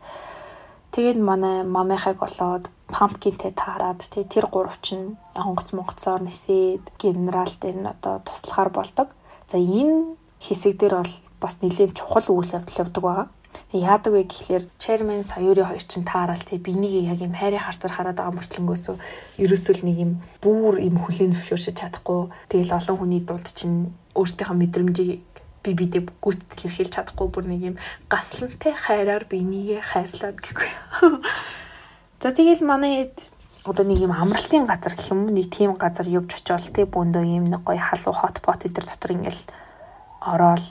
[0.92, 7.84] Тэгээд манай мамынхайг болоод pumpkinтэй таарад тий тэр гурав чинь онгоц монгоцоор нисээд генералтэй нь
[7.84, 9.12] одоо туслахаар болдог.
[9.52, 13.26] За энэ хэсэг дээр бол бас нэлээд чухал үйл явдал явдаг байгаа.
[13.72, 18.16] Яадаг вэ гэхлээр chairman саяури хоёр чинь таараал те бинийг яг юм хайрын харцар хараад
[18.16, 18.96] байгаа мөртлөнгөөсөө
[19.44, 25.20] ерөөсөө нэг юм бүр юм хүлийн зөвшөөрч чадахгүй тэгэл олон хүний дунд чинь өөртөөхөө мэдрэмжийг
[25.62, 27.76] би бидээ гүт хэрхэлж чадахгүй бүр нэг юм
[28.08, 30.70] гаслантай хайраар бинийгээ хайрлаад гэхгүй.
[32.22, 33.12] За тэгэл манай
[33.68, 37.44] одоо нэг юм амралтын газар гэх юм нэг тийм газар явж очивол тий бөөндөө юм
[37.44, 39.42] нэг гоё халуу хот pot эдэр дотор ингээл
[40.24, 40.64] ороод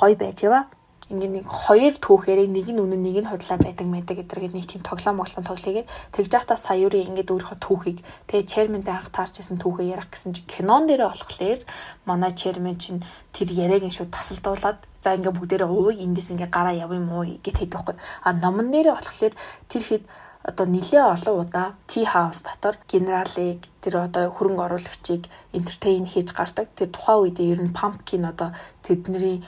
[0.00, 0.66] гоё байж ява.
[1.10, 4.82] Ингээ нэг хоёр түүхээр нэг нь үнэн нэг нь худлаа байдаг мэдэг гэдэргээд нэг тийм
[4.86, 7.98] тоглоом моглон тоглоёгээд тэгж яхта саяурын ингээд өөрийнхөө түүхийг
[8.30, 11.60] тэгээ chairman-тэй анх таарчсэн түүхээ ярих гэсэн чи кинон дээрээ болохоор
[12.06, 13.02] манай chairman чинь
[13.34, 17.26] тэр яриаг нь шууд тасалдуулаад за ингээ бүгдээрээ ууй эндээс ингээ гараа яв юм уу
[17.26, 17.96] гэт хэдэг байхгүй.
[18.22, 19.34] А номон дээрээ болохоор
[19.66, 20.04] тэр хэд
[20.44, 26.72] одоо нэлээ олон удаа Tea House дотор генералыг тэр одоо хөрөнгө оруулагчийг entertain хийж гардаг.
[26.76, 29.44] Тэр тухайн үед ер нь pumpkin одоо тэдний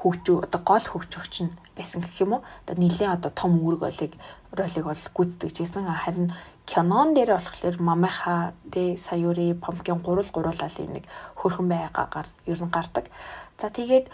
[0.00, 2.42] хөгжөө одоо гол хөгжөгч нь байсан гэх юм уу.
[2.64, 4.12] Одоо нэлээ одоо том үүрэг олыг
[4.56, 5.84] ролиг бол гүйцэтгэж байсан.
[5.84, 6.32] Харин
[6.64, 11.04] кинон дээр болохоор мамиха тэ саяури pumpkin гурал гуруулал юм нэг
[11.36, 13.06] хөрхөн байгаагаар ер нь гардаг.
[13.60, 14.08] За тэгээд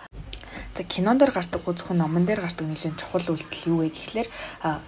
[0.74, 4.28] За кинон дээр гардаг зөвхөн номон дээр гардаг нэлийн чухал үйлдэл юу вэ гэхлээр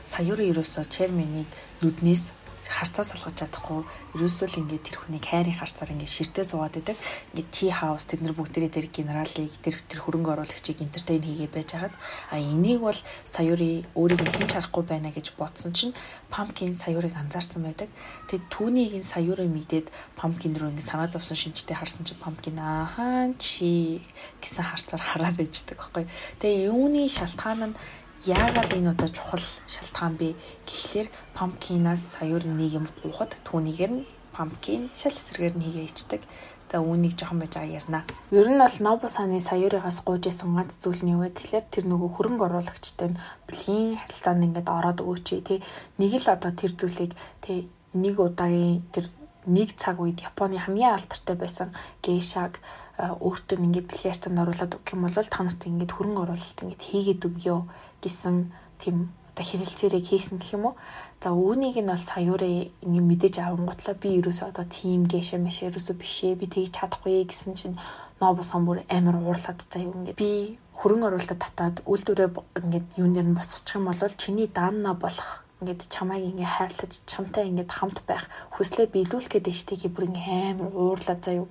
[0.01, 1.49] саяурын ерөөсөө черменийг
[1.81, 2.37] нүднээс
[2.69, 3.81] харцаа салгаж чадахгүй
[4.15, 6.97] ерөөсөө л ингээд тэр хүнийг хайрын харцаар ингээд ширтээ суугаад байдаг.
[7.33, 11.69] Ингээд tea house тэд нар бүгдээрээ тэр генералыг тэр тэр хөрөнгө оруулагчийг энтертейн хийгээ байж
[11.73, 11.95] хагаад
[12.31, 15.97] а энийг бол саяури өөрийг нь хэн чарахгүй байна гэж бодсон чинь
[16.29, 17.89] pumpkin саяурыг анзаарсан байдаг.
[18.29, 19.89] Тэгээд түүнийг нь саяури мэдээд
[20.21, 24.05] pumpkin руу ингээд санаа зовсон шинжтэй харсан чинь pumpkin аахан чи
[24.45, 26.05] гэсэн харцаар хараа байждаг байхгүй.
[26.37, 27.79] Тэгээ юуны шалтгаан нь
[28.27, 30.35] Яагаад энэ удаа чухал шалтгаан бэ
[30.67, 31.07] гэхлээр
[31.39, 36.23] pumpkin-аас саяур нэг юм гуйхад түүнийгээр нь pumpkin шал эсрэгээр нь хийгээ ичдэг.
[36.67, 38.03] За үүнийг жоохон байж байгаа ярина.
[38.35, 41.85] Ер нь бол Нобо саны саяурыгаас гуйж исэн ганц зүйл нь юу вэ гэхлээр тэр
[41.87, 45.63] нөгөө хөрөнгө оруулагчтай нь бэлгийн харилцаанд ингээд ороод өгөөч тий.
[46.03, 49.07] Нэг л одоо тэр зүйлийг тий нэг удаагийн тэр
[49.47, 51.71] нэг цаг үед Японы хамгийн алдартай байсан
[52.03, 52.59] гейшаг
[52.99, 57.23] өөртөө ингээд бэлгийн харилцаанд оруулаад өгөх юм бол та нарт ингээд хөрөнгө оруулалт ингээд хийгээд
[57.31, 57.59] өгөө
[58.03, 60.75] гэсэн тийм одоо хэрэлцээрийг хийсэн гэх юм уу.
[61.23, 65.95] За үүнийг нь бол саяураа ингэ мэдээж авангуутлаа би ерөөсөө одоо тийм гэшэ мэш ерөөсөө
[65.95, 67.77] бишээ би тэгж чадахгүй гэсэн чинь
[68.21, 72.31] нобо самбур амар уурлаад заяа ингэ би хөрөн оруулалтад татаад үйлдвэрээ
[72.63, 77.51] ингээд юун дээр нь босчих юм бол чиний даанна болох ингээд чамайг ингээ хайрлаж чамтай
[77.51, 81.47] ингээд хамт байх хүслээ биелүүлэх гэдэг штеп бүр ингээ амар уурлаад заяа.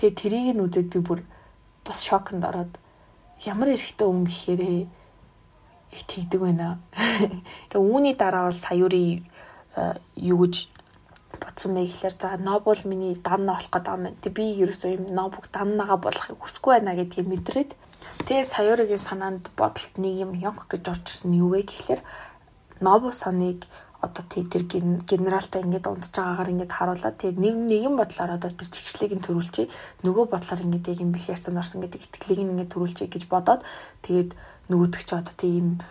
[0.00, 1.20] Тэгээ тэрийг нь үзээд би бүр
[1.84, 2.72] бас шоконд ороод
[3.44, 4.80] ямар эрэхтэй юм гэхээрээ
[5.92, 6.80] их тэгдэг байна.
[7.68, 9.22] Тэгээ үүний дараа бол саяурын
[9.76, 10.72] э, юу гэж
[11.36, 14.04] бодсон бэ гэхээр за нобул миний данна болох гэдэг юм.
[14.24, 17.70] Тэг би ерөөсөө юм нобуг даннагаа болохыг хүсэхгүй байна гэдгийг мэдрээд
[18.26, 22.00] тэгээ саяурыгийн санаанд бодолт нэг юм ёнх гэж орж ирсэн юу вэ гэхээр
[22.80, 23.68] нобу саныг
[24.02, 24.66] одоо тэр
[25.06, 29.70] генералтай ингээд унтж байгаагаар ингээд харуулад тэгээд нэг нэгэн бодлоор одоо тэр чигшлийг нь төрүүлчихье
[30.02, 33.62] нөгөө бодлоор ингээд яг юм бэлгэрцэн орсон гэдэг итгэлийг нь ингээд төрүүлчихье гэж бодоод
[34.02, 34.34] тэгээд
[34.70, 35.82] нөгөөдөг ч одоо тийм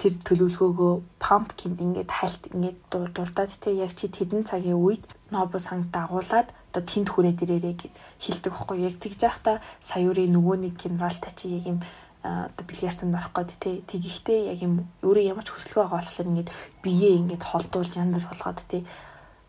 [0.00, 5.92] тэр төлөвлөгөөгөө pumpkin ингээд хальт ингээд дурдаад те яг чи тэдэн цагийн үед нобо санг
[5.92, 7.94] дагуулад одоо тэнд хүрээд ирээрээ гэд
[8.24, 8.80] хэлдэг байхгүй.
[8.88, 11.78] Яг тэгж яхта саяурын нөгөө нэг генералтай чи яг юм
[12.24, 16.50] одоо бильярданд орох гээд те тэгихтэй яг юм өөрөө ямар ч хүсэлгүй байгаа болохоор ингээд
[16.80, 18.84] биеэ ингээд холдуулж яндар болгоод те.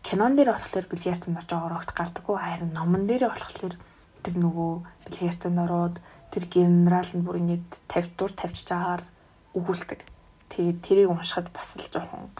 [0.04, 3.74] Кинон дээр болохоор бильярданд орж байгаа огт гардаггүй харин номон дээр болохоор
[4.20, 4.72] тэр нөгөө
[5.08, 5.96] бильярданд ороод
[6.32, 9.04] тэр генерал нь бүр ингээд 50 дур тавьчих чагаар
[9.52, 10.00] өгүүлдэг.
[10.48, 12.32] Тэгээд тэрийг уншихад бас л жоохон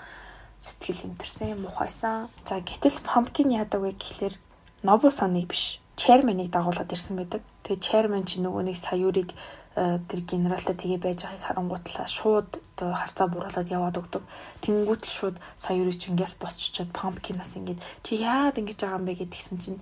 [0.57, 2.33] сэтгэл хэмтэрсэн мухайсан.
[2.49, 4.35] За гэтэл pumpkin яадаг вэ гэхлээр
[4.83, 7.43] Нобу саныг биш, chairman-ыг дагуулад ирсэн байдаг.
[7.63, 9.31] Тэгээд chairman чи нөгөө нэг саяурыг
[9.79, 12.51] э, тэр генералтай тгээ байж байгааг харангуутлаа шууд
[12.83, 14.27] оо харцаа буруулаад яваад өгдөг.
[14.67, 19.59] Тэнгүүт л шууд саяурыг чингээс босчоод pumpkin-аас ингээд чи яагаад ингэж байгаа юм бэ гэдгийгсэн
[19.63, 19.79] чинь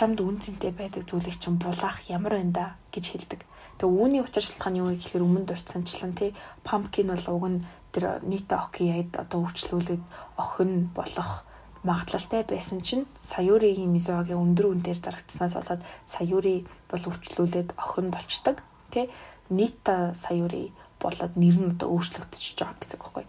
[0.00, 3.44] чамд үн цэнтэй байдаг зүйлийг чинь булаах ямар байна да гэж хэлдэг.
[3.76, 6.32] Тэгээ үүний учир шалтгаан юу вэ гэхээр өмнө дурдсанчлан тий
[6.64, 7.60] pumpkin бол уг нь
[7.92, 10.00] тэр нийтэ окияд одоо өвчлүүлээд
[10.40, 11.44] охин болох
[11.84, 19.12] магадлалтай байсан чинь саяуригийн мизогийн өндөр үнээр зарагдсанаас болоод саяури бол өвчлүүлээд охин болчдаг тий
[19.52, 23.24] нийтэ саяури болоод нэр нь одоо өөрчлөгдөж байгаа гэсэн үг байхгүй.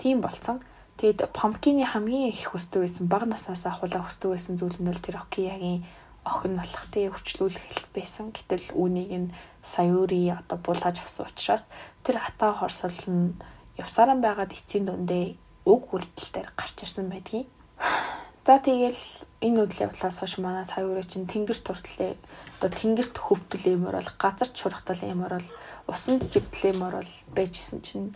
[0.00, 0.64] Тийм болцсон.
[0.96, 5.20] Тэгэд pumpkin-ы хамгийн их хүсдэг байсан бага наснаас ахуулаа хүсдэг байсан зүйл нь бол тэр
[5.20, 5.84] окиягийн
[6.24, 8.32] охин болох тий өвчлүүлэх байсан.
[8.32, 11.64] Гэтэл үүнийг нь саяури одоо булгаж авсан учраас
[12.04, 13.36] тэр хатаа хорсол нь
[13.76, 17.48] явсараа байгаад эцсийн дундээ уг үйлдэл дээр гарч ирсэн байдгийг.
[18.44, 19.00] За тэгэл
[19.40, 22.12] энэ үйл явдлаас хойш манай саяури чинь тэнгэр туртлаа
[22.60, 25.48] одоо тэнгэрт хөвтөл юмор бол газар чурхтал юмор бол
[25.88, 28.12] усанд жигдэл юмор бол байжсэн чинь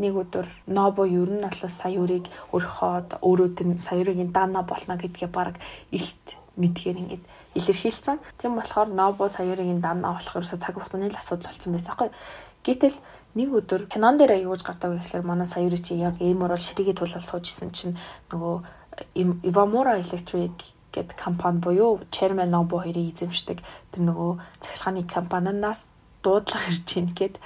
[0.00, 2.24] нэг өдөр Нобо ер нь бол саяурыг
[2.56, 5.60] өрхөө өөрөө тэр саяурын даана болно гэдгээ баг
[5.92, 7.24] илт мэдгээр ингээд
[7.54, 8.18] илэрхийлсэн.
[8.40, 12.10] Тийм болохоор Нобо саярын данаа болох ерөөсө цаг хугацааны л асуудал болсон байсан байхгүй.
[12.66, 12.96] Гэтэл
[13.38, 17.22] нэг өдөр кинон дээр аюулж гардаг гэхэлэр манай саяри чи яг эмор бол ширэгээ тулал
[17.22, 17.94] суужсэн чинь
[18.32, 18.56] нөгөө
[19.44, 23.60] Ивамора Electric гэд компани буюу Chairman Nobu хоёрыг эзэмшдэг
[23.92, 25.92] тэр нөгөө цахилгааны компаниас
[26.24, 27.36] дуудлага ирж ийн гэд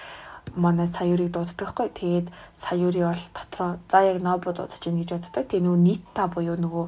[0.55, 1.89] манай саяурыг дууддаг хгүй.
[1.91, 2.27] Тэгээд
[2.57, 5.45] саяури бол дотроо за яг Nobu дуудаж ийн гэж боддог.
[5.51, 6.85] Тэгээ нөгөө нийтта буюу нөгөө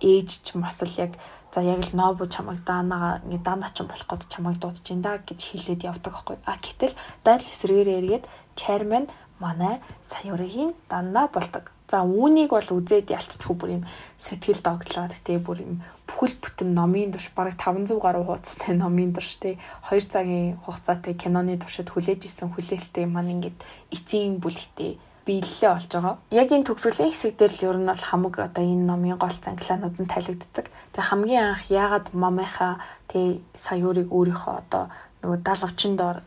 [0.00, 1.12] ээж ч масал яг
[1.56, 5.16] за яг л Nobu чамайг даанага ингээ даана ч болох гээд чамайг дуудаж ин да
[5.16, 6.36] гэж хэлээд явдаг хгүй.
[6.44, 6.92] А гэтэл
[7.24, 8.24] байдал эсрэгээр эргээд
[8.60, 9.08] chairman
[9.40, 11.72] манай саяурийн данна болдог.
[11.88, 13.82] За үүнийг бол үзээд ялцчихгүй бүр юм
[14.20, 15.74] сэтгэл догтлоод те бүр юм
[16.04, 19.56] бүхэл бүтэн номын турш бараг 500 гаруй хуудастай номын турш те
[19.88, 23.58] 2 цагийн хугацаатай киноны туршид хүлээж исэн хүлээлттэй маань ингээд
[23.96, 26.16] эцгийн бүлэгтэй биелэлээ болж байгаа.
[26.30, 29.96] Яг энэ төгсгөлийн хэсэг дээр л ер нь бол хамаг одоо энэ номын гол цанглаанууд
[29.98, 30.66] нь талигддаг.
[30.94, 32.78] Тэгээ хамгийн анх яагаад мамынхаа
[33.10, 34.84] тэгээ саяурыг өөрийнхөө одоо
[35.26, 36.22] нөгөө далавчин доор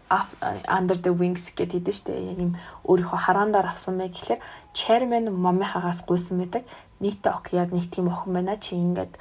[0.67, 2.53] under the wings гэдэг хэдэж штэ яг юм
[2.83, 4.43] өөрийнхөө хараан доор авсан мэй гэхэлэр
[4.75, 6.67] chairman момихагаас гуйсан байдаг
[6.99, 9.15] нийтээ окяад нэг тийм охин байна чи ингээд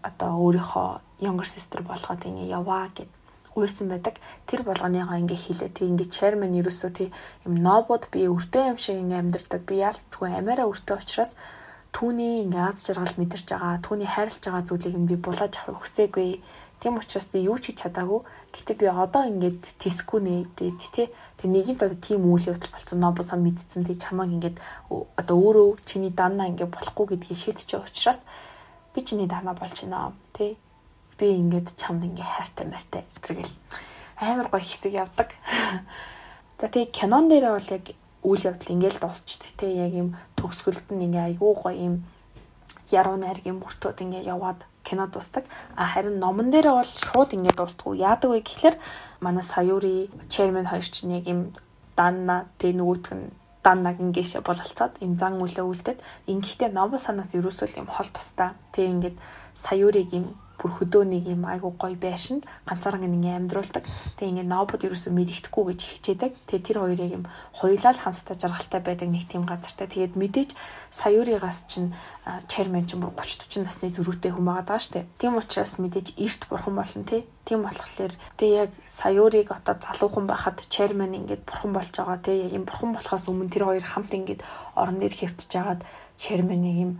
[0.00, 0.88] одоо өөрийнхөө
[1.20, 3.10] younger sister болгоод ингэ яваа гэд
[3.58, 4.14] гуйсан байдаг
[4.46, 7.08] тэр болгоныгоо ингээ хэлээ тэг ингээ chairman ерөөсөө тий
[7.46, 11.32] юм нобод би өртөө юм шиг ингээ амьдэрдэг би яалтчгүй амаараа өртөө учраас
[11.90, 16.30] түүний ингээ аз жаргал мэдэрч байгаа түүний хайрлаж байгаа зүйлийг би булааж авах хүсээгүй
[16.80, 18.22] Тийм учраас би юу ч хийж чадаагүй.
[18.54, 21.10] Гэтэ би одоо ингээд тэсгүй нээдээд тий.
[21.34, 23.82] Тэг нэгэнт одоо тийм үйл явдал болсон нобосоо мэдсэн.
[23.82, 24.56] Тэг чамааг ингээд
[25.18, 28.22] одоо өөрөө чиний данаа ингээд болохгүй гэдгийг шийдчихэж учраас
[28.94, 30.14] би чиний данаа болж байна.
[30.30, 30.54] Тий.
[31.18, 33.54] Би ингээд чамд ингээд хайртай мартай гэл
[34.18, 35.34] амар гоё хэсэг явдаг.
[36.58, 37.84] За тий кинон дээрээ бол яг
[38.22, 40.08] үйл явдал ингээд дуусчихдээ тий яг юм
[40.38, 41.94] төгсгөлд нь ингээ айгүй гоё юм
[42.90, 45.44] яруу найргийн мөртөд ингээ яваад кино дуустдаг.
[45.76, 47.94] А харин номон дээр бол шууд ингэ дуустдаг.
[47.94, 48.76] Яадаг вэ гэхэлэр
[49.20, 51.54] манай Саяури chairman хоёр ч нэг юм
[51.94, 53.30] данна тэг нөгөөтг нь
[53.62, 58.50] даннаг ингээш бололцоод им зан үлээ үлдээд ингэхдээ номон санаас ерөөсөө юм хол тустай.
[58.72, 59.16] Тэг ингээд
[59.54, 63.86] Саяуриг юм бүр хөдөөнийг юм айгу гоё байшин ганцаараа ингэ амьдруулдаг.
[64.18, 66.32] Тэгээ ингэ нобод ерөөсөө мэдэгдэхгүй гэж хичээдэг.
[66.50, 67.24] Тэгээ тэр хоёрыг юм
[67.54, 69.86] хоёулаа л хамтдаа жаргалтай байдаг нэг тийм газартай.
[69.86, 70.50] Тэгээд мэдээж
[70.90, 71.94] саяуригаас чинь
[72.50, 75.08] chairman чинь бүр 30 40 насны зөрүүтэй хүн байгаа даа штэ.
[75.16, 77.24] Тийм учраас мэдээж эрт бурхан болно те.
[77.48, 82.44] Тийм болохоор тэгээ яг саяуриг одоо залуухан байхад chairman ингээд бурхан болж байгаа те.
[82.44, 84.44] Яг юм бурхан болохоос өмнө тэр хоёр хамт ингээд
[84.76, 85.80] орон нэр хөвтж жагаад
[86.20, 86.92] chairman-ыг юм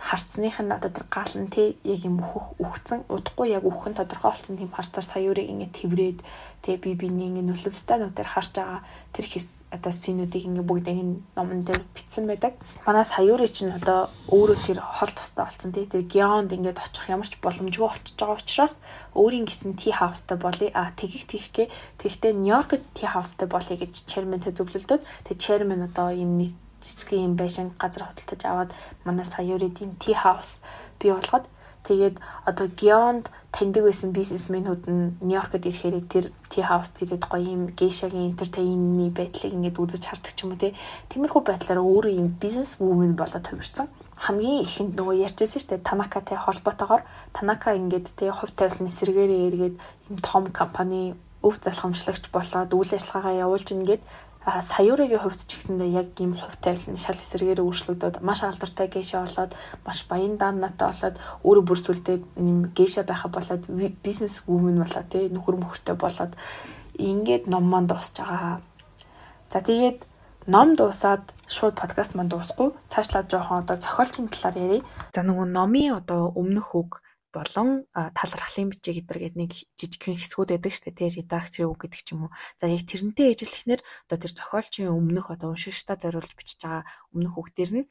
[0.00, 4.32] харцных нь одоо тэр гал нь тий яг юм өөх үхсэн удахгүй яг үхэн тодорхой
[4.32, 6.24] болсон тийм харцаар саяурыг ингэ тэврээд
[6.64, 8.80] тий би биний ингэ нөлөөстойнуудаар харж байгаа
[9.12, 12.56] тэр хэс одоо синүүдийг ингэ бүгдийг энэ номон дээр бичсэн байдаг.
[12.88, 17.28] Манай саяурыг чинь одоо өөрөө тэр хол тустай болсон тий тэр геонд ингэ очих ямар
[17.28, 18.80] ч боломжгүй болчихж байгаа учраас
[19.12, 20.72] өөрийн гисэн ти хаустай болъё.
[20.72, 21.68] А тэгих тэгхгээ
[22.00, 27.34] тэгтээ Нью-Йоркд ти хаустай болъё гэж chairman-тэй зөвлөлдөөд тэр chairman одоо юм нэг жижигхэн юм
[27.36, 28.70] байшин газар хөдөлтөж аваад
[29.04, 30.62] манай саяури тийм ти хаус
[30.98, 31.46] бий болгоод
[31.86, 37.62] тэгээд одоо Геонд таньдаг байсан бизнесмэнүүд нь Нью-Йоркод ирэхээр тэр ти хаус тэгээд гоё юм
[37.72, 40.76] гейшагийн энтертейнний байдлыг ингээд үзэж хардаг ч юм уу те.
[41.08, 43.88] Тиймэрхүү байдлаар өөрөө юм бизнес вумен болоод хувирсан
[44.20, 47.02] хамгийн ихэнд нөгөө ярьжсэн шүү дээ Танакатай холбоотойгоор
[47.32, 49.76] Танака ингээд тэ хувь тавиланы сэргээрээ эргээд
[50.12, 54.02] юм том компани өв залхамжлагч болоод үйл ажиллагаагаа явуулж ингээд
[54.44, 59.52] саяурагийн хувьд ч гэсэндээ яг ийм хувь тавилан шал эсрэгээр өөрчлөгдөд маш алдартай гээшэ болоод
[59.84, 63.68] маш баян дааннатай болоод өөрөө бүр сүлдээ ийм гээшэ байха болоод
[64.00, 66.32] бизнес вумен болоод тий нөхөр мөхөртэй болоод
[66.96, 68.64] ингээд ном маань дуусж байгаа.
[69.52, 70.08] За тэгээд
[70.48, 74.82] ном дуусаад шууд подкаст маань дуусахгүй цаашлаад жоохон одоо зохиолчийн талаар ярив.
[75.12, 80.90] За нөгөө номын одоо өмнөх үг болон талархлын бичиг гэдэргээд нэг жижигхэн хэсгүүд байдаг штэ
[80.90, 82.34] тэр редакцийн үг гэдэг ч юм уу.
[82.58, 86.84] За яг тэрнтэй ажиллахнаар одоо тэр зохиолчийн өмнөх одоо уншигчдаа зориулж бичиж байгаа
[87.14, 87.86] өмнөх үгдэр нь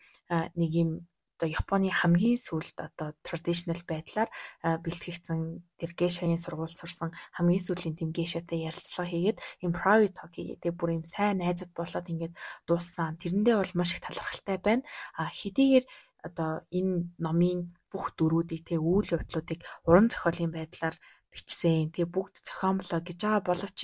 [0.60, 0.92] нэг юм
[1.40, 4.28] одоо Японы хамгийн сүүлд одоо traditional байдлаар
[4.60, 5.40] бэлтгэгдсэн
[5.80, 9.40] тэр гейшагийн сургууль сурсан хамгийн сүүлийн тэм гейшатай ярилцлага хийгээд
[9.72, 12.36] private talk хийгээд тэг бүр юм сайн найзууд болоод ингээд
[12.68, 13.16] дууссан.
[13.16, 14.84] Тэрэндээ бол маш их талархалтай байна.
[15.16, 15.88] А хэдийгээр
[16.28, 19.60] одоо энэ номын бүх дөрүүдийг те үйл явдлуудыг
[19.90, 20.96] уран зохиолын байдлаар
[21.34, 21.94] бичсэн.
[21.94, 23.80] Тэгээ бүгд зохиомлоо гэж байгаа боловч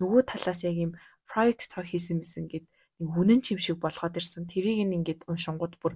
[0.00, 0.92] нөгөө талаас яг юм
[1.30, 2.66] private talk хийсэн мэсэн гэд
[3.00, 4.44] нэг үнэн чим шиг болгоод ирсэн.
[4.50, 5.94] Тэрийг ингээд уншингууд бүр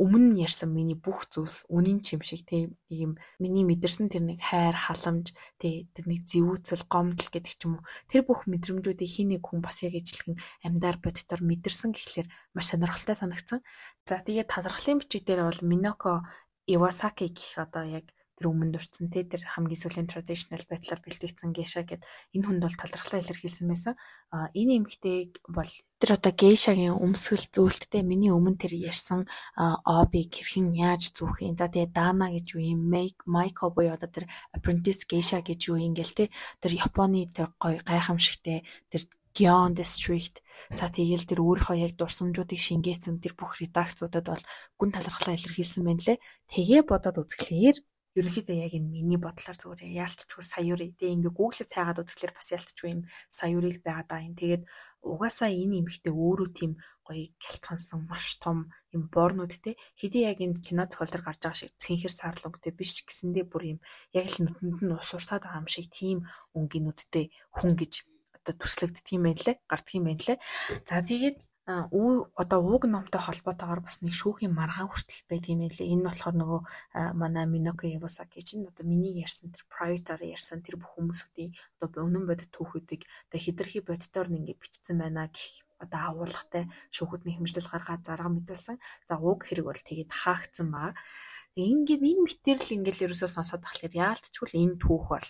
[0.00, 4.40] өмнө нь ярьсан миний бүх зүйлс үнэн чим шиг тийм юм миний мэдэрсэн тэр нэг
[4.40, 9.28] хайр халамж тий тэр нэг зэвүүцэл гомдол гэдэг ч юм уу тэр бүх мэдрэмжүүдийг хий
[9.28, 13.60] нэг хүн бас яг ижилхэн амьдаар бодтоор мэдэрсэн гэхлээр маш сонирхолтой санагдсан.
[14.08, 16.24] За тэгээд талархлын бичиг дээр бол Миноко
[16.74, 18.06] Ивасаки гэх одоо яг
[18.40, 22.00] тэр өмнө дурдсан те тэр хамгийн сүүлийн traditional байдлаар бэлтгэгдсэн гейша гэд
[22.32, 23.94] энэ хүнд бол талархлаа илэрхийлсэн байсан.
[24.32, 25.68] А энэ эмэгтэйг бол
[26.00, 29.28] тэр одоо гейшагийн өмсгөл зүйлттэй миний өмнө тэр ярьсан
[29.84, 31.60] обиг хэрхэн яаж зүүх юм.
[31.60, 32.80] За тэгээ дана гэж юу юм,
[33.28, 34.24] майко буюу одоо тэр
[34.56, 36.32] apprentice гейша гэж юу юм гэл те
[36.64, 39.04] тэр Японы тэр гой гайхамшигтэй тэр
[39.40, 40.44] Gion District
[40.76, 44.44] за тэгэл тэр өөрийнхөө яг дурсамжуудыг шингээсэн тэр бүх редакцуудад бол
[44.76, 46.18] гүн талархлаа илэрхийлсэн байна лээ.
[46.52, 47.76] Тэгээ бодоод үзэхлээр
[48.20, 52.88] ерөнхийдөө яг энэ миний бодлоор зүгээр яалтчгүй саяур идэ ингээ гуглээс хайгаад үзэхлээр бас яалтчгүй
[52.92, 53.00] юм
[53.32, 54.34] саяурыг байгаа даа юм.
[54.36, 54.62] Тэгээд
[55.00, 56.72] угаасаа энэ эмэгтэй өөрөө тийм
[57.06, 62.12] гоё гялтгансан маш том юм борнуудтэй хэдий яг энэ кино зохиолдор гарч байгаа шиг цэнхэр
[62.12, 63.80] саарлугтэй биш гэсэндээ бүр юм
[64.12, 68.09] яг л нүдэнд нь ус урсаад байгаа юм шиг тийм өнгөнүүдтэй хүн гэж
[68.40, 70.38] одоо төрслөгддөг юм байна лээ гарддаг юм байна лээ.
[70.88, 71.38] За тэгээд
[71.70, 75.86] үү одоо ууг номтой холбоотойгоор бас нэг шүүхийн маргаан хүртэл байт юм лээ.
[75.92, 76.60] Энэ нь болохоор нөгөө
[77.20, 81.54] манай Миноко Явасаки чинь одоо миний ярьсан тэр private-аар ярьсан тэр бүх хүмүүсүүдийн
[81.84, 87.34] одоо өнөн бодит түүхүүдийг одоо хидэрхий бодитоор нь ингээд бичсэн байна гэх одоо агуулгатай шүүхүүдний
[87.38, 88.76] хэмжлэл гаргаад зарга мэдүүлсэн.
[89.06, 90.90] За ууг хэрэг бол тэгээд хаагдсан баа.
[91.54, 95.28] Ингээд энэ материал ингээд ерөөсөө сонсоод тахлаар яалтчгүй энэ түүх бол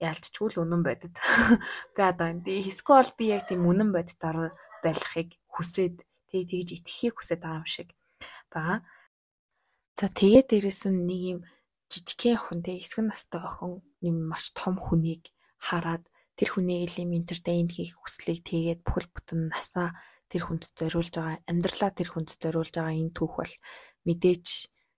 [0.00, 1.16] ялцчгүй л үнэн бодит
[1.96, 2.44] байгаад байна.
[2.44, 4.52] Тэгээ хэсгүй бол би яг тийм үнэн бодитоор
[4.84, 7.88] байлахыг хүсээд тэгээ тэгж итгэхийг хүсээд байгаа юм шиг
[8.52, 8.78] байгаа.
[9.96, 11.38] За тэгээ дээрэс нь нэг юм
[11.88, 16.04] жижигхэн охин тэгээ эсгэн настай охин юм маш том хүнийг хараад
[16.36, 19.96] тэр хүний элементэртэй хийх хүслийг тэгээд бүхэл бүтэн насаа
[20.28, 23.54] тэр хүнд зориулж байгаа амьдралаа тэр хүнд зориулж байгаа энэ түүх бол
[24.04, 24.46] мэдээж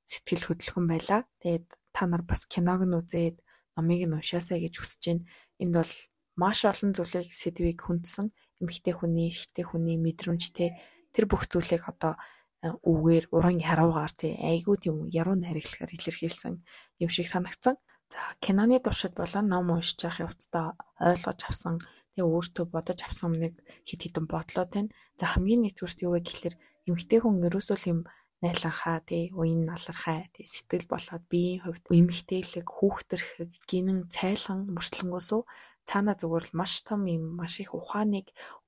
[0.09, 1.19] сэтгэл хөдлөхөн байла.
[1.45, 3.37] Тэгээд та нар бас киног нь үзээд
[3.79, 5.25] номыг нь уншаасай гэж хүсэж байна.
[5.63, 5.93] Энд бол
[6.35, 10.75] маш олон зүйлийг сэдвийг хүндсэн эмэгтэй хүний, эрэгтэй хүний мэдрэмжтэй
[11.15, 12.19] тэр бүх зүйлийг одоо
[12.67, 16.55] э, үгээр уран яруугаар тий айгүй тийм яруу найраглагаар илэрхийлсэн
[16.99, 17.79] юм шиг санагдсан.
[18.11, 21.79] За киноны туршид болон ном уншиж явах явцдаа ойлгож авсан
[22.15, 23.55] тэгээ өөртөө бодож авсан нэг
[23.87, 24.91] хит хитэн бодлоод байна.
[25.21, 26.57] За хамгийн нэгдүгürt юу вэ гэхэлэр
[26.89, 28.01] эмэгтэй хүн ерөөсөө юм
[28.43, 35.43] найланхаа тий уян налархай тий сэтгэл болоод биеийн хувьд эмгтээлэг хүүхдэрхэг гинэн цайлган мөртлөнгөөсөө
[35.89, 38.27] цаана зүгээр л маш том юм маш их ухааныг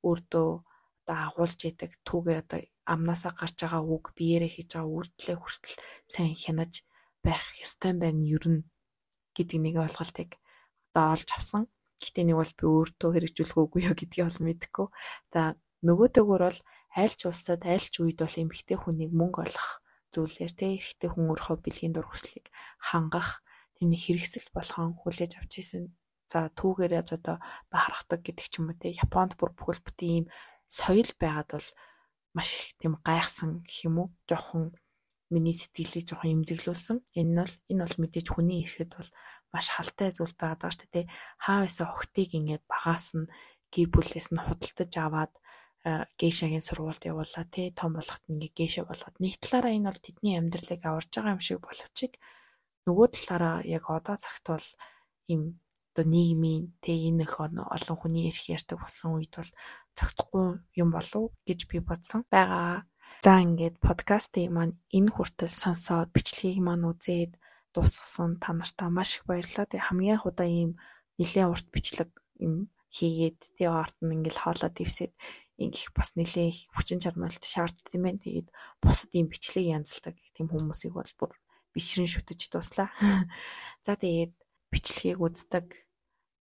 [0.08, 0.48] өөртөө
[1.10, 2.60] одоо агуулж идэг түүгээ одоо
[2.92, 5.76] амнасаа гарч байгаа үг биеэрээ хийж байгаа үйлдэлээ хүртэл
[6.12, 6.72] сайн хянаж
[7.24, 8.60] байх ёстой байна ер нь
[9.36, 10.30] гэдэг нэг ойлголтыг
[10.90, 11.62] одоо олж авсан.
[12.00, 14.86] Гэхдээ нэг бол би өөртөө хэрэгжүүлэх үгүй юу гэдгийг бол мэдэхгүй.
[15.32, 15.40] За
[15.86, 16.60] нөгөөтэйгөр бол
[17.00, 19.68] аль ч улсад аль ч үед бол эмэгтэй хүнийг мөнгө олох
[20.14, 22.50] зүйлээр те эрэгтэй хүн өөрөө бэлгийн дур хүслийг
[22.82, 23.40] хангах
[23.78, 25.84] тэний хэрэгсэл болгон хүлээж авч ийсэн.
[26.30, 27.36] За түүгээрээ одоо
[27.72, 30.26] бахархдаг гэдэг ч юм уу те Японд бүр бүхэл бүтэн ийм
[30.66, 31.68] соёл байгаад бол
[32.36, 34.74] маш их тийм гайхсан гэх юм уу жоохон
[35.30, 36.98] миний сэтгэлийг жоохон эмзэглүүлсэн.
[37.18, 39.10] Энэ бол энэ бол мэдээж хүний ирэхэд бол
[39.54, 41.06] маш халтай зүйл байгаад байгаа шүү дээ.
[41.44, 43.30] Хаа байсан охтыг ингээд багаас нь
[43.74, 45.32] гэр бүлээс нь худалдаж аваад
[46.20, 50.80] гейшагийн сургуульд явуулаа тий том болоход ингээ гейша болгоод нэг талаараа энэ бол тэдний амьдралыг
[50.84, 51.98] аварж байгаа юм шиг боловч
[52.84, 54.66] нөгөө талаараа яг одоо цагт бол
[55.32, 55.60] им
[55.92, 59.50] одоо нийгмийн тий энэ их олон хүний эрх ярьдаг болсон үед бол
[59.96, 60.46] цогцохгүй
[60.82, 62.86] юм болов гэж би бодсон байгаа.
[63.26, 67.32] За ингээд подкастыг маань энэ хүртэл сонсоод бичлэгийг маань үзээд
[67.74, 69.66] дуусгасан та нартай маш их баярлалаа.
[69.66, 70.78] Тэг хамгийн анх удаа ийм
[71.18, 75.12] нэлээд урт бичлэг юм хийгээд тий арт нь ингээл хоолоо дэвсээд
[75.60, 78.24] ингэх бас нэлээ хүчин чармайлт шаарддаг юм байна.
[78.24, 78.48] Тэгээд
[78.80, 81.32] бусад ийм бичлэг янзалдаг тийм хүмүүсийг бол бүр
[81.76, 82.88] бичрэн шүтэж дуслаа.
[83.86, 84.34] За тэгээд
[84.72, 85.66] бичлэгийг үздэг,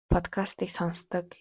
[0.10, 1.32] подкастыг сонсдог,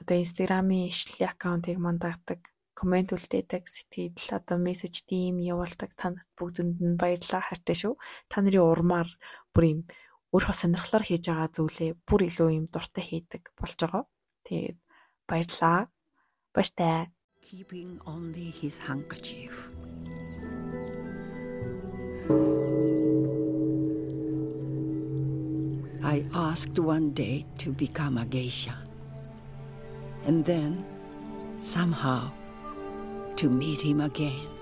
[0.00, 2.40] одоо инстаграмын ишлэлийн аккаунтыг мандагдаг,
[2.78, 7.94] комент үлдээдэг, сэтгэл одоо мессеж тийм явуулдаг та нарт бүгдэнд нь баярлалаа хайртай шүү.
[8.30, 9.08] Та нарын урмаар
[9.50, 9.80] бүр юм
[10.30, 14.04] өөрөө сонирхлоор хийж байгаа зүйлээ бүр илүү юм дуртай хийдэг болж байгаа.
[14.46, 14.78] Тэгээд
[15.26, 15.90] баярлалаа.
[16.54, 17.10] Баяртай
[17.50, 19.52] keeping only his handkerchief.
[26.04, 28.76] I asked one day to become a geisha,
[30.26, 30.84] and then,
[31.62, 32.32] somehow,
[33.36, 34.57] to meet him again.